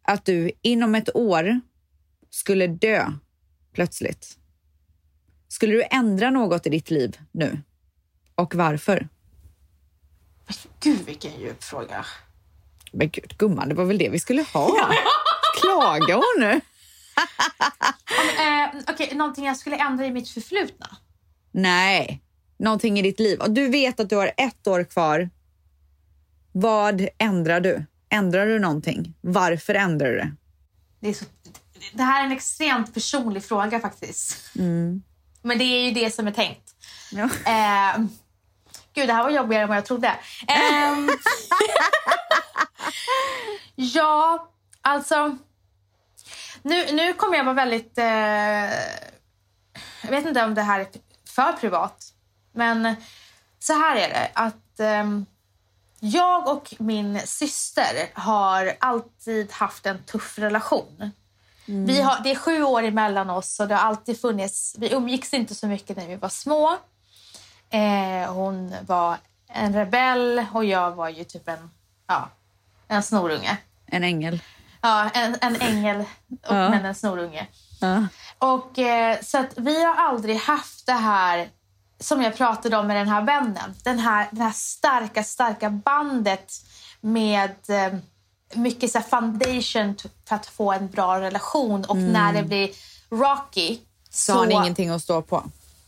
att 0.04 0.26
du 0.26 0.52
inom 0.62 0.96
ett 0.96 1.16
år 1.16 1.62
skulle 2.30 2.68
dö 2.68 3.12
plötsligt, 3.74 4.38
skulle 5.48 5.74
du 5.74 5.84
ändra 5.92 6.30
något 6.30 6.68
i 6.68 6.70
ditt 6.70 6.90
liv 6.92 7.18
nu? 7.32 7.62
Och 8.36 8.56
varför? 8.56 9.08
Gud, 10.80 11.06
vilken 11.06 11.40
djup 11.40 11.64
fråga. 11.64 12.06
Men 12.92 13.10
gud, 13.10 13.38
gumman, 13.38 13.70
det 13.70 13.76
var 13.76 13.86
väl 13.86 13.98
det 13.98 14.10
vi 14.10 14.20
skulle 14.20 14.42
ha? 14.54 14.90
Klagar 15.62 16.16
hon 16.16 16.50
nu? 16.50 16.62
Eh, 18.40 18.82
Okej, 18.90 19.16
någonting 19.16 19.46
jag 19.46 19.58
skulle 19.58 19.76
ändra 19.78 20.06
i 20.06 20.12
mitt 20.12 20.30
förflutna. 20.30 20.98
Nej, 21.52 22.22
någonting 22.58 23.00
i 23.00 23.02
ditt 23.02 23.20
liv. 23.20 23.40
Och 23.40 23.52
du 23.52 23.70
vet 23.70 24.00
att 24.00 24.10
du 24.10 24.16
har 24.16 24.32
ett 24.38 24.68
år 24.68 24.84
kvar. 24.84 25.30
Vad 26.52 27.08
ändrar 27.18 27.60
du? 27.60 27.86
Ändrar 28.10 28.46
du 28.46 28.60
någonting? 28.60 29.14
Varför 29.22 29.76
ändrar 29.76 30.08
du 30.08 30.18
det? 30.18 30.36
Det, 31.00 31.14
så, 31.14 31.26
det 31.94 32.04
här 32.04 32.22
är 32.22 32.26
en 32.26 32.32
extremt 32.32 32.94
personlig 32.94 33.44
fråga 33.44 33.80
faktiskt. 33.80 34.52
Men 35.42 35.58
det 35.58 35.64
är 35.64 35.86
ju 35.86 35.92
det 35.92 36.14
som 36.14 36.28
är 36.28 36.32
tänkt. 36.32 36.76
Ja. 37.12 37.24
Eh, 37.24 38.06
gud, 38.94 39.10
det 39.10 39.14
här 39.14 39.24
var 39.24 39.30
jobbigare 39.30 39.64
än 39.64 39.70
vad 39.70 39.78
jag 39.78 39.86
trodde. 39.86 40.16
Ehm, 40.48 41.10
ja, 43.76 44.50
alltså... 44.82 45.38
Nu, 46.62 46.92
nu 46.92 47.14
kommer 47.14 47.38
jag 47.38 47.44
vara 47.44 47.56
väldigt... 47.56 47.98
Eh, 47.98 48.06
jag 50.02 50.10
vet 50.10 50.26
inte 50.26 50.44
om 50.44 50.54
det 50.54 50.62
här 50.62 50.80
är 50.80 50.88
för 51.36 51.54
privat. 51.54 52.05
Men 52.56 52.96
så 53.60 53.74
här 53.74 53.96
är 53.96 54.10
det. 54.10 54.30
att 54.34 54.80
ehm, 54.80 55.26
Jag 56.00 56.48
och 56.48 56.74
min 56.80 57.20
syster 57.20 58.10
har 58.14 58.74
alltid 58.80 59.52
haft 59.52 59.86
en 59.86 60.04
tuff 60.04 60.40
relation. 60.40 61.12
Vi 61.66 62.02
har, 62.02 62.20
det 62.24 62.32
är 62.32 62.36
sju 62.36 62.64
år 62.64 62.84
emellan 62.84 63.30
oss 63.30 63.60
och 63.60 63.68
det 63.68 63.76
har 63.76 63.82
alltid 63.82 64.22
funnits... 64.22 64.76
Vi 64.78 64.94
umgicks 64.94 65.34
inte 65.34 65.56
så 65.56 65.68
mycket 65.68 65.98
när 65.98 66.08
vi 66.08 66.16
var 66.16 66.30
små. 66.30 66.78
Eh, 67.70 68.34
hon 68.34 68.76
var 68.88 69.18
en 69.48 69.74
rebell 69.74 70.46
och 70.54 70.66
jag 70.66 70.92
var 70.92 71.10
ju 71.10 71.24
typ 71.24 71.48
en, 71.48 71.70
ja, 72.08 72.30
en 72.88 73.04
snorunge. 73.04 73.58
En 73.86 74.04
ängel. 74.04 74.40
Ja, 74.82 75.10
en, 75.14 75.36
en 75.42 75.62
ängel 75.62 76.00
och, 76.30 76.56
Ja. 76.56 76.70
men 76.70 76.86
en 76.86 76.96
snorunge. 76.96 77.48
Ja. 77.82 78.06
Och, 78.38 78.80
eh, 78.80 79.22
så 79.22 79.38
att 79.38 79.54
vi 79.58 79.84
har 79.84 79.96
aldrig 79.96 80.38
haft 80.38 80.86
det 80.86 80.94
här 80.94 81.50
som 82.00 82.22
jag 82.22 82.36
pratade 82.36 82.78
om 82.78 82.88
med 82.88 82.96
den 82.96 83.08
här 83.08 83.22
vännen. 83.22 83.76
Den 83.84 84.00
här, 84.00 84.28
det 84.32 84.44
här 84.44 84.52
starka, 84.52 85.24
starka 85.24 85.70
bandet 85.70 86.54
med 87.02 87.56
eh, 87.68 88.00
mycket 88.54 88.92
så 88.92 89.02
foundation 89.02 89.96
för 90.28 90.36
att 90.36 90.46
få 90.46 90.72
en 90.72 90.90
bra 90.90 91.22
relation. 91.22 91.86
Och 91.86 91.98
när 91.98 92.34
det 92.34 92.44
blir 92.44 92.70
rocky 93.10 93.80
Mm. 94.16 94.22
Så 94.22 94.34
har 94.34 94.46
ni 94.46 94.54
ingenting 94.54 94.90
att 94.90 95.02
stå 95.02 95.22
på. 95.22 95.44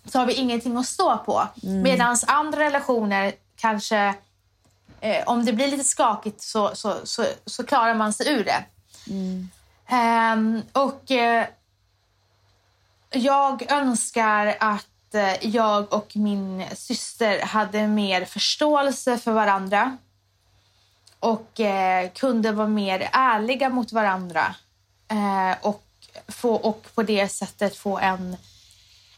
så 0.06 0.20
har 0.20 0.26
vi 0.26 0.34
ingenting 0.34 0.78
att 0.78 0.86
stå 0.86 1.18
på. 1.18 1.48
Mm. 1.64 1.82
Medan 1.82 2.18
andra 2.28 2.60
relationer 2.60 3.34
kanske, 3.56 4.16
eh, 5.02 5.24
om 5.26 5.46
det 5.46 5.54
blir 5.54 5.68
lite 5.68 5.84
skakigt 5.84 6.42
så, 6.42 6.76
så, 6.76 6.96
så, 7.04 7.26
så 7.46 7.64
klarar 7.64 7.94
man 7.94 8.14
sig 8.14 8.30
ur 8.30 8.44
det. 8.44 8.66
Mm. 9.08 9.50
Ehm, 9.88 10.62
och 10.72 11.12
eh, 11.12 11.46
jag 13.10 13.72
önskar 13.72 14.58
att 14.60 14.86
eh, 14.86 14.97
jag 15.42 15.94
och 15.94 16.12
min 16.16 16.66
syster 16.76 17.42
hade 17.42 17.88
mer 17.88 18.26
förståelse 18.26 19.18
för 19.18 19.32
varandra 19.32 19.98
och 21.20 21.60
eh, 21.60 22.10
kunde 22.12 22.52
vara 22.52 22.68
mer 22.68 23.10
ärliga 23.14 23.70
mot 23.70 23.92
varandra 23.92 24.56
eh, 25.08 25.58
och, 25.62 25.84
få, 26.28 26.56
och 26.56 26.88
på 26.96 27.04
det 27.04 27.28
sättet 27.28 27.78
få 27.78 27.98
en 27.98 28.38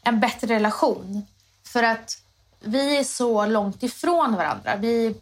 en 0.02 0.20
bättre 0.20 0.54
relation. 0.54 1.26
För 1.64 1.82
att 1.82 2.22
vi 2.60 2.96
är 2.96 3.04
så 3.04 3.46
långt 3.46 3.82
ifrån 3.82 4.36
varandra. 4.36 4.76
Vi, 4.76 5.14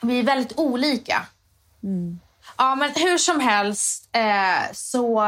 vi 0.00 0.18
är 0.18 0.22
väldigt 0.22 0.58
olika. 0.58 1.26
Ja, 2.56 2.74
men 2.74 2.90
hur 2.94 3.18
som 3.18 3.40
helst 3.40 4.08
eh, 4.12 4.72
så 4.72 5.24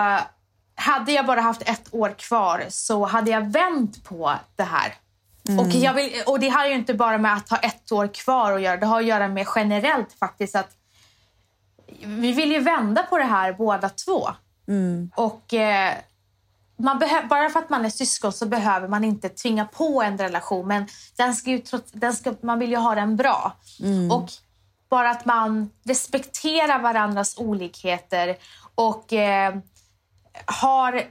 hade 0.77 1.13
jag 1.13 1.27
bara 1.27 1.41
haft 1.41 1.63
ett 1.63 1.95
år 1.95 2.15
kvar 2.19 2.65
så 2.69 3.05
hade 3.05 3.31
jag 3.31 3.53
vänt 3.53 4.05
på 4.05 4.33
det 4.57 4.63
här. 4.63 4.95
Och, 5.61 5.67
jag 5.69 5.95
vill, 5.95 6.13
och 6.27 6.41
det 6.41 6.49
har 6.49 6.67
ju 6.67 6.75
inte 6.75 6.95
bara 6.95 7.19
med 7.19 7.35
att 7.35 7.49
ha 7.51 7.57
ett 7.57 7.93
år 7.93 8.09
kvar 8.15 8.53
att 8.53 8.63
göra. 8.63 8.77
Det 8.77 8.87
har 8.87 9.01
att 9.01 9.07
göra 9.07 9.29
med 9.29 9.47
generellt 9.55 10.13
faktiskt 10.13 10.57
att 10.57 10.71
vi 12.05 12.33
vill 12.33 12.53
ju 12.53 12.59
vända 12.61 13.03
på 13.03 13.19
det 13.19 13.25
här 13.25 13.53
båda 13.53 13.89
två. 13.89 14.29
Och 15.17 15.55
eh, 15.55 15.95
man 16.79 16.99
bara 17.29 17.51
för 17.51 17.59
att 17.61 17.71
man 17.71 17.85
är 17.85 17.91
syskon 17.91 18.33
så 18.33 18.47
behöver 18.47 18.89
man 18.89 19.05
inte 19.05 19.29
tvinga 19.29 19.65
på 19.65 20.03
en 20.03 20.19
relation. 20.19 20.67
Men 20.69 20.87
den 21.17 21.35
ska 21.35 21.51
ju, 21.51 21.59
trots- 21.59 21.93
den 21.93 22.13
ska, 22.13 22.35
man 22.41 22.59
vill 22.59 22.71
ju 22.71 22.77
ha 22.77 22.95
den 22.95 23.17
bra. 23.17 23.57
Och 24.13 24.31
bara 24.89 25.11
att 25.11 25.25
man 25.25 25.71
respekterar 25.85 26.79
varandras 26.79 27.39
olikheter 27.39 28.37
och 28.75 29.13
eh, 29.13 29.55
har 30.45 31.03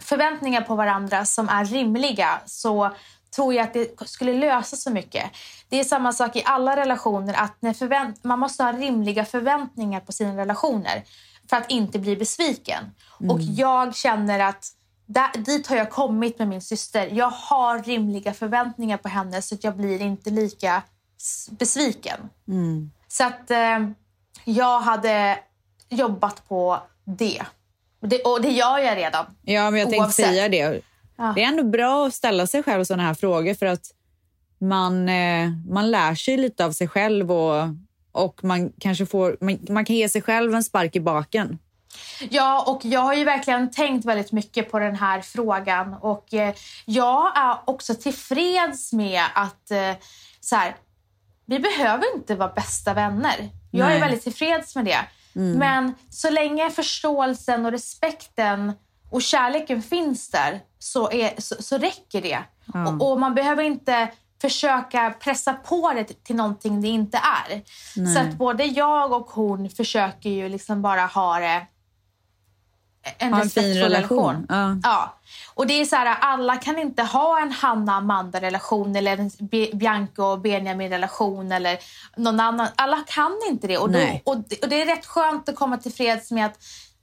förväntningar 0.00 0.60
på 0.60 0.74
varandra 0.74 1.24
som 1.24 1.48
är 1.48 1.64
rimliga 1.64 2.40
så 2.46 2.90
tror 3.36 3.54
jag 3.54 3.64
att 3.64 3.74
det 3.74 4.08
skulle 4.08 4.32
lösa 4.32 4.76
så 4.76 4.90
mycket. 4.90 5.24
Det 5.68 5.80
är 5.80 5.84
samma 5.84 6.12
sak 6.12 6.36
i 6.36 6.42
alla 6.44 6.76
relationer. 6.76 7.34
att 7.34 7.62
när 7.62 7.72
förvänt- 7.72 8.24
Man 8.24 8.38
måste 8.38 8.62
ha 8.64 8.72
rimliga 8.72 9.24
förväntningar 9.24 10.00
på 10.00 10.12
sina 10.12 10.36
relationer 10.36 11.04
för 11.50 11.56
att 11.56 11.70
inte 11.70 11.98
bli 11.98 12.16
besviken. 12.16 12.84
Och 13.30 13.40
jag 13.40 13.94
känner 13.96 14.40
att 14.40 14.64
där, 15.06 15.28
dit 15.38 15.66
har 15.66 15.76
jag 15.76 15.90
kommit 15.90 16.38
med 16.38 16.48
min 16.48 16.62
syster. 16.62 17.06
Jag 17.12 17.30
har 17.30 17.82
rimliga 17.82 18.34
förväntningar 18.34 18.96
på 18.96 19.08
henne 19.08 19.42
så 19.42 19.54
att 19.54 19.64
jag 19.64 19.76
blir 19.76 20.02
inte 20.02 20.30
lika 20.30 20.82
besviken. 21.50 22.28
Så 23.08 23.24
att 23.24 23.50
eh, 23.50 23.78
jag 24.44 24.80
hade 24.80 25.38
jobbat 25.88 26.48
på 26.48 26.82
det. 27.04 27.42
Det. 28.00 28.22
Och 28.22 28.42
det 28.42 28.50
gör 28.50 28.78
jag 28.78 28.96
redan. 28.96 29.26
Ja, 29.42 29.70
men 29.70 29.80
jag 29.80 29.88
tänkte 29.88 30.04
Oavsett. 30.04 30.26
säga 30.26 30.48
det. 30.48 30.82
Ja. 31.16 31.32
Det 31.36 31.42
är 31.42 31.48
ändå 31.48 31.62
bra 31.62 32.06
att 32.06 32.14
ställa 32.14 32.46
sig 32.46 32.62
själv 32.62 32.84
sådana 32.84 33.02
här 33.02 33.14
frågor 33.14 33.54
för 33.54 33.66
att 33.66 33.92
man, 34.60 35.08
eh, 35.08 35.48
man 35.68 35.90
lär 35.90 36.14
sig 36.14 36.36
lite 36.36 36.64
av 36.64 36.72
sig 36.72 36.88
själv 36.88 37.32
och, 37.32 37.64
och 38.12 38.44
man 38.44 38.72
kanske 38.80 39.06
får, 39.06 39.36
man, 39.40 39.58
man 39.68 39.84
kan 39.84 39.96
ge 39.96 40.08
sig 40.08 40.22
själv 40.22 40.54
en 40.54 40.64
spark 40.64 40.96
i 40.96 41.00
baken. 41.00 41.58
Ja, 42.30 42.64
och 42.66 42.84
jag 42.84 43.00
har 43.00 43.14
ju 43.14 43.24
verkligen 43.24 43.70
tänkt 43.70 44.04
väldigt 44.04 44.32
mycket 44.32 44.70
på 44.70 44.78
den 44.78 44.96
här 44.96 45.20
frågan. 45.20 45.94
Och 45.94 46.34
eh, 46.34 46.54
jag 46.84 47.38
är 47.38 47.56
också 47.64 47.94
tillfreds 47.94 48.92
med 48.92 49.22
att 49.34 49.70
eh, 49.70 49.92
så 50.40 50.56
här, 50.56 50.76
vi 51.46 51.58
behöver 51.58 52.04
inte 52.16 52.34
vara 52.34 52.52
bästa 52.52 52.94
vänner. 52.94 53.48
Jag 53.70 53.86
Nej. 53.86 53.96
är 53.96 54.00
väldigt 54.00 54.22
tillfreds 54.22 54.74
med 54.74 54.84
det. 54.84 54.98
Men 55.42 55.94
så 56.10 56.30
länge 56.30 56.70
förståelsen 56.70 57.66
och 57.66 57.72
respekten 57.72 58.72
och 59.10 59.22
kärleken 59.22 59.82
finns 59.82 60.30
där 60.30 60.60
så, 60.78 61.10
är, 61.10 61.40
så, 61.40 61.62
så 61.62 61.78
räcker 61.78 62.22
det. 62.22 62.38
Och, 62.86 63.10
och 63.12 63.20
man 63.20 63.34
behöver 63.34 63.62
inte 63.62 64.10
försöka 64.40 65.14
pressa 65.20 65.52
på 65.52 65.92
det 65.94 66.24
till 66.24 66.36
någonting 66.36 66.80
det 66.80 66.88
inte 66.88 67.18
är. 67.18 67.62
Nej. 67.96 68.14
Så 68.14 68.20
att 68.20 68.34
både 68.34 68.64
jag 68.64 69.12
och 69.12 69.30
hon 69.30 69.70
försöker 69.70 70.30
ju 70.30 70.48
liksom 70.48 70.82
bara 70.82 71.06
ha 71.06 71.38
det 71.38 71.66
en, 73.18 73.32
Ha 73.32 73.42
en 73.42 73.50
fin 73.50 73.62
respektfull 73.62 73.92
relation. 73.92 74.46
Ja. 74.48 74.76
Ja. 74.82 75.17
Och 75.58 75.66
det 75.66 75.80
är 75.80 75.84
så 75.84 75.96
här, 75.96 76.16
alla 76.20 76.56
kan 76.56 76.78
inte 76.78 77.02
ha 77.02 77.40
en 77.40 77.52
Hanna-Amanda-relation 77.52 78.96
eller 78.96 79.18
en 79.18 79.28
Bi- 79.28 79.74
Bianca 79.74 80.24
och 80.24 80.40
Benjamin-relation 80.40 81.52
eller 81.52 81.78
någon 82.16 82.40
annan. 82.40 82.68
Alla 82.76 83.04
kan 83.06 83.38
inte 83.48 83.66
det. 83.66 83.78
Och, 83.78 83.90
då, 83.90 83.98
och, 84.24 84.36
det. 84.48 84.62
och 84.62 84.68
det 84.68 84.82
är 84.82 84.86
rätt 84.86 85.06
skönt 85.06 85.48
att 85.48 85.56
komma 85.56 85.76
till 85.76 85.92
freds 85.92 86.30
med 86.30 86.46
att 86.46 86.58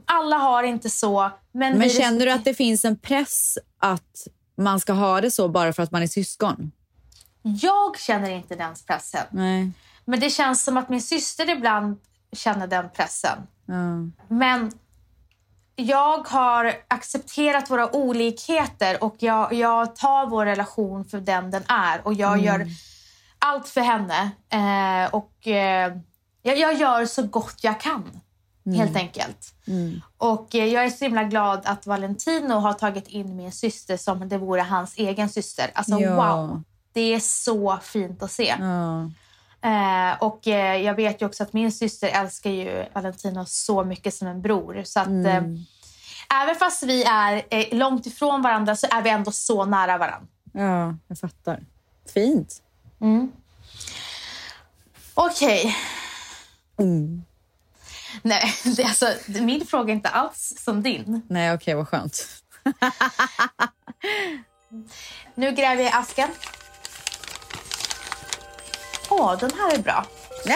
alla 0.05 0.37
har 0.37 0.63
inte 0.63 0.89
så. 0.89 1.31
Men, 1.51 1.77
Men 1.77 1.89
känner 1.89 2.25
du 2.25 2.31
att 2.31 2.45
det 2.45 2.53
finns 2.53 2.85
en 2.85 2.97
press 2.97 3.57
att 3.79 4.27
man 4.57 4.79
ska 4.79 4.93
ha 4.93 5.21
det 5.21 5.31
så 5.31 5.47
bara 5.47 5.73
för 5.73 5.83
att 5.83 5.91
man 5.91 6.01
är 6.03 6.07
syskon? 6.07 6.71
Jag 7.41 7.99
känner 7.99 8.29
inte 8.29 8.55
den 8.55 8.73
pressen. 8.87 9.25
Nej. 9.31 9.71
Men 10.05 10.19
det 10.19 10.29
känns 10.29 10.63
som 10.63 10.77
att 10.77 10.89
min 10.89 11.01
syster 11.01 11.49
ibland 11.49 11.97
känner 12.31 12.67
den 12.67 12.89
pressen. 12.89 13.37
Ja. 13.65 14.25
Men 14.35 14.71
jag 15.75 16.27
har 16.27 16.73
accepterat 16.87 17.69
våra 17.69 17.95
olikheter 17.95 19.03
och 19.03 19.15
jag, 19.19 19.53
jag 19.53 19.95
tar 19.95 20.25
vår 20.25 20.45
relation 20.45 21.05
för 21.05 21.19
den 21.19 21.51
den 21.51 21.63
är. 21.67 22.07
Och 22.07 22.13
jag 22.13 22.39
gör 22.39 22.67
allt 23.39 23.67
för 23.67 23.81
henne. 23.81 24.31
Eh, 24.49 25.13
och 25.13 25.47
eh, 25.47 25.97
jag, 26.41 26.57
jag 26.57 26.73
gör 26.73 27.05
så 27.05 27.23
gott 27.23 27.59
jag 27.61 27.79
kan, 27.79 28.19
helt 28.75 28.95
enkelt. 28.95 29.53
Och 30.17 30.55
eh, 30.55 30.65
jag 30.65 30.85
är 30.85 30.89
så 30.89 31.05
himla 31.05 31.23
glad 31.23 31.61
att 31.65 31.85
Valentino 31.87 32.53
har 32.53 32.73
tagit 32.73 33.07
in 33.07 33.35
min 33.35 33.51
syster 33.51 33.97
som 33.97 34.29
det 34.29 34.37
vore 34.37 34.61
hans 34.61 34.97
egen 34.97 35.29
syster. 35.29 35.71
Alltså 35.73 35.99
Ja. 35.99 36.35
wow! 36.35 36.63
Det 36.93 37.13
är 37.13 37.19
så 37.19 37.77
fint 37.81 38.23
att 38.23 38.31
se. 38.31 38.55
Ja. 38.59 39.09
Eh, 39.65 40.17
och 40.19 40.47
eh, 40.47 40.81
jag 40.81 40.95
vet 40.95 41.21
ju 41.21 41.25
också 41.25 41.43
att 41.43 41.53
min 41.53 41.71
syster 41.71 42.07
älskar 42.07 42.49
ju 42.49 42.85
Valentino 42.93 43.45
så 43.45 43.83
mycket 43.83 44.13
som 44.13 44.27
en 44.27 44.41
bror. 44.41 44.83
Så 44.85 44.99
att 44.99 45.07
eh, 45.07 45.43
även 46.41 46.55
fast 46.59 46.83
vi 46.83 47.03
är 47.03 47.45
eh, 47.49 47.77
långt 47.77 48.05
ifrån 48.05 48.41
varandra 48.41 48.75
så 48.75 48.87
är 48.91 49.01
vi 49.01 49.09
ändå 49.09 49.31
så 49.31 49.65
nära 49.65 49.97
varandra. 49.97 50.27
ja, 50.51 50.95
jag 51.07 51.19
fattar. 51.19 51.65
Fint. 52.13 52.61
Okej. 55.13 55.75
Nej, 58.21 58.53
det, 58.75 58.81
är 58.81 58.87
alltså, 58.87 59.13
min 59.27 59.65
fråga 59.65 59.93
är 59.93 59.95
inte 59.95 60.09
alls 60.09 60.53
som 60.57 60.83
din. 60.83 61.21
Nej, 61.29 61.53
okej, 61.53 61.75
vad 61.75 61.87
skönt. 61.87 62.27
Nu 65.35 65.51
gräver 65.51 65.83
jag 65.83 65.91
i 65.91 65.95
asken. 65.95 66.29
Åh, 69.19 69.37
den 69.39 69.51
här 69.53 69.73
är 69.73 69.79
bra. 69.79 70.05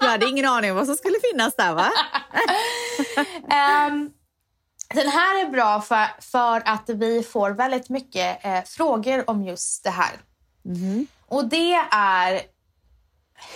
Du 0.00 0.06
hade 0.10 0.26
ingen 0.26 0.44
aning 0.44 0.70
om 0.70 0.76
vad 0.76 0.86
som 0.86 0.96
skulle 0.96 1.16
finnas 1.30 1.56
där, 1.56 1.74
va? 1.74 1.92
Ehm, 3.50 4.10
den 4.94 5.08
här 5.08 5.46
är 5.46 5.50
bra 5.50 5.80
för, 5.80 6.06
för 6.20 6.62
att 6.64 6.88
vi 6.88 7.22
får 7.22 7.50
väldigt 7.50 7.88
mycket 7.88 8.44
eh, 8.44 8.62
frågor 8.64 9.30
om 9.30 9.44
just 9.44 9.84
det 9.84 9.90
här. 9.90 10.12
Och 11.26 11.44
det 11.44 11.72
är, 11.90 12.42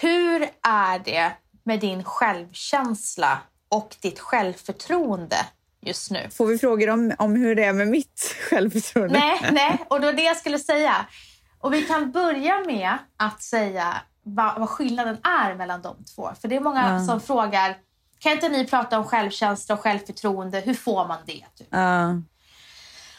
hur 0.00 0.48
är 0.62 0.98
det 0.98 1.32
med 1.64 1.80
din 1.80 2.04
självkänsla 2.04 3.38
och 3.68 3.96
ditt 4.00 4.18
självförtroende 4.18 5.36
just 5.80 6.10
nu? 6.10 6.30
Får 6.30 6.46
vi 6.46 6.58
frågor 6.58 6.90
om, 6.90 7.14
om 7.18 7.36
hur 7.36 7.54
det 7.54 7.64
är 7.64 7.72
med 7.72 7.88
mitt 7.88 8.36
självförtroende? 8.50 9.18
Nej, 9.18 9.50
nej, 9.52 9.78
och 9.88 10.02
var 10.02 10.12
det 10.12 10.22
jag 10.22 10.36
skulle 10.36 10.58
säga. 10.58 11.06
Och 11.60 11.72
vi 11.72 11.82
kan 11.82 12.12
börja 12.12 12.60
med 12.66 12.98
att 13.16 13.42
säga 13.42 13.94
vad, 14.22 14.58
vad 14.58 14.68
skillnaden 14.68 15.18
är 15.22 15.54
mellan 15.54 15.82
de 15.82 16.04
två. 16.04 16.30
För 16.40 16.48
det 16.48 16.56
är 16.56 16.60
många 16.60 17.06
som 17.06 17.20
frågar, 17.20 17.76
kan 18.18 18.32
inte 18.32 18.48
ni 18.48 18.66
prata 18.66 18.98
om 18.98 19.04
självkänsla 19.04 19.74
och 19.74 19.80
självförtroende? 19.80 20.60
Hur 20.60 20.74
får 20.74 21.08
man 21.08 21.18
det? 21.26 21.44
Typ? 21.58 21.68
Ja. 21.70 22.08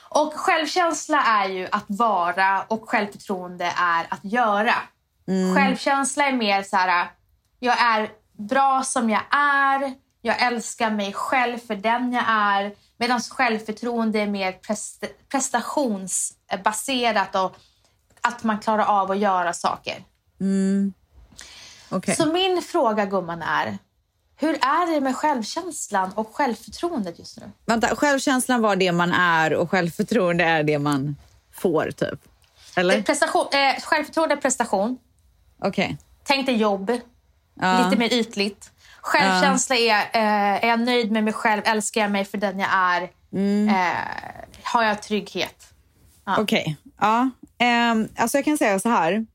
Och 0.09 0.33
självkänsla 0.33 1.23
är 1.23 1.49
ju 1.49 1.67
att 1.71 1.85
vara 1.87 2.63
och 2.67 2.89
självförtroende 2.89 3.73
är 3.77 4.07
att 4.09 4.23
göra. 4.23 4.75
Självkänsla 5.55 6.27
är 6.27 6.33
mer 6.33 6.63
så 6.63 6.77
här, 6.77 7.07
jag 7.59 7.81
är 7.81 8.09
bra 8.37 8.83
som 8.83 9.09
jag 9.09 9.21
är, 9.31 9.93
jag 10.21 10.41
älskar 10.41 10.91
mig 10.91 11.13
själv 11.13 11.57
för 11.57 11.75
den 11.75 12.13
jag 12.13 12.23
är. 12.27 12.71
Medan 12.97 13.21
självförtroende 13.21 14.19
är 14.19 14.27
mer 14.27 14.51
prest- 14.51 15.03
prestationsbaserat 15.31 17.35
och 17.35 17.55
att 18.29 18.43
man 18.43 18.59
klarar 18.59 18.85
av 18.85 19.11
att 19.11 19.17
göra 19.17 19.53
saker. 19.53 20.03
Okej. 21.89 22.15
Så 22.15 22.25
min 22.25 22.61
fråga 22.61 23.05
gumman 23.05 23.41
är, 23.41 23.77
hur 24.35 24.53
är 24.53 24.93
det 24.93 25.01
med 25.01 25.15
självkänslan 25.15 26.11
och 26.15 26.35
självförtroendet 26.35 27.19
just 27.19 27.37
nu? 27.39 27.51
Vänta, 27.65 27.95
självkänslan 27.95 28.61
var 28.61 28.75
det 28.75 28.91
man 28.91 29.11
är 29.13 29.53
och 29.53 29.71
självförtroende 29.71 30.43
är 30.43 30.63
det 30.63 30.79
man 30.79 31.15
får, 31.55 31.91
typ? 31.91 32.19
Eller? 32.75 33.01
Prestation, 33.01 33.47
eh, 33.51 33.81
självförtroende 33.81 34.35
är 34.35 34.37
prestation. 34.37 34.97
Okej. 35.61 35.97
Tänk 36.23 36.45
dig 36.45 36.55
jobb, 36.55 36.91
Ja. 37.61 37.83
lite 37.85 37.99
mer 37.99 38.13
ytligt. 38.13 38.71
Självkänsla 39.01 39.75
är, 39.75 39.99
eh, 39.99 40.63
är 40.63 40.67
jag 40.67 40.79
nöjd 40.79 41.11
med 41.11 41.23
mig 41.23 41.33
själv? 41.33 41.61
Älskar 41.65 42.01
jag 42.01 42.11
mig 42.11 42.25
för 42.25 42.37
den 42.37 42.59
jag 42.59 42.69
är? 42.73 43.09
Mm. 43.33 43.69
Eh, 43.69 43.95
har 44.63 44.83
jag 44.83 45.01
trygghet? 45.01 45.73
Okej. 46.37 46.77
Ja. 46.99 47.29
Ehm, 47.59 48.07
alltså 48.15 48.37
jag 48.37 48.45
kan 48.45 48.57
säga 48.57 48.79
så 48.79 48.89
här. 48.89 49.25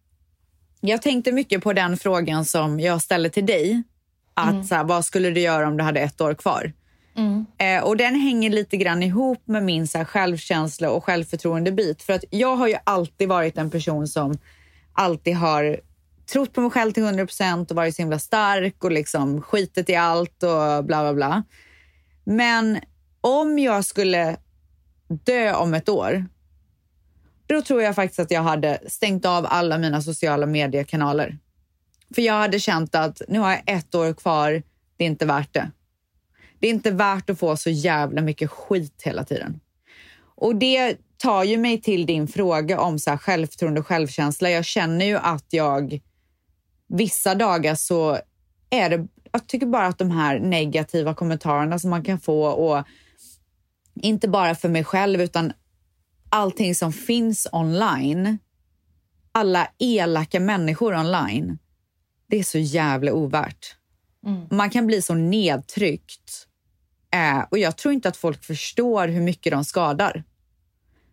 Jag 0.80 1.02
tänkte 1.02 1.32
mycket 1.32 1.62
på 1.62 1.72
den 1.72 1.96
frågan 1.96 2.44
som 2.44 2.80
jag 2.80 3.02
ställde 3.02 3.30
till 3.30 3.46
dig. 3.46 3.82
Att 4.34 4.66
så 4.66 4.74
här, 4.74 4.84
vad 4.84 5.04
skulle 5.04 5.30
du 5.30 5.40
göra 5.40 5.68
om 5.68 5.76
du 5.76 5.84
hade 5.84 6.00
ett 6.00 6.20
år 6.20 6.34
kvar? 6.34 6.72
Eh, 7.58 7.84
och 7.84 7.96
den 7.96 8.14
hänger 8.14 8.50
lite 8.50 8.76
grann 8.76 9.02
ihop 9.02 9.42
med 9.44 9.62
min 9.62 9.88
så 9.88 9.98
här, 9.98 10.04
självkänsla 10.04 10.90
och 10.90 11.04
självförtroende-bit. 11.04 12.02
För 12.02 12.12
att 12.12 12.24
jag 12.30 12.56
har 12.56 12.68
ju 12.68 12.76
alltid 12.84 13.28
varit 13.28 13.58
en 13.58 13.70
person 13.70 14.08
som 14.08 14.38
alltid 14.92 15.36
har 15.36 15.80
trott 16.32 16.52
på 16.52 16.60
mig 16.60 16.70
själv 16.70 16.92
till 16.92 17.02
100 17.02 17.26
procent 17.26 17.70
och 17.70 17.76
varit 17.76 17.96
så 17.96 18.02
himla 18.02 18.18
stark 18.18 18.84
och 18.84 18.92
liksom 18.92 19.42
skitit 19.42 19.90
i 19.90 19.94
allt 19.94 20.42
och 20.42 20.84
bla 20.84 21.02
bla 21.02 21.14
bla. 21.14 21.42
Men 22.24 22.80
om 23.20 23.58
jag 23.58 23.84
skulle 23.84 24.36
dö 25.08 25.54
om 25.54 25.74
ett 25.74 25.88
år, 25.88 26.26
då 27.46 27.62
tror 27.62 27.82
jag 27.82 27.94
faktiskt 27.94 28.20
att 28.20 28.30
jag 28.30 28.42
hade 28.42 28.78
stängt 28.86 29.24
av 29.24 29.46
alla 29.48 29.78
mina 29.78 30.02
sociala 30.02 30.46
mediekanaler. 30.46 31.38
För 32.14 32.22
jag 32.22 32.34
hade 32.34 32.60
känt 32.60 32.94
att 32.94 33.22
nu 33.28 33.38
har 33.38 33.50
jag 33.50 33.62
ett 33.66 33.94
år 33.94 34.14
kvar, 34.14 34.62
det 34.96 35.04
är 35.04 35.08
inte 35.08 35.26
värt 35.26 35.54
det. 35.54 35.70
Det 36.58 36.66
är 36.66 36.70
inte 36.70 36.90
värt 36.90 37.30
att 37.30 37.38
få 37.38 37.56
så 37.56 37.70
jävla 37.70 38.22
mycket 38.22 38.50
skit 38.50 39.02
hela 39.04 39.24
tiden. 39.24 39.60
Och 40.36 40.56
det 40.56 40.96
tar 41.16 41.44
ju 41.44 41.58
mig 41.58 41.80
till 41.80 42.06
din 42.06 42.28
fråga 42.28 42.80
om 42.80 42.98
så 42.98 43.10
här 43.10 43.16
självförtroende 43.16 43.80
och 43.80 43.86
självkänsla. 43.86 44.50
Jag 44.50 44.64
känner 44.64 45.06
ju 45.06 45.16
att 45.16 45.46
jag 45.50 46.00
vissa 46.88 47.34
dagar 47.34 47.74
så 47.74 48.18
är 48.70 48.90
det, 48.90 49.06
jag 49.32 49.46
tycker 49.46 49.66
bara 49.66 49.86
att 49.86 49.98
de 49.98 50.10
här 50.10 50.38
negativa 50.38 51.14
kommentarerna 51.14 51.78
som 51.78 51.90
man 51.90 52.04
kan 52.04 52.20
få 52.20 52.46
och 52.46 52.84
inte 53.94 54.28
bara 54.28 54.54
för 54.54 54.68
mig 54.68 54.84
själv 54.84 55.20
utan 55.20 55.52
allting 56.34 56.74
som 56.74 56.92
finns 56.92 57.46
online, 57.52 58.38
alla 59.32 59.68
elaka 59.78 60.40
människor 60.40 60.94
online, 60.94 61.58
det 62.26 62.38
är 62.38 62.42
så 62.42 62.58
jävla 62.58 63.12
ovärt. 63.12 63.76
Man 64.50 64.70
kan 64.70 64.86
bli 64.86 65.02
så 65.02 65.14
nedtryckt. 65.14 66.46
Eh, 67.14 67.44
och 67.50 67.58
jag 67.58 67.76
tror 67.76 67.94
inte 67.94 68.08
att 68.08 68.16
folk 68.16 68.44
förstår 68.44 69.08
hur 69.08 69.20
mycket 69.20 69.52
de 69.52 69.64
skadar. 69.64 70.24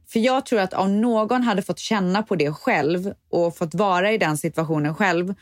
För 0.08 0.20
jag 0.20 0.46
tror 0.46 0.60
att 0.60 0.74
om 0.74 1.02
någon 1.02 1.44
hade 1.44 1.62
fått 1.62 1.80
känna 1.80 2.24
på 2.24 2.36
det 2.36 2.52
själv 2.52 3.14
och 3.30 3.58
fått 3.58 3.74
vara 3.74 4.12
i 4.12 4.18
den 4.18 4.38
situationen 4.38 4.96
själv 4.96 5.34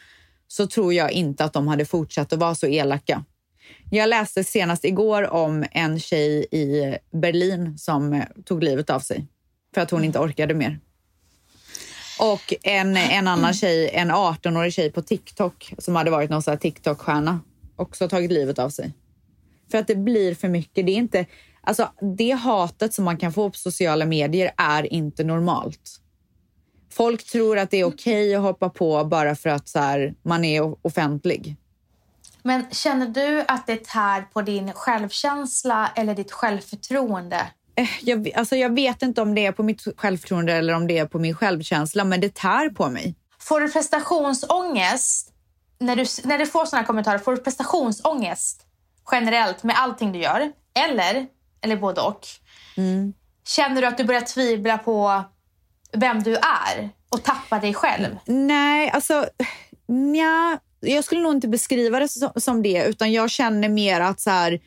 så 0.47 0.67
tror 0.67 0.93
jag 0.93 1.11
inte 1.11 1.43
att 1.43 1.53
de 1.53 1.67
hade 1.67 1.85
fortsatt 1.85 2.33
att 2.33 2.39
vara 2.39 2.55
så 2.55 2.67
elaka. 2.67 3.25
Jag 3.91 4.09
läste 4.09 4.43
senast 4.43 4.85
igår 4.85 5.29
om 5.29 5.65
en 5.71 5.99
tjej 5.99 6.47
i 6.51 6.97
Berlin 7.11 7.77
som 7.77 8.23
tog 8.45 8.63
livet 8.63 8.89
av 8.89 8.99
sig 8.99 9.27
för 9.73 9.81
att 9.81 9.91
hon 9.91 10.03
inte 10.03 10.19
orkade 10.19 10.53
mer. 10.53 10.79
Och 12.19 12.53
en, 12.63 12.97
en 12.97 13.27
annan 13.27 13.53
tjej, 13.53 13.89
en 13.93 14.11
18-årig 14.11 14.73
tjej 14.73 14.91
på 14.91 15.01
TikTok 15.01 15.73
som 15.77 15.95
hade 15.95 16.11
varit 16.11 16.29
någon 16.29 16.57
TikTok-stjärna 16.57 17.39
också 17.75 18.09
tagit 18.09 18.31
livet 18.31 18.59
av 18.59 18.69
sig. 18.69 18.93
För 19.71 19.77
att 19.77 19.87
det 19.87 19.95
blir 19.95 20.35
för 20.35 20.47
mycket. 20.47 20.85
Det, 20.85 20.91
är 20.91 20.95
inte, 20.95 21.25
alltså, 21.61 21.89
det 22.17 22.31
hatet 22.31 22.93
som 22.93 23.05
man 23.05 23.17
kan 23.17 23.33
få 23.33 23.49
på 23.49 23.57
sociala 23.57 24.05
medier 24.05 24.51
är 24.57 24.93
inte 24.93 25.23
normalt. 25.23 25.99
Folk 26.91 27.23
tror 27.23 27.57
att 27.57 27.71
det 27.71 27.77
är 27.77 27.83
okej 27.83 28.35
att 28.35 28.41
hoppa 28.41 28.69
på 28.69 29.03
bara 29.03 29.35
för 29.35 29.49
att 29.49 29.67
så 29.67 29.79
här, 29.79 30.15
man 30.23 30.45
är 30.45 30.85
offentlig. 30.85 31.55
Men 32.43 32.65
känner 32.71 33.07
du 33.07 33.45
att 33.47 33.67
det 33.67 33.85
tär 33.85 34.21
på 34.21 34.41
din 34.41 34.73
självkänsla 34.73 35.91
eller 35.95 36.15
ditt 36.15 36.31
självförtroende? 36.31 37.47
Eh, 37.79 37.89
jag, 38.01 38.31
alltså 38.35 38.55
jag 38.55 38.75
vet 38.75 39.01
inte 39.01 39.21
om 39.21 39.35
det 39.35 39.45
är 39.45 39.51
på 39.51 39.63
mitt 39.63 39.83
självförtroende 39.97 40.53
eller 40.53 40.73
om 40.73 40.87
det 40.87 40.97
är 40.97 41.05
på 41.05 41.19
min 41.19 41.35
självkänsla, 41.35 42.03
men 42.03 42.21
det 42.21 42.35
tär 42.35 42.69
på 42.69 42.89
mig. 42.89 43.15
Får 43.39 43.61
du 43.61 43.71
prestationsångest 43.71 45.33
när 45.79 45.95
du, 45.95 46.05
när 46.23 46.37
du 46.37 46.45
får 46.45 46.65
såna 46.65 46.79
här 46.79 46.87
kommentarer? 46.87 47.17
Får 47.17 47.31
du 47.31 47.37
prestationsångest 47.37 48.65
generellt 49.11 49.63
med 49.63 49.79
allting 49.79 50.11
du 50.11 50.19
gör? 50.19 50.51
Eller, 50.89 51.27
eller 51.61 51.75
både 51.75 52.01
och. 52.01 52.27
Känner 53.47 53.81
du 53.81 53.87
att 53.87 53.97
du 53.97 54.03
börjar 54.03 54.21
tvivla 54.21 54.77
på 54.77 55.23
vem 55.93 56.23
du 56.23 56.35
är 56.35 56.89
och 57.09 57.23
tappar 57.23 57.61
dig 57.61 57.73
själv? 57.73 58.17
Nej, 58.25 58.89
alltså... 58.89 59.25
Nja, 59.87 60.59
jag 60.79 61.03
skulle 61.03 61.21
nog 61.21 61.33
inte 61.33 61.47
beskriva 61.47 61.99
det 61.99 62.07
som, 62.07 62.31
som 62.35 62.61
det, 62.61 62.83
utan 62.83 63.11
jag 63.11 63.29
känner 63.29 63.69
mer 63.69 64.01
att 64.01 64.19
så 64.19 64.29
här, 64.29 64.59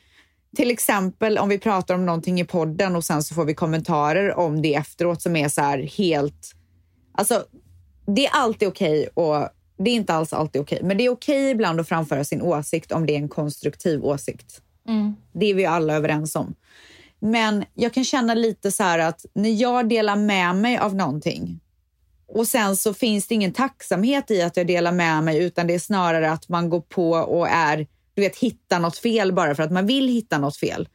till 0.57 0.71
exempel 0.71 1.39
om 1.39 1.49
vi 1.49 1.59
pratar 1.59 1.95
om 1.95 2.07
någonting 2.07 2.41
i 2.41 2.45
podden 2.45 2.97
och 2.97 3.05
sen 3.05 3.23
så 3.23 3.35
får 3.35 3.45
vi 3.45 3.55
kommentarer 3.55 4.39
om 4.39 4.63
det 4.63 4.75
efteråt 4.75 5.23
som 5.23 5.37
är 5.37 5.49
så 5.49 5.61
här 5.61 5.79
helt... 5.79 6.53
Alltså, 7.15 7.45
det 8.07 8.27
är 8.27 8.31
alltid 8.33 8.69
okej 8.69 9.09
och 9.15 9.49
det 9.79 9.91
är 9.91 9.95
inte 9.95 10.15
alls 10.15 10.33
alltid 10.33 10.63
okej, 10.63 10.81
men 10.83 10.97
det 10.99 11.05
är 11.05 11.11
okej 11.11 11.51
ibland 11.51 11.81
att 11.81 11.89
framföra 11.89 12.25
sin 12.25 12.43
åsikt 12.43 12.93
om 12.93 13.07
det 13.07 13.13
är 13.13 13.19
en 13.19 13.29
konstruktiv 13.29 14.05
åsikt. 14.05 14.61
Det 15.33 15.47
är 15.47 15.55
vi 15.55 15.67
alla 15.67 15.95
överens 15.95 16.37
om. 16.37 16.55
Men 17.19 17.65
jag 17.75 17.95
kan 17.95 18.05
känna 18.05 18.35
lite 18.35 18.73
så 18.73 18.83
här 18.83 18.99
att 18.99 19.27
när 19.35 19.51
jag 19.51 19.89
delar 19.89 20.17
med 20.17 20.57
mig 20.57 20.79
av 20.79 20.95
någonting 20.95 21.61
och 22.35 22.49
sen 22.49 22.77
så 22.77 22.95
finns 22.95 23.27
det 23.27 23.35
ingen 23.35 23.53
tacksamhet 23.53 24.31
i 24.31 24.43
att 24.43 24.57
jag 24.57 24.67
delar 24.67 24.93
med 24.93 25.25
mig 25.25 25.45
utan 25.45 25.67
det 25.67 25.75
är 25.75 25.79
snarare 25.79 26.31
att 26.31 26.49
man 26.49 26.71
går 26.71 26.81
på 26.81 27.11
och 27.11 27.49
är, 27.49 27.87
du 28.15 28.23
vet, 28.23 28.37
hittar 28.37 28.81
något 28.81 28.99
fel 28.99 29.33
bara 29.33 29.55
för 29.55 29.63
att 29.63 29.73
man 29.73 29.87
vill 29.87 30.09
hitta 30.09 30.39
något 30.39 30.57
fel. 30.57 30.89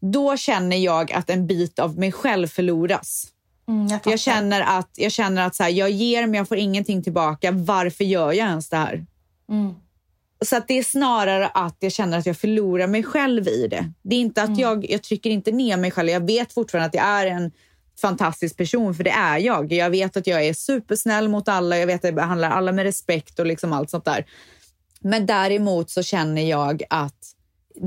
Då 0.00 0.36
känner 0.36 0.76
jag 0.76 1.12
att 1.12 1.30
en 1.30 1.46
bit 1.46 1.78
av 1.78 1.98
mig 1.98 2.12
själv 2.12 2.46
förloras. 2.46 3.26
Mm, 3.68 3.86
jag. 3.86 4.00
Jag 4.04 4.20
känner 4.20 4.60
att, 4.60 4.90
jag, 4.94 5.12
känner 5.12 5.46
att 5.46 5.54
så 5.54 5.62
här, 5.62 5.70
jag 5.70 5.90
ger 5.90 6.26
men 6.26 6.34
jag 6.34 6.48
får 6.48 6.56
ingenting 6.56 7.02
tillbaka. 7.02 7.50
Varför 7.50 8.04
gör 8.04 8.32
jag 8.32 8.48
ens 8.48 8.68
det 8.68 8.76
här? 8.76 9.06
Mm. 9.48 9.74
Så 10.44 10.56
att 10.56 10.68
det 10.68 10.78
är 10.78 10.82
snarare 10.82 11.48
att 11.48 11.76
jag 11.78 11.92
känner 11.92 12.18
att 12.18 12.26
jag 12.26 12.36
förlorar 12.36 12.86
mig 12.86 13.02
själv 13.02 13.48
i 13.48 13.68
det. 13.68 13.92
Det 14.02 14.16
är 14.16 14.20
inte 14.20 14.42
att 14.42 14.58
jag, 14.58 14.90
jag 14.90 15.02
trycker 15.02 15.30
inte 15.30 15.52
ner 15.52 15.76
mig 15.76 15.90
själv. 15.90 16.08
Jag 16.08 16.26
vet 16.26 16.52
fortfarande 16.52 16.86
att 16.86 16.94
jag 16.94 17.04
är 17.04 17.26
en 17.26 17.50
fantastisk 18.00 18.56
person, 18.56 18.94
för 18.94 19.04
det 19.04 19.10
är 19.10 19.38
jag. 19.38 19.72
Jag 19.72 19.90
vet 19.90 20.16
att 20.16 20.26
jag 20.26 20.46
är 20.46 20.52
supersnäll 20.52 21.28
mot 21.28 21.48
alla. 21.48 21.78
Jag 21.78 21.86
vet 21.86 21.96
att 21.96 22.04
jag 22.04 22.14
behandlar 22.14 22.50
alla 22.50 22.72
med 22.72 22.84
respekt 22.84 23.38
och 23.38 23.46
liksom 23.46 23.72
allt 23.72 23.90
sånt 23.90 24.04
där. 24.04 24.26
Men 25.00 25.26
däremot 25.26 25.90
så 25.90 26.02
känner 26.02 26.42
jag 26.42 26.82
att 26.90 27.34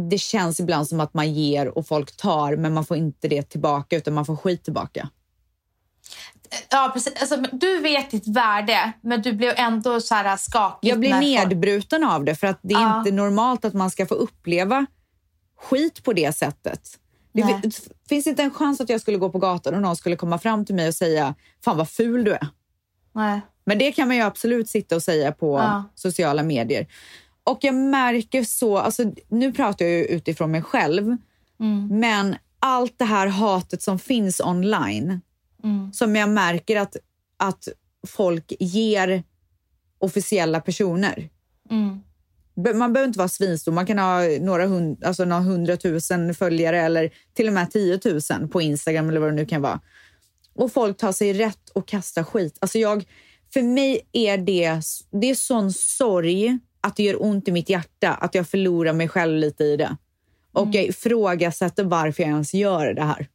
det 0.10 0.18
känns 0.18 0.60
ibland 0.60 0.88
som 0.88 1.00
att 1.00 1.14
man 1.14 1.34
ger 1.34 1.78
och 1.78 1.88
folk 1.88 2.18
tar, 2.18 2.56
men 2.56 2.74
man 2.74 2.86
får 2.86 2.98
inte 2.98 3.28
det 3.28 3.42
tillbaka 3.50 3.98
utan 3.98 4.14
man 4.14 4.26
får 4.26 4.36
skit 4.36 4.64
tillbaka. 4.64 5.10
Ja, 6.70 6.90
precis. 6.94 7.14
Alltså, 7.22 7.38
du 7.52 7.78
vet 7.80 8.12
ditt 8.12 8.28
värde, 8.28 8.92
men 9.02 9.22
du 9.22 9.34
blev 9.34 9.54
ändå 9.58 10.02
så 10.02 10.16
här 10.16 10.38
skakig. 10.38 10.90
Jag 10.90 11.00
blir 11.00 11.10
när 11.10 11.18
folk- 11.38 11.50
nedbruten 11.50 12.04
av 12.04 12.24
det 12.26 12.36
för 12.36 12.48
att 12.48 12.60
det 12.62 12.74
är 12.74 12.82
Ja. 12.82 12.98
inte 13.00 13.12
normalt 13.12 13.66
att 13.66 13.74
man 13.74 13.92
ska 13.92 14.06
få 14.06 14.14
uppleva 14.16 14.86
skit 15.58 16.04
på 16.04 16.14
det 16.14 16.36
sättet. 16.36 16.98
Det 17.34 17.44
Nej. 17.46 17.62
fi- 17.62 17.72
finns 18.10 18.28
inte 18.28 18.44
en 18.44 18.52
chans 18.52 18.82
att 18.82 18.90
jag 18.90 19.02
skulle 19.02 19.18
gå 19.18 19.30
på 19.30 19.38
gatan 19.40 19.76
och 19.76 19.82
någon 19.82 19.96
skulle 19.96 20.16
komma 20.16 20.40
fram 20.40 20.66
till 20.66 20.76
mig 20.76 20.88
och 20.88 20.96
säga 20.96 21.36
“Fan 21.66 21.78
vad 21.78 21.90
ful 21.90 22.24
du 22.24 22.34
är”. 22.34 22.48
Nej. 23.14 23.42
Men 23.66 23.78
det 23.78 23.92
kan 23.92 24.08
man 24.08 24.18
ju 24.18 24.24
absolut 24.24 24.70
sitta 24.70 24.96
och 24.96 25.04
säga 25.04 25.32
på 25.32 25.58
Ja. 25.58 25.84
sociala 25.96 26.44
medier. 26.44 26.88
Och 27.44 27.58
jag 27.62 27.76
märker 27.76 28.44
så, 28.44 28.78
alltså, 28.78 29.04
nu 29.30 29.52
pratar 29.54 29.86
jag 29.86 29.94
ju 29.94 30.06
utifrån 30.06 30.52
mig 30.52 30.62
själv, 30.62 31.18
men 31.90 32.36
allt 32.60 32.94
det 33.00 33.06
här 33.06 33.28
hatet 33.28 33.82
som 33.82 34.00
finns 34.00 34.40
online, 34.40 35.22
som 35.94 36.16
jag 36.16 36.30
märker 36.30 36.78
att, 36.80 36.96
att 37.38 37.68
folk 38.08 38.54
ger 38.60 39.24
officiella 40.00 40.62
personer. 40.62 41.30
Be- 42.56 42.74
Man 42.74 42.94
behöver 42.94 43.08
inte 43.08 43.20
vara 43.20 43.28
svinstor, 43.30 43.72
man 43.72 43.86
kan 43.86 44.00
ha 44.00 44.22
några, 44.42 44.66
hund, 44.66 45.04
alltså 45.04 45.26
några 45.26 45.42
hundratusen 45.42 46.36
följare 46.36 46.82
eller 46.82 47.10
till 47.34 47.48
och 47.48 47.54
med 47.54 47.72
tiotusen 47.72 48.50
på 48.50 48.62
Instagram 48.62 49.10
eller 49.10 49.20
vad 49.20 49.30
det 49.30 49.36
nu 49.36 49.46
kan 49.46 49.62
vara. 49.62 49.80
Och 50.56 50.72
folk 50.74 50.98
tar 50.98 51.12
sig 51.12 51.34
rätt 51.34 51.70
och 51.70 51.88
kastar 51.88 52.24
skit. 52.24 52.58
Alltså 52.62 52.78
jag, 52.80 53.06
för 53.54 53.62
mig 53.62 54.02
är 54.12 54.38
det, 54.38 54.82
det 55.12 55.30
är 55.30 55.36
sån 55.36 55.72
sorg 55.74 56.60
att 56.82 56.96
det 56.96 57.04
gör 57.04 57.24
ont 57.24 57.48
i 57.48 57.52
mitt 57.52 57.70
hjärta 57.70 58.14
att 58.14 58.36
jag 58.36 58.48
förlorar 58.50 58.94
mig 58.94 59.08
själv 59.10 59.38
lite 59.38 59.64
i 59.64 59.78
det. 59.78 59.98
Och 60.54 60.68
jag 60.76 60.84
ifrågasätter 60.86 61.84
varför 61.84 62.24
jag 62.24 62.30
ens 62.30 62.54
gör 62.54 62.94
det 62.94 63.04
här. 63.04 63.28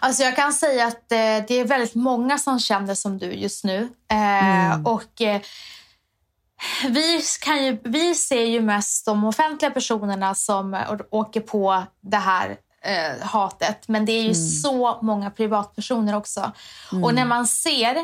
Alltså 0.00 0.22
jag 0.22 0.36
kan 0.36 0.52
säga 0.52 0.86
att 0.86 1.12
eh, 1.12 1.46
det 1.48 1.50
är 1.54 1.64
väldigt 1.64 1.94
många 1.94 2.38
som 2.38 2.60
känner 2.60 2.94
som 2.94 3.18
du 3.18 3.32
just 3.32 3.64
nu. 3.64 3.88
Eh, 4.10 4.16
Och 4.84 5.20
eh, 5.22 5.40
vi, 6.88 7.20
kan 7.40 7.64
ju, 7.64 7.78
vi 7.84 8.14
ser 8.14 8.44
ju 8.44 8.60
mest 8.60 9.06
de 9.06 9.24
offentliga 9.24 9.70
personerna 9.70 10.34
som 10.34 10.76
åker 11.10 11.40
på 11.40 11.82
det 12.00 12.16
här 12.16 12.56
eh, 12.84 13.26
hatet. 13.26 13.88
Men 13.88 14.04
det 14.04 14.12
är 14.12 14.22
ju 14.22 14.34
så 14.34 14.98
många 15.02 15.30
privatpersoner 15.30 16.16
också. 16.16 16.52
Och 17.02 17.14
när 17.14 17.24
man 17.24 17.46
ser 17.46 17.96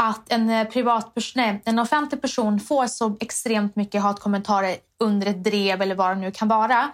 att 0.00 0.32
en, 0.32 0.50
eh, 0.50 0.66
privatpers- 0.68 1.32
nej, 1.34 1.62
en 1.64 1.78
offentlig 1.78 2.22
person 2.22 2.60
får 2.60 2.86
så 2.86 3.16
extremt 3.20 3.76
mycket 3.76 4.02
hatkommentarer 4.02 4.76
under 5.00 5.26
ett 5.26 5.44
drev 5.44 5.82
eller 5.82 5.94
vad 5.94 6.10
det 6.10 6.14
nu 6.14 6.30
kan 6.30 6.48
vara. 6.48 6.90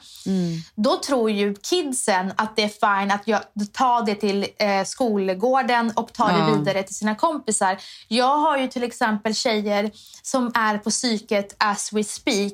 Då 0.75 0.97
tror 0.97 1.31
ju 1.31 1.55
kidsen 1.55 2.33
att 2.37 2.57
det 2.57 2.63
är 2.63 2.69
fine 3.03 3.11
att 3.11 3.23
jag, 3.29 3.41
ta 3.73 4.01
det 4.01 4.15
till 4.15 4.47
eh, 4.59 4.85
skolgården 4.85 5.93
och 5.97 6.13
ta 6.13 6.27
det 6.29 6.39
Ja. 6.39 6.47
vidare 6.55 6.83
till 6.83 6.95
sina 6.95 7.15
kompisar. 7.15 7.77
Jag 8.09 8.39
har 8.39 8.57
ju 8.59 8.69
till 8.69 8.83
exempel 8.83 9.35
tjejer 9.35 9.91
som 10.23 10.53
är 10.55 10.79
på 10.79 10.91
psyket 10.91 11.55
as 11.59 11.93
we 11.93 12.05
speak 12.05 12.53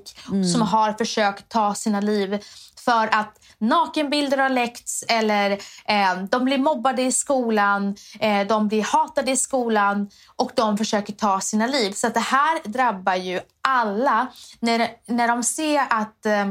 som 0.52 0.62
har 0.62 0.92
försökt 0.92 1.48
ta 1.48 1.74
sina 1.74 2.00
liv 2.00 2.38
för 2.84 3.14
att 3.14 3.36
nakenbilder 3.60 4.38
har 4.38 4.48
läckts 4.48 5.04
eller 5.08 5.50
eh, 5.84 6.22
de 6.30 6.44
blir 6.44 6.58
mobbade 6.58 7.02
i 7.02 7.12
skolan, 7.12 7.96
eh, 8.20 8.46
de 8.46 8.68
blir 8.68 8.82
hatade 8.82 9.30
i 9.30 9.36
skolan 9.36 10.10
och 10.36 10.52
de 10.54 10.78
försöker 10.78 11.12
ta 11.12 11.40
sina 11.40 11.66
liv. 11.66 11.92
Så 11.92 12.08
det 12.08 12.20
här 12.20 12.68
drabbar 12.68 13.14
ju 13.14 13.40
alla 13.62 14.26
när, 14.60 14.88
när 15.06 15.28
de 15.28 15.42
ser 15.42 15.86
att 15.90 16.26
eh, 16.26 16.46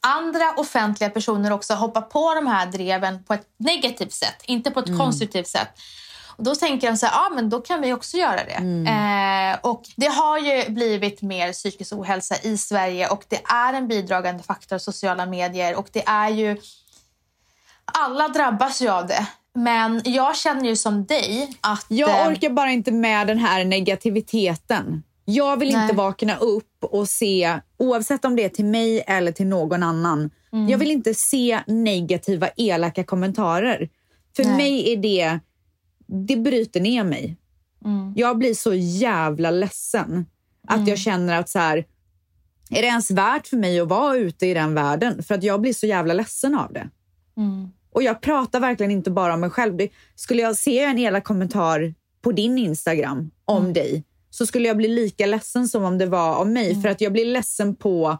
andra 0.00 0.52
offentliga 0.56 1.10
personer 1.10 1.52
också 1.52 1.74
hoppar 1.74 2.02
på 2.02 2.34
de 2.34 2.46
här 2.46 2.66
dreven 2.66 3.24
på 3.24 3.34
ett 3.34 3.46
negativt 3.58 4.12
sätt, 4.12 4.42
inte 4.44 4.70
på 4.70 4.80
ett 4.80 4.98
konstruktivt 4.98 5.48
sätt. 5.48 5.68
Då 6.40 6.54
tänker 6.54 6.90
de 6.90 6.96
så 6.96 7.06
här, 7.06 7.14
ja 7.14 7.34
men 7.34 7.50
då 7.50 7.60
kan 7.60 7.80
vi 7.80 7.92
också 7.92 8.16
göra 8.16 8.40
det. 8.44 8.88
Eh, 8.90 9.70
och 9.70 9.82
det 9.96 10.06
har 10.06 10.38
ju 10.38 10.70
blivit 10.70 11.22
mer 11.22 11.52
psykisk 11.52 11.92
ohälsa 11.92 12.34
i 12.42 12.56
Sverige 12.56 13.08
och 13.08 13.24
det 13.28 13.40
är 13.44 13.72
en 13.74 13.88
bidragande 13.88 14.42
faktor 14.42 14.78
sociala 14.78 15.26
medier 15.26 15.74
och 15.76 15.88
det 15.92 16.02
är 16.06 16.28
ju 16.28 16.56
alla 17.84 18.28
drabbas 18.28 18.82
ju 18.82 18.88
av 18.88 19.06
det. 19.06 19.26
Men 19.54 20.00
jag 20.04 20.36
känner 20.36 20.64
ju 20.64 20.76
som 20.76 21.04
dig 21.06 21.56
att... 21.60 21.86
Jag 21.88 22.20
eh, 22.20 22.28
orkar 22.28 22.50
bara 22.50 22.70
inte 22.70 22.92
med 22.92 23.26
den 23.26 23.38
här 23.38 23.64
negativiteten. 23.64 25.02
Jag 25.24 25.56
vill 25.56 25.72
Nej. 25.72 25.82
inte 25.82 25.96
vakna 25.96 26.36
upp 26.36 26.84
och 26.84 27.08
se, 27.08 27.58
oavsett 27.78 28.24
om 28.24 28.36
det 28.36 28.44
är 28.44 28.48
till 28.48 28.64
mig 28.64 29.04
eller 29.06 29.32
till 29.32 29.46
någon 29.46 29.82
annan, 29.82 30.30
Mm. 30.52 30.68
jag 30.68 30.78
vill 30.78 30.90
inte 30.90 31.14
se 31.14 31.60
negativa, 31.66 32.48
elaka 32.56 33.04
kommentarer. 33.04 33.88
För 34.36 34.44
Nej. 34.44 34.56
mig 34.56 34.92
är 34.92 34.96
det, 34.96 35.38
det 36.10 36.36
bryter 36.36 36.80
ner 36.80 37.04
mig. 37.04 37.36
Mm. 37.84 38.12
Jag 38.16 38.38
blir 38.38 38.54
så 38.54 38.74
jävla 38.74 39.50
ledsen 39.50 40.26
att 40.68 40.88
jag 40.88 40.98
känner 40.98 41.40
att 41.40 41.48
så 41.48 41.58
här, 41.58 41.76
är 42.70 42.82
det 42.82 42.88
ens 42.88 43.10
värt 43.10 43.46
för 43.46 43.56
mig 43.56 43.80
att 43.80 43.88
vara 43.88 44.16
ute 44.16 44.46
i 44.46 44.54
den 44.54 44.74
världen? 44.74 45.22
För 45.22 45.34
att 45.34 45.42
jag 45.42 45.60
blir 45.60 45.72
så 45.72 45.86
jävla 45.86 46.14
ledsen 46.14 46.54
av 46.54 46.72
det. 46.72 46.88
Mm. 47.36 47.68
Och 47.92 48.02
jag 48.02 48.20
pratar 48.20 48.60
verkligen 48.60 48.90
inte 48.92 49.10
bara 49.10 49.34
om 49.34 49.40
mig 49.40 49.50
själv. 49.50 49.76
Det, 49.76 49.88
skulle 50.14 50.42
jag 50.42 50.56
se 50.56 50.78
en 50.78 50.98
elak 50.98 51.24
kommentar 51.24 51.94
på 52.22 52.32
din 52.32 52.58
Instagram 52.58 53.30
om 53.44 53.62
Mm. 53.62 53.72
dig 53.72 54.04
så 54.30 54.46
skulle 54.46 54.68
jag 54.68 54.76
bli 54.76 54.88
lika 54.88 55.26
ledsen 55.26 55.68
som 55.68 55.84
om 55.84 55.98
det 55.98 56.06
var 56.06 56.36
om 56.36 56.52
mig. 56.52 56.70
Mm. 56.70 56.82
För 56.82 56.88
att 56.88 57.00
jag 57.00 57.12
blir 57.12 57.24
ledsen 57.26 57.76
på 57.76 58.18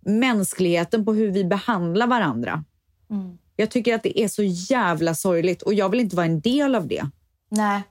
mänskligheten, 0.00 1.04
på 1.04 1.14
hur 1.14 1.30
vi 1.30 1.44
behandlar 1.44 2.06
varandra. 2.06 2.64
Jag 3.56 3.70
tycker 3.70 3.94
att 3.94 4.02
det 4.02 4.20
är 4.20 4.28
så 4.28 4.42
jävla 4.42 5.14
sorgligt 5.14 5.62
och 5.62 5.74
jag 5.74 5.88
vill 5.88 6.00
inte 6.00 6.16
vara 6.16 6.26
en 6.26 6.40
del 6.40 6.74
av 6.74 6.88
det. 6.88 7.04
Nej. 7.50 7.82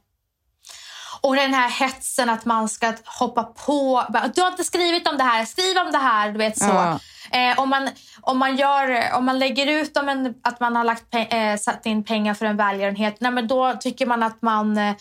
Och 1.22 1.36
den 1.36 1.54
här 1.54 1.70
hetsen 1.70 2.30
att 2.30 2.46
man 2.46 2.70
ska 2.70 2.94
hoppa 3.06 3.44
på. 3.44 4.04
Du 4.36 4.42
har 4.42 4.48
inte 4.52 4.64
skrivit 4.64 5.08
om 5.08 5.18
det 5.18 5.24
här, 5.24 5.46
skriv 5.46 5.78
om 5.86 5.92
det 5.92 5.98
här. 5.98 6.32
Du 6.32 6.38
vet 6.38 6.58
så. 6.58 6.66
Ja. 6.66 7.00
Eh, 7.32 7.60
om, 7.60 7.70
man, 7.70 7.90
om, 8.22 8.38
man 8.40 8.56
gör, 8.56 9.14
om 9.14 9.26
man 9.26 9.40
lägger 9.40 9.68
ut 9.68 9.98
om 9.98 10.10
en, 10.10 10.34
att 10.44 10.60
man 10.60 10.76
har 10.76 10.84
lagt 10.84 11.16
eh, 11.16 11.56
satt 11.60 11.86
in 11.86 12.04
pengar 12.04 12.34
för 12.34 12.46
en 12.46 12.58
välgörenhet, 12.58 13.16
nej, 13.20 13.32
men 13.32 13.48
då 13.48 13.74
tycker 13.80 14.06
man 14.06 14.24
att 14.24 14.42
man 14.42 14.78
eh, 14.78 14.96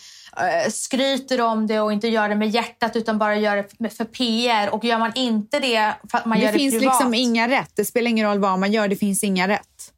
skryter 0.71 1.41
om 1.41 1.67
det 1.67 1.81
och 1.81 1.93
inte 1.93 2.09
gör 2.09 2.29
det 2.29 2.35
med 2.35 2.49
hjärtat 2.49 2.97
utan 2.97 3.19
bara 3.19 3.37
gör 3.37 3.57
det 3.79 3.91
för, 3.91 4.05
PR. 4.05 4.75
Och 4.75 4.85
gör 4.85 4.99
man 4.99 5.13
inte 5.15 5.61
det 5.61 5.95
för 6.11 6.19
att 6.19 6.27
man 6.27 6.39
det 6.39 6.45
gör 6.45 6.53
det 6.53 6.59
finns 6.59 6.79
privat. 6.79 6.95
liksom 6.95 7.15
inga 7.15 7.49
rätt. 7.49 7.71
Det 7.77 7.85
spelar 7.85 8.11
ingen 8.11 8.29
roll 8.29 8.39
vad 8.39 8.59
man 8.59 8.73
gör, 8.73 8.89
det 8.89 8.97
finns 8.97 9.25
inga 9.25 9.49
rätt. 9.49 9.94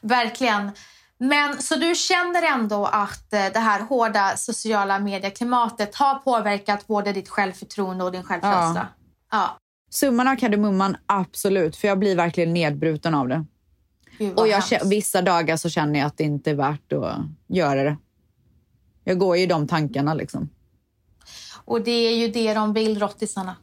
Verkligen. 0.00 0.70
Men 1.18 1.62
så 1.62 1.76
du 1.76 1.94
känner 1.94 2.42
ändå 2.42 2.86
att 2.86 3.32
eh, 3.32 3.46
det 3.52 3.58
här 3.58 3.80
hårda 3.80 4.36
sociala 4.36 4.98
medieklimatet 4.98 5.94
har 5.94 6.14
påverkat 6.14 6.86
både 6.86 7.12
ditt 7.12 7.28
självförtroende 7.28 8.04
och 8.04 8.12
din 8.12 8.22
självkänsla? 8.22 8.88
Ja. 9.32 9.58
Summan 9.90 10.28
av 10.28 10.36
kardemumman, 10.36 10.96
absolut. 11.06 11.76
För 11.76 11.88
jag 11.88 11.98
blir 11.98 12.16
verkligen 12.16 12.52
nedbruten 12.52 13.14
av 13.14 13.28
det. 13.28 13.44
Gud, 14.18 14.38
Och 14.38 14.48
jag, 14.48 14.62
vissa 14.84 15.22
dagar 15.22 15.56
så 15.56 15.68
känner 15.70 15.98
jag 15.98 16.06
att 16.06 16.18
det 16.18 16.24
inte 16.24 16.50
är 16.50 16.54
värt 16.54 16.92
att 16.92 17.16
göra 17.46 17.82
det. 17.82 17.96
Jag 19.04 19.18
går 19.18 19.36
ju 19.36 19.42
i 19.42 19.46
de 19.46 19.68
tankarna 19.68 20.14
liksom. 20.14 20.48
Och 21.64 21.80
det 21.80 21.90
är 21.90 22.16
ju 22.16 22.28
det 22.28 22.54
de 22.54 22.72
vill, 22.72 23.00
rottisarna. 23.00 23.56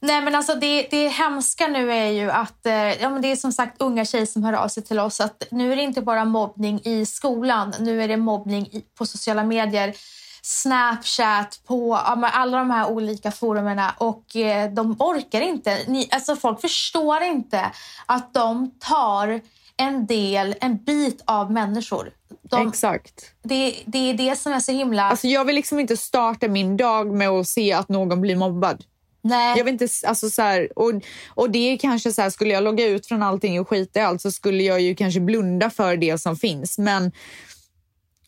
Nej 0.00 0.22
men 0.22 0.34
alltså 0.34 0.54
det, 0.54 0.86
det 0.90 1.08
hemska 1.08 1.66
nu 1.66 1.92
är 1.92 2.10
ju 2.10 2.30
att 2.30 2.66
eh, 2.66 3.02
ja, 3.02 3.10
men 3.10 3.22
det 3.22 3.32
är 3.32 3.36
som 3.36 3.52
sagt 3.52 3.82
unga 3.82 4.04
tjejer 4.04 4.26
som 4.26 4.44
hör 4.44 4.52
av 4.52 4.68
sig 4.68 4.82
till 4.82 4.98
oss 4.98 5.20
att 5.20 5.42
nu 5.50 5.72
är 5.72 5.76
det 5.76 5.82
inte 5.82 6.02
bara 6.02 6.24
mobbning 6.24 6.80
i 6.84 7.06
skolan, 7.06 7.74
nu 7.80 8.02
är 8.02 8.08
det 8.08 8.16
mobbning 8.16 8.82
på 8.98 9.06
sociala 9.06 9.44
medier. 9.44 9.94
Snapchat, 10.42 11.60
på 11.66 11.88
ja, 12.06 12.30
alla 12.32 12.58
de 12.58 12.70
här 12.70 12.90
olika 12.90 13.30
forumerna 13.30 13.94
och 13.98 14.36
eh, 14.36 14.72
de 14.72 14.96
orkar 14.98 15.40
inte. 15.40 15.78
Ni, 15.86 16.08
alltså 16.10 16.36
folk 16.36 16.60
förstår 16.60 17.22
inte 17.22 17.70
att 18.06 18.34
de 18.34 18.70
tar 18.78 19.40
en 19.76 20.06
del, 20.06 20.54
en 20.60 20.76
bit 20.76 21.22
av 21.24 21.52
människor. 21.52 22.10
De, 22.42 22.68
Exakt. 22.68 23.32
det, 23.42 23.74
det 23.86 23.98
är 23.98 24.14
det 24.14 24.36
som 24.36 24.52
är 24.52 24.60
så 24.60 24.72
himla... 24.72 25.02
Alltså 25.02 25.26
jag 25.26 25.44
vill 25.44 25.54
liksom 25.54 25.78
inte 25.78 25.96
starta 25.96 26.48
min 26.48 26.76
dag 26.76 27.12
med 27.12 27.28
att 27.28 27.48
se 27.48 27.72
att 27.72 27.88
någon 27.88 28.20
blir 28.20 28.36
mobbad. 28.36 28.84
Nej. 29.28 29.58
Jag 29.58 29.64
vill 29.64 29.72
inte, 29.72 29.88
alltså 30.06 30.30
så 30.30 30.42
här, 30.42 30.78
och, 30.78 30.92
och 31.28 31.50
det 31.50 31.72
är 31.72 31.76
kanske 31.76 32.12
så 32.12 32.22
här, 32.22 32.30
skulle 32.30 32.54
jag 32.54 32.62
logga 32.62 32.86
ut 32.86 33.06
från 33.06 33.22
allting 33.22 33.60
och 33.60 33.68
skita 33.68 34.00
i 34.00 34.02
allt 34.02 34.22
så 34.22 34.32
skulle 34.32 34.62
jag 34.62 34.80
ju 34.80 34.94
kanske 34.94 35.20
blunda 35.20 35.70
för 35.70 35.96
det 35.96 36.18
som 36.18 36.36
finns. 36.36 36.78
Men 36.78 37.12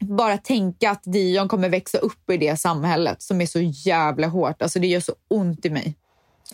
bara 0.01 0.38
tänka 0.38 0.90
att 0.90 1.03
Dion 1.05 1.48
kommer 1.48 1.68
växa 1.68 1.98
upp 1.98 2.30
i 2.30 2.36
det 2.36 2.61
samhället 2.61 3.22
som 3.22 3.40
är 3.40 3.46
så 3.46 3.61
jävla 3.61 4.26
hårt. 4.26 4.62
Alltså 4.62 4.78
det 4.78 4.86
gör 4.86 5.01
så 5.01 5.12
ont 5.28 5.64
i 5.66 5.70
mig. 5.70 5.96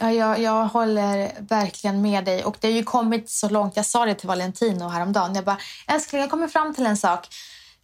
Ja, 0.01 0.13
jag, 0.13 0.41
jag 0.41 0.67
håller 0.67 1.31
verkligen 1.39 2.03
med 2.03 2.25
dig. 2.25 2.45
Och 2.45 2.57
Det 2.61 2.69
har 2.69 2.75
ju 2.75 2.85
kommit 2.85 3.31
så 3.31 3.49
långt. 3.49 3.77
Jag 3.77 3.87
sa 3.87 4.07
det 4.07 4.15
till 4.15 4.29
Valentino 4.29 4.89
häromdagen. 4.89 5.35
Jag 5.35 5.45
bara, 5.45 5.59
älskling, 5.89 6.21
jag 6.21 6.31
kommer 6.31 6.49
fram 6.49 6.75
till 6.75 6.87
en 6.87 6.97
sak. 6.97 7.29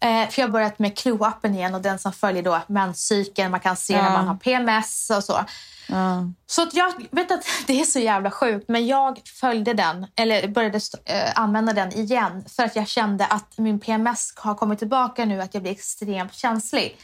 Eh, 0.02 0.28
för 0.28 0.42
Jag 0.42 0.48
har 0.48 0.52
börjat 0.52 0.78
med 0.78 0.98
Clue-appen 0.98 1.54
igen 1.54 1.74
och 1.74 1.82
den 1.82 1.98
som 1.98 2.12
följer 2.12 2.42
då 2.42 2.60
menscykeln. 2.66 3.50
Man 3.50 3.60
kan 3.60 3.76
se 3.76 4.02
när 4.02 4.12
man 4.12 4.28
har 4.28 4.34
PMS 4.34 5.10
och 5.10 5.24
så. 5.24 5.40
Så 6.46 6.62
att 6.62 6.74
jag 6.74 6.92
vet 7.10 7.32
att 7.32 7.44
det 7.66 7.80
är 7.80 7.84
så 7.84 7.98
jävla 7.98 8.30
sjukt, 8.30 8.68
men 8.68 8.86
jag 8.86 9.20
följde 9.40 9.74
den, 9.74 10.06
eller 10.16 10.48
började 10.48 10.80
eh, 11.04 11.32
använda 11.34 11.72
den 11.72 11.92
igen 11.92 12.44
för 12.56 12.62
att 12.62 12.76
jag 12.76 12.88
kände 12.88 13.26
att 13.26 13.58
min 13.58 13.80
PMS 13.80 14.32
har 14.36 14.54
kommit 14.54 14.78
tillbaka 14.78 15.24
nu, 15.24 15.42
att 15.42 15.54
jag 15.54 15.62
blir 15.62 15.72
extremt 15.72 16.34
känslig. 16.34 16.96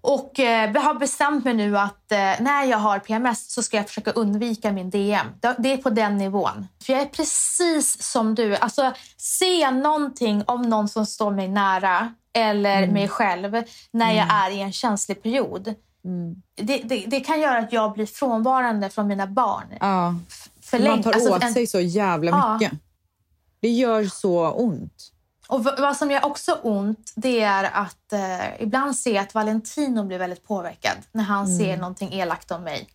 Och 0.00 0.40
eh, 0.40 0.72
jag 0.72 0.80
har 0.80 0.94
bestämt 0.94 1.44
mig 1.44 1.54
nu 1.54 1.78
att 1.78 2.12
eh, 2.12 2.18
när 2.18 2.64
jag 2.64 2.78
har 2.78 2.98
PMS 2.98 3.52
så 3.52 3.62
ska 3.62 3.76
jag 3.76 3.88
försöka 3.88 4.10
undvika 4.10 4.72
min 4.72 4.90
DM. 4.90 5.26
Det- 5.40 5.54
är 5.72 5.76
på 5.76 5.90
den 5.90 6.16
nivån. 6.16 6.66
För 6.84 6.92
jag 6.92 7.02
är 7.02 7.06
precis 7.06 8.02
som 8.12 8.34
du. 8.34 8.56
Alltså, 8.56 8.92
jag 9.60 9.74
någonting 9.74 10.42
om 10.46 10.62
någon 10.62 10.88
som 10.88 11.06
står 11.06 11.30
mig 11.30 11.48
nära 11.48 12.14
eller 12.32 12.86
mig 12.86 13.08
själv 13.08 13.62
när 13.90 14.12
jag 14.12 14.26
är 14.30 14.50
i 14.50 14.60
en 14.60 14.72
känslig 14.72 15.22
period. 15.22 15.74
Det, 16.56 16.76
det, 16.78 17.04
det 17.06 17.20
kan 17.20 17.40
göra 17.40 17.58
att 17.58 17.72
jag 17.72 17.92
blir 17.92 18.06
frånvarande 18.06 18.90
från 18.90 19.06
mina 19.06 19.26
barn. 19.26 19.64
Ja. 19.80 20.14
För 20.62 20.78
Man 20.78 21.02
tar 21.02 21.12
Alltså, 21.12 21.30
åt 21.36 21.42
en- 21.42 21.52
sig 21.54 21.66
så 21.66 21.80
jävla 21.80 22.30
Ja. 22.30 22.54
mycket. 22.58 22.78
Det 23.60 23.68
gör 23.68 24.04
så 24.04 24.50
ont. 24.50 25.12
Och 25.50 25.64
vad 25.64 25.96
som 25.96 26.10
gör 26.10 26.24
också 26.24 26.52
ont 26.62 27.12
det 27.16 27.40
är 27.40 27.64
att 27.64 28.12
eh, 28.12 28.62
ibland 28.62 28.96
ser 28.96 29.14
jag 29.14 29.22
att 29.22 29.34
Valentino 29.34 30.04
blir 30.04 30.18
väldigt 30.18 30.44
påverkad 30.44 30.96
när 31.12 31.24
han 31.24 31.44
Mm. 31.46 31.58
ser 31.58 31.76
någonting 31.76 32.12
elakt 32.12 32.50
om 32.50 32.62
mig. 32.62 32.88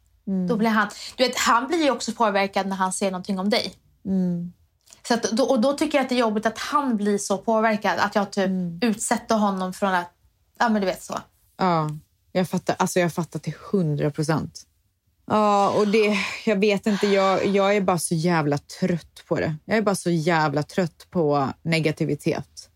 Då 0.49 0.55
blir 0.55 0.69
han, 0.69 0.87
du 1.15 1.23
vet, 1.27 1.37
han 1.37 1.67
blir 1.67 1.83
ju 1.83 1.91
också 1.91 2.11
påverkad 2.11 2.67
när 2.67 2.75
han 2.75 2.93
ser 2.93 3.11
någonting 3.11 3.39
om 3.39 3.49
dig. 3.49 3.73
Mm. 4.05 4.53
Så 5.07 5.13
att, 5.13 5.23
då, 5.23 5.43
och 5.43 5.61
då 5.61 5.73
tycker 5.73 5.97
jag 5.97 6.03
att 6.03 6.09
det 6.09 6.15
är 6.15 6.19
jobbigt 6.19 6.45
att 6.45 6.57
han 6.57 6.97
blir 6.97 7.17
så 7.17 7.37
påverkad 7.37 7.99
att 7.99 8.15
jag 8.15 8.31
typ 8.31 8.45
Mm. 8.47 8.79
utsätter 8.81 9.35
honom 9.35 9.73
från 9.73 9.93
att, 9.93 10.11
ja 10.59 10.69
men 10.69 10.81
du 10.81 10.85
vet 10.85 11.03
så. 11.03 11.19
Ja, 11.57 11.89
jag 12.31 12.49
fattar, 12.49 12.75
alltså 12.79 12.99
jag 12.99 13.13
fattar 13.13 13.39
till 13.39 13.53
hundra 13.71 14.11
procent. 14.11 14.61
Ja, 15.27 15.69
och 15.77 15.87
det, 15.87 16.17
jag 16.45 16.55
vet 16.59 16.85
inte, 16.87 17.07
jag, 17.07 17.45
jag 17.45 17.75
är 17.75 17.81
bara 17.81 17.97
så 17.99 18.15
jävla 18.15 18.57
trött 18.57 19.23
på 19.27 19.39
det. 19.39 19.55
Jag 19.65 19.77
är 19.77 19.81
bara 19.81 19.95
så 19.95 20.09
jävla 20.11 20.63
trött 20.63 21.07
på 21.09 21.49
negativitet. 21.61 22.69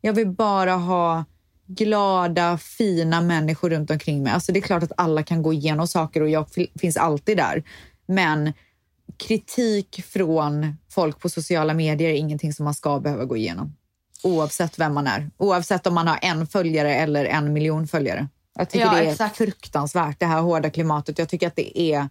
Jag 0.00 0.12
vill 0.12 0.28
bara 0.30 0.72
ha 0.74 1.24
glada, 1.66 2.58
fina 2.58 3.20
människor 3.20 3.70
runt 3.70 3.90
omkring 3.90 4.22
mig. 4.22 4.32
Alltså 4.32 4.52
det 4.52 4.58
är 4.58 4.62
klart 4.62 4.82
att 4.82 4.92
alla 4.96 5.22
kan 5.22 5.42
gå 5.42 5.52
igenom 5.52 5.88
saker 5.88 6.20
och 6.22 6.28
jag 6.28 6.50
fi- 6.50 6.72
finns 6.80 6.96
alltid 6.96 7.36
där. 7.36 7.62
Men 8.06 8.52
kritik 9.16 10.04
från 10.06 10.76
folk 10.90 11.18
på 11.20 11.28
sociala 11.28 11.74
medier 11.74 12.10
är 12.10 12.14
ingenting 12.14 12.52
som 12.52 12.64
man 12.64 12.74
ska 12.74 13.00
behöva 13.00 13.24
gå 13.24 13.36
igenom. 13.36 13.76
Oavsett 14.22 14.78
vem 14.78 14.94
man 14.94 15.06
är. 15.06 15.30
Oavsett 15.36 15.86
om 15.86 15.94
man 15.94 16.08
har 16.08 16.18
en 16.22 16.46
följare 16.46 16.94
eller 16.94 17.24
en 17.24 17.52
miljon 17.52 17.88
följare. 17.88 18.28
Jag 18.54 18.70
tycker 18.70 18.86
Ja, 18.86 18.92
det 18.92 18.98
är 18.98 19.10
exakt. 19.10 19.36
fruktansvärt, 19.36 20.20
det 20.20 20.26
här 20.26 20.40
hårda 20.40 20.70
klimatet. 20.70 21.18
Jag 21.18 21.28
tycker 21.28 21.46
att 21.46 21.56
det 21.56 21.80
är 21.80 22.08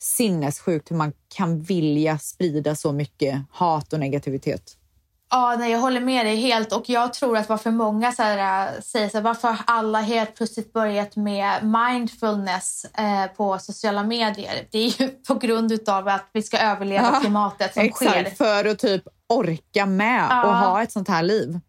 sinnessjukt 0.00 0.90
hur 0.90 0.96
man 0.96 1.12
kan 1.34 1.60
vilja 1.62 2.18
sprida 2.18 2.74
så 2.74 2.92
mycket 2.92 3.42
hat 3.50 3.92
och 3.92 4.00
negativitet. 4.00 4.74
Ja, 5.30 5.56
nej, 5.58 5.72
jag 5.72 5.78
håller 5.78 6.00
med 6.00 6.26
dig 6.26 6.36
helt. 6.36 6.72
Och 6.72 6.88
jag 6.88 7.12
tror 7.12 7.36
att 7.36 7.48
varför 7.48 7.70
många 7.70 8.12
så 8.12 8.22
här, 8.22 8.66
äh, 8.66 8.80
säger 8.80 9.08
så 9.08 9.16
här, 9.16 9.24
varför 9.24 9.48
har 9.48 9.58
alla 9.66 10.00
helt 10.00 10.34
plötsligt 10.34 10.72
börjat 10.72 11.16
med 11.16 11.64
mindfulness 11.64 12.84
eh, 12.84 13.26
på 13.36 13.58
sociala 13.58 14.02
medier. 14.02 14.66
Det 14.70 14.78
är 14.78 15.00
ju 15.02 15.08
på 15.28 15.34
grund 15.34 15.88
av 15.88 16.08
att 16.08 16.28
vi 16.32 16.42
ska 16.42 16.58
överleva 16.58 17.10
Ja, 17.12 17.20
klimatet 17.20 17.74
som 17.74 17.88
sker. 17.88 18.06
Exakt, 18.06 18.38
för 18.38 18.64
att 18.64 18.78
typ 18.78 19.02
orka 19.26 19.86
med 19.86 20.26
Ja. 20.30 20.46
och 20.46 20.54
ha 20.56 20.82
ett 20.82 20.92
sånt 20.92 21.08
här 21.08 21.22
liv. 21.22 21.60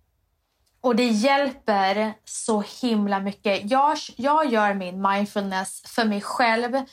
Och 0.81 0.95
det 0.95 1.07
hjälper 1.07 2.13
så 2.25 2.63
himla 2.81 3.19
mycket. 3.19 3.71
Jag, 3.71 3.97
jag 4.15 4.51
gör 4.51 4.73
min 4.73 5.01
mindfulness 5.01 5.81
för 5.85 6.05
mig 6.05 6.21
själv. 6.21 6.83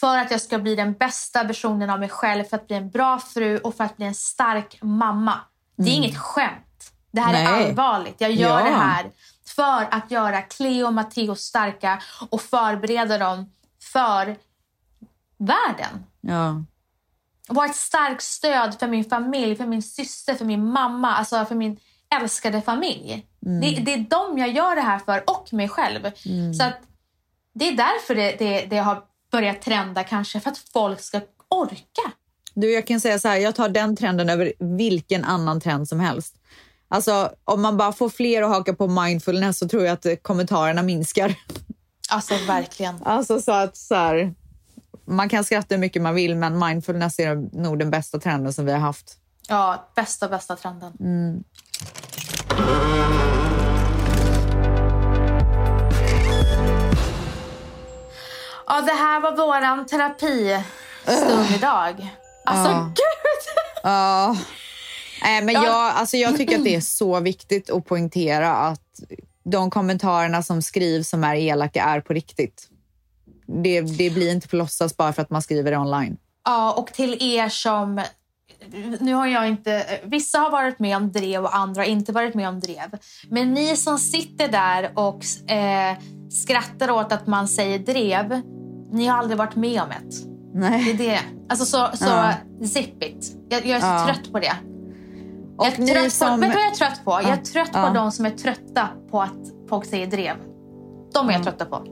För 0.00 0.18
att 0.18 0.30
jag 0.30 0.40
ska 0.40 0.58
bli 0.58 0.74
den 0.76 0.92
bästa 0.92 1.44
versionen 1.44 1.90
av 1.90 2.00
mig 2.00 2.08
själv. 2.08 2.44
För 2.44 2.56
att 2.56 2.66
bli 2.66 2.76
en 2.76 2.90
bra 2.90 3.18
fru 3.18 3.58
och 3.58 3.74
för 3.74 3.84
att 3.84 3.96
bli 3.96 4.06
en 4.06 4.14
stark 4.14 4.78
mamma. 4.82 5.40
Det 5.76 5.90
är 5.90 5.94
inget 5.94 6.18
skämt. 6.18 6.90
Det 7.12 7.20
här 7.20 7.34
är 7.34 7.38
Mm. 7.40 7.52
Nej. 7.52 7.68
allvarligt. 7.68 8.20
Jag 8.20 8.32
gör 8.32 8.58
Ja. 8.60 8.64
det 8.64 8.76
här 8.76 9.10
för 9.46 9.88
att 9.90 10.10
göra 10.10 10.42
Cleo 10.42 10.86
och 10.86 10.92
Matteo 10.94 11.34
starka 11.34 12.02
och 12.30 12.40
förbereda 12.40 13.18
dem 13.18 13.52
för 13.92 14.36
världen. 15.38 16.06
Ja. 16.20 16.64
Vara 17.48 17.66
ett 17.66 17.76
starkt 17.76 18.22
stöd 18.22 18.76
för 18.80 18.86
min 18.86 19.04
familj, 19.04 19.56
för 19.56 19.66
min 19.66 19.82
syster, 19.82 20.34
för 20.34 20.44
min 20.44 20.72
mamma, 20.72 21.14
alltså 21.14 21.44
för 21.44 21.54
min 21.54 21.78
älskade 22.20 22.62
familj. 22.62 23.26
Det, 23.40 23.70
det 23.70 23.92
är 23.92 23.98
dem 23.98 24.38
jag 24.38 24.52
gör 24.52 24.74
det 24.76 24.82
här 24.82 24.98
för 24.98 25.22
och 25.26 25.52
mig 25.52 25.68
själv. 25.68 26.10
Så 26.58 26.64
att 26.64 26.78
Det 27.52 27.68
är 27.68 27.76
därför 27.76 28.14
det, 28.14 28.36
det, 28.38 28.66
det 28.66 28.78
har 28.78 29.02
börjat 29.30 29.62
trenda 29.62 30.04
kanske, 30.04 30.40
för 30.40 30.50
att 30.50 30.58
folk 30.72 31.00
ska 31.00 31.20
orka. 31.48 32.12
Du, 32.54 32.72
jag 32.72 32.86
kan 32.86 33.00
säga 33.00 33.18
så 33.18 33.28
här, 33.28 33.36
jag 33.36 33.54
tar 33.54 33.68
den 33.68 33.96
trenden 33.96 34.28
över 34.28 34.52
vilken 34.58 35.24
annan 35.24 35.60
trend 35.60 35.88
som 35.88 36.00
helst. 36.00 36.34
Alltså, 36.88 37.30
om 37.44 37.62
man 37.62 37.76
bara 37.76 37.92
får 37.92 38.08
fler 38.08 38.42
att 38.42 38.48
haka 38.48 38.74
på 38.74 38.88
mindfulness 38.88 39.58
så 39.58 39.68
tror 39.68 39.84
jag 39.84 39.92
att 39.92 40.22
kommentarerna 40.22 40.82
minskar. 40.82 41.34
Alltså 42.10 42.34
verkligen. 42.46 43.02
Alltså 43.02 43.40
så 43.40 43.52
att 43.52 43.76
så 43.76 43.94
här, 43.94 44.34
man 45.04 45.28
kan 45.28 45.44
skratta 45.44 45.74
hur 45.74 45.80
mycket 45.80 46.02
man 46.02 46.14
vill, 46.14 46.36
men 46.36 46.58
mindfulness 46.58 47.18
är 47.18 47.34
nog 47.62 47.78
den 47.78 47.90
bästa 47.90 48.18
trenden 48.18 48.52
som 48.52 48.66
vi 48.66 48.72
har 48.72 48.78
haft. 48.78 49.16
Ja, 49.48 49.88
bästa, 49.94 50.28
bästa 50.28 50.56
trenden. 50.56 50.92
Ja, 58.66 58.80
det 58.80 58.92
här 58.92 59.20
var 59.20 59.36
våran 59.36 59.86
terapistund 59.86 61.50
idag. 61.56 62.08
Alltså 62.44 62.70
Ja. 62.70 62.92
gud! 62.94 63.54
Ja. 63.82 64.36
Nej, 65.22 65.44
men 65.44 65.54
Ja. 65.54 65.64
jag, 65.64 65.74
alltså 65.94 66.16
jag 66.16 66.36
tycker 66.36 66.58
att 66.58 66.64
det 66.64 66.74
är 66.74 66.80
så 66.80 67.20
viktigt 67.20 67.70
att 67.70 67.84
poängtera 67.86 68.52
att 68.56 68.80
de 69.44 69.70
kommentarerna 69.70 70.42
som 70.42 70.62
skrivs 70.62 71.08
som 71.08 71.24
är 71.24 71.34
elaka 71.36 71.82
är 71.82 72.00
på 72.00 72.12
riktigt. 72.12 72.68
Det, 73.46 73.80
det 73.80 74.10
blir 74.10 74.30
inte 74.32 74.48
på 74.48 74.56
låtsas 74.56 74.96
bara 74.96 75.12
för 75.12 75.22
att 75.22 75.30
man 75.30 75.42
skriver 75.42 75.70
det 75.70 75.76
online. 75.76 76.16
Ja, 76.44 76.72
och 76.72 76.86
till 76.86 77.16
er 77.20 77.48
som... 77.48 78.02
Nu 79.00 79.14
har 79.14 79.26
jag 79.26 79.48
inte... 79.48 79.84
Vissa 80.04 80.38
har 80.38 80.50
varit 80.50 80.78
med 80.78 80.96
om 80.96 81.12
drev 81.12 81.44
och 81.44 81.56
andra 81.56 81.80
har 81.82 81.86
inte 81.86 82.12
varit 82.12 82.34
med 82.34 82.48
om 82.48 82.60
drev. 82.60 82.98
Men 83.30 83.54
ni 83.54 83.76
som 83.76 83.98
sitter 83.98 84.48
där 84.48 84.90
och 84.94 85.50
eh, 85.50 85.96
skrattar 86.30 86.90
åt 86.90 87.12
att 87.12 87.26
man 87.26 87.48
säger 87.48 87.78
drev, 87.78 88.40
ni 88.92 89.06
har 89.06 89.18
aldrig 89.18 89.38
varit 89.38 89.56
med 89.56 89.82
om 89.82 89.90
ett. 89.90 90.14
Det 90.54 90.66
är 90.66 90.70
Nej. 90.70 90.94
det. 90.94 91.18
Alltså 91.48 91.64
så, 91.64 91.88
så 91.96 92.04
Ja. 92.08 92.32
zip 92.66 93.02
it. 93.02 93.36
Jag, 93.48 93.66
jag 93.66 93.76
är 93.76 93.80
så 93.80 93.86
Ja. 93.86 94.04
trött 94.06 94.32
på 94.32 94.38
det. 94.38 94.46
Jag 94.46 94.56
Och 95.58 95.66
är 95.66 95.78
ni 95.78 95.86
trött 95.86 96.12
som- 96.12 96.28
på, 96.28 96.36
vet 96.36 96.50
du 96.52 96.54
vad 96.54 96.64
jag 96.64 96.72
är 96.72 96.76
trött 96.76 97.04
på? 97.04 97.10
Jag 97.10 97.24
är 97.24 97.28
Ja, 97.28 97.36
trött 97.52 97.70
ja. 97.72 97.86
på 97.88 97.94
de 97.94 98.12
som 98.12 98.26
är 98.26 98.30
trötta 98.30 98.88
på 99.10 99.22
att 99.22 99.68
folk 99.68 99.84
säger 99.84 100.06
drev. 100.06 100.34
De 101.14 101.28
är 101.28 101.32
jag 101.32 101.42
trötta 101.44 101.64
på. 101.64 101.84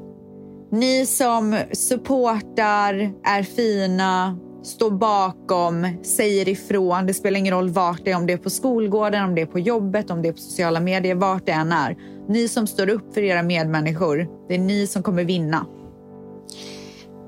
Ni 0.73 1.07
som 1.07 1.59
supportar, 1.73 2.95
är 3.25 3.43
fina, 3.43 4.37
står 4.63 4.91
bakom, 4.91 5.87
säger 6.03 6.49
ifrån. 6.49 7.07
Det 7.07 7.15
spelar 7.15 7.39
ingen 7.39 7.55
roll 7.55 7.71
vart 7.71 8.05
det 8.05 8.11
är, 8.11 8.17
om 8.17 8.27
det 8.27 8.33
är 8.33 8.37
på 8.37 8.51
skolgården, 8.51 9.25
om 9.25 9.35
det 9.35 9.43
är 9.43 9.47
på 9.47 9.59
jobbet, 9.59 10.11
om 10.11 10.23
det 10.23 10.29
är 10.29 10.33
på 10.33 10.39
sociala 10.39 10.81
medier, 10.81 11.15
vart 11.15 11.47
det 11.47 11.53
än 11.53 11.73
är. 11.73 11.97
Ni 12.29 12.49
som 12.49 12.67
står 12.67 12.89
upp 12.89 13.15
för 13.15 13.21
era 13.21 13.43
medmänniskor, 13.43 14.29
det 14.49 14.55
är 14.55 14.59
ni 14.59 14.87
som 14.87 15.03
kommer 15.03 15.25
vinna. 15.25 15.67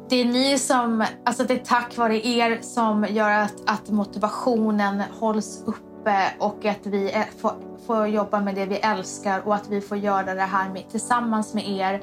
Det 0.08 0.20
är 0.20 0.24
ni 0.24 0.58
som, 0.58 1.04
alltså 1.24 1.44
det 1.44 1.54
är 1.54 1.58
tack 1.58 1.96
vare 1.96 2.26
er 2.26 2.58
som 2.60 3.06
gör 3.10 3.30
att, 3.30 3.54
att 3.66 3.90
motivationen 3.90 5.02
hålls 5.20 5.62
uppe 5.66 6.26
och 6.38 6.64
att 6.64 6.86
vi 6.86 7.10
är, 7.10 7.26
får, 7.40 7.52
får 7.86 8.06
jobba 8.06 8.40
med 8.40 8.54
det 8.54 8.66
vi 8.66 8.76
älskar 8.76 9.42
och 9.46 9.54
att 9.54 9.68
vi 9.68 9.80
får 9.80 9.98
göra 9.98 10.34
det 10.34 10.42
här 10.42 10.70
med, 10.70 10.90
tillsammans 10.90 11.54
med 11.54 11.68
er. 11.68 12.02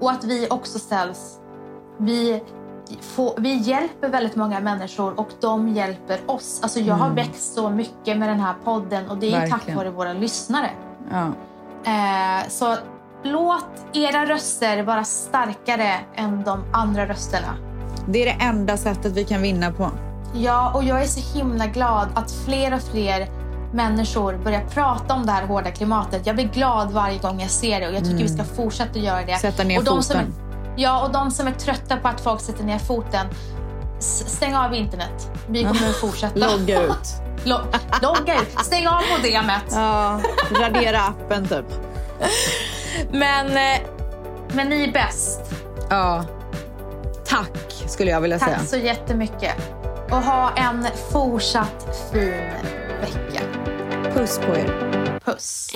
Och 0.00 0.10
att 0.10 0.24
vi 0.24 0.46
också 0.50 0.78
ställs, 0.78 1.40
vi, 1.98 2.42
får, 3.00 3.34
vi 3.38 3.54
hjälper 3.54 4.08
väldigt 4.08 4.36
många 4.36 4.60
människor 4.60 5.20
och 5.20 5.28
de 5.40 5.68
hjälper 5.68 6.18
oss. 6.26 6.60
Alltså 6.62 6.80
jag 6.80 6.94
har 6.94 7.10
växt 7.10 7.54
så 7.54 7.70
mycket 7.70 8.18
med 8.18 8.28
den 8.28 8.40
här 8.40 8.54
podden 8.64 9.10
och 9.10 9.18
det 9.18 9.34
är 9.34 9.40
tack 9.40 9.52
Verkligen. 9.52 9.78
vare 9.78 9.90
våra 9.90 10.12
lyssnare. 10.12 10.70
Ja. 11.10 11.32
Eh, 11.84 12.48
så 12.48 12.76
låt 13.22 13.66
era 13.92 14.26
röster 14.26 14.82
vara 14.82 15.04
starkare 15.04 15.94
än 16.14 16.44
de 16.44 16.64
andra 16.72 17.06
rösterna. 17.08 17.56
Det 18.08 18.22
är 18.22 18.26
det 18.26 18.44
enda 18.44 18.76
sättet 18.76 19.12
vi 19.12 19.24
kan 19.24 19.42
vinna 19.42 19.72
på. 19.72 19.90
Ja, 20.34 20.72
och 20.74 20.84
jag 20.84 21.02
är 21.02 21.06
så 21.06 21.38
himla 21.38 21.66
glad 21.66 22.08
att 22.14 22.32
fler 22.32 22.74
och 22.74 22.82
fler 22.82 23.28
människor 23.72 24.38
börjar 24.44 24.64
prata 24.66 25.14
om 25.14 25.26
det 25.26 25.32
här 25.32 25.46
hårda 25.46 25.70
klimatet. 25.70 26.26
Jag 26.26 26.34
blir 26.34 26.48
glad 26.48 26.92
varje 26.92 27.18
gång 27.18 27.40
jag 27.40 27.50
ser 27.50 27.80
det 27.80 27.88
och 27.88 27.94
jag 27.94 28.04
tycker 28.04 28.22
vi 28.22 28.28
ska 28.28 28.44
fortsätta 28.44 28.98
göra 28.98 29.22
det. 29.26 29.38
Sätta 29.38 29.64
ner 29.64 29.78
och 29.78 29.84
de 29.84 30.02
som 30.02 30.20
foten. 30.20 30.34
Ja, 30.76 31.04
och 31.06 31.12
de 31.12 31.30
som 31.30 31.46
är 31.46 31.52
trötta 31.52 31.96
på 31.96 32.08
att 32.08 32.20
folk 32.20 32.40
sätter 32.40 32.64
ner 32.64 32.78
foten, 32.78 33.26
stäng 34.26 34.54
av 34.54 34.74
internet. 34.74 35.30
Vi 35.48 35.62
kommer 35.64 35.88
att 35.88 35.96
fortsätta. 36.00 36.38
Logga 36.58 36.82
ut. 36.82 37.14
Lo- 37.44 37.64
logga 38.02 38.34
ut. 38.42 38.58
Stäng 38.64 38.86
av 38.88 39.02
modemet. 39.16 39.62
Ja, 39.70 40.20
radera 40.60 41.00
appen 41.00 41.48
typ. 41.48 41.64
Men, 43.10 43.46
eh, 43.46 43.80
men 44.52 44.68
ni 44.68 44.84
är 44.84 44.92
bäst. 44.92 45.40
Ja. 45.90 46.24
Tack 47.26 47.84
skulle 47.88 48.10
jag 48.10 48.20
vilja 48.20 48.38
säga. 48.38 48.58
Tack 48.58 48.68
så 48.68 48.76
jättemycket. 48.76 49.54
Och 50.10 50.22
ha 50.22 50.50
en 50.56 50.86
fortsatt 51.12 52.08
fin 52.12 52.50
vecka. 53.00 53.42
Puss 54.14 54.38
på 54.38 54.56
er. 54.56 55.20
Puss. 55.24 55.68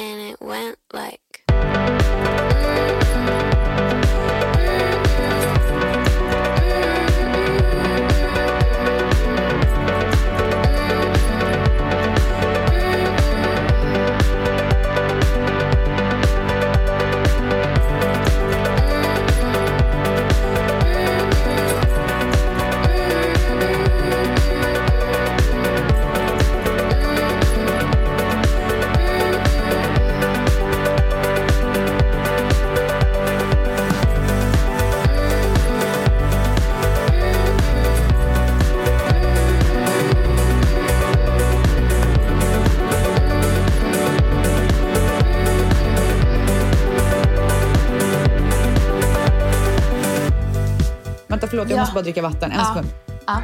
Jag 51.71 51.77
Ja. 51.77 51.81
måste 51.81 51.95
bara 51.95 52.03
dricka 52.03 52.23
vatten. 52.23 52.53
En 52.53 52.59
Ja. 52.59 52.65
sekund. 52.67 52.89
Ja. 53.27 53.43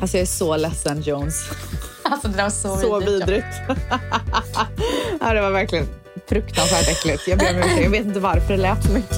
Alltså, 0.00 0.16
jag 0.16 0.22
är 0.22 0.26
så 0.26 0.56
ledsen, 0.56 1.02
Jones. 1.02 1.44
Alltså 2.02 2.28
det 2.28 2.36
där 2.36 2.42
var 2.42 2.50
så, 2.50 2.76
Så 2.76 2.98
vidrigt. 3.00 3.22
vidrigt. 3.28 3.44
ja, 5.20 5.32
det 5.34 5.40
var 5.40 5.50
verkligen 5.50 5.88
fruktansvärt 6.28 6.88
äckligt. 6.88 7.28
Jag 7.28 7.38
ber 7.38 7.50
om 7.54 7.58
ursäkt. 7.58 7.82
Jag 7.82 7.90
vet 7.90 8.06
inte 8.06 8.20
varför 8.20 8.48
det 8.56 8.62
lät 8.62 8.84
så 8.84 8.92
mycket. 8.92 9.17